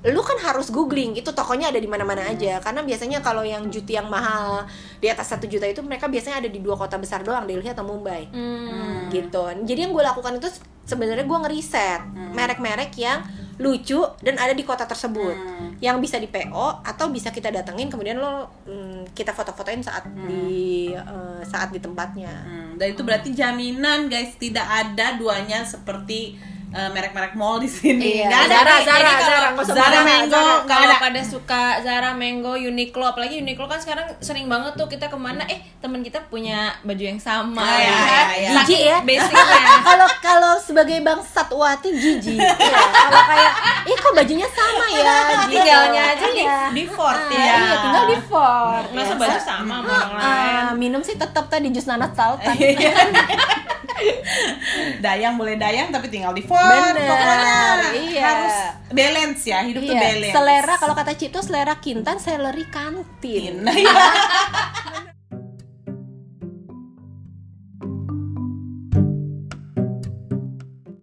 lu 0.05 0.21
kan 0.21 0.37
harus 0.37 0.69
googling 0.69 1.17
itu 1.17 1.33
tokonya 1.33 1.73
ada 1.73 1.81
di 1.81 1.89
mana-mana 1.89 2.29
aja 2.29 2.61
karena 2.61 2.85
biasanya 2.85 3.25
kalau 3.25 3.41
yang 3.41 3.73
juti 3.73 3.97
yang 3.97 4.05
mahal 4.05 4.69
di 5.01 5.09
atas 5.09 5.33
satu 5.33 5.49
juta 5.49 5.65
itu 5.65 5.81
mereka 5.81 6.13
biasanya 6.13 6.45
ada 6.45 6.51
di 6.53 6.61
dua 6.61 6.77
kota 6.77 7.01
besar 7.01 7.25
doang 7.25 7.49
Delhi 7.49 7.65
atau 7.73 7.89
Mumbai 7.89 8.29
Hmm. 8.29 9.09
gitu 9.09 9.65
jadi 9.65 9.89
yang 9.89 9.97
gue 9.97 10.05
lakukan 10.05 10.37
itu 10.37 10.53
sebenarnya 10.85 11.25
gue 11.25 11.39
ngeriset 11.49 12.05
merek-merek 12.37 12.93
yang 13.01 13.25
lucu 13.59 14.03
dan 14.25 14.35
ada 14.41 14.55
di 14.57 14.67
kota 14.67 14.87
tersebut. 14.89 15.37
Yang 15.79 15.97
bisa 16.03 16.17
di 16.19 16.29
PO 16.31 16.83
atau 16.83 17.07
bisa 17.11 17.31
kita 17.31 17.51
datengin 17.55 17.91
kemudian 17.91 18.19
lo 18.19 18.51
mm, 18.67 19.15
kita 19.15 19.31
foto-fotoin 19.31 19.83
saat 19.85 20.09
di 20.27 20.91
eh, 20.91 21.41
saat 21.47 21.71
di 21.71 21.79
tempatnya. 21.79 22.33
Hmm, 22.45 22.71
dan 22.81 22.87
itu 22.91 23.03
berarti 23.07 23.31
jaminan 23.35 24.11
guys 24.11 24.35
tidak 24.39 24.67
ada 24.67 25.15
duanya 25.19 25.63
seperti 25.63 26.54
eh, 26.75 26.91
merek-merek 26.91 27.33
mall 27.33 27.57
di 27.57 27.69
sini. 27.69 28.19
Iya, 28.19 28.27
Nggak 28.27 28.41
ada. 28.41 28.51
Zara, 28.53 28.75
Jadi 28.75 28.85
Zara, 28.85 28.99
kalau 28.99 29.23
Zara, 29.25 29.49
usah 29.55 29.65
Zara 29.69 29.87
Zara, 29.87 30.01
Mango 30.03 30.35
Zara. 30.35 30.55
kalau 30.65 30.87
ada. 30.91 30.97
pada 30.99 31.21
suka 31.23 31.63
Zara, 31.81 32.11
Mango, 32.13 32.53
Uniqlo, 32.57 33.05
apalagi 33.07 33.39
Uniqlo 33.39 33.65
kan 33.65 33.79
sekarang 33.79 34.07
sering 34.19 34.45
banget 34.45 34.75
tuh 34.75 34.87
kita 34.87 35.07
ke 35.07 35.15
mana, 35.15 35.47
eh 35.47 35.63
teman 35.79 36.01
kita 36.01 36.19
punya 36.25 36.59
baju 36.81 37.05
yang 37.05 37.17
sama, 37.17 37.61
Oh, 37.61 37.71
ya 37.71 37.79
iya, 37.81 37.95
kan? 37.95 38.25
iya, 38.29 38.51
iya. 38.51 38.51
Ya. 38.75 38.99
Basicnya. 39.01 39.63
kalau 39.87 40.09
kalau 40.19 40.53
sebagai 40.59 40.99
bang 40.99 41.21
Satwati 41.21 41.91
jijik 41.91 42.37
ya. 42.37 42.53
kalau 42.59 43.23
kayak 43.25 43.53
ih 43.85 43.95
kok 43.95 44.13
bajunya 44.13 44.49
sama 44.49 44.85
ya 44.89 45.15
gitu. 45.45 45.55
Tinggalnya 45.55 46.03
aja 46.11 46.27
di, 46.29 46.45
di 46.73 46.85
Ford 46.87 47.15
Ah, 47.15 47.31
ya. 47.31 47.39
iya 47.39 47.75
tinggal 47.79 48.05
di 48.07 48.19
Ford 48.21 48.87
Masa 48.91 49.07
Ya. 49.07 49.17
baju 49.17 49.39
sama 49.39 49.75
sama 49.77 49.93
orang 49.95 50.11
lain. 50.13 50.55
Ah, 50.61 50.71
minum 50.75 51.01
sih 51.01 51.15
tetap 51.15 51.47
tadi 51.47 51.69
jus 51.69 51.85
nanas 51.85 52.11
sultan 52.11 52.57
Dayang 55.05 55.35
boleh 55.37 55.55
dayang 55.55 55.89
tapi 55.91 56.11
tinggal 56.11 56.35
di 56.35 56.43
Ford. 56.43 56.61
Bener, 56.61 56.95
Pokoknya 57.09 57.59
iya. 57.95 58.23
harus 58.25 58.57
balance 58.91 59.43
ya, 59.47 59.59
hidup 59.63 59.83
tuh 59.83 59.95
Iya, 59.95 60.03
balance. 60.03 60.35
selera 60.35 60.75
kalau 60.79 60.95
kata 60.95 61.13
Cito 61.15 61.41
selera 61.41 61.75
kintan, 61.79 62.17
seleri 62.19 62.65
kantin. 62.69 63.65
Iya. 63.75 63.95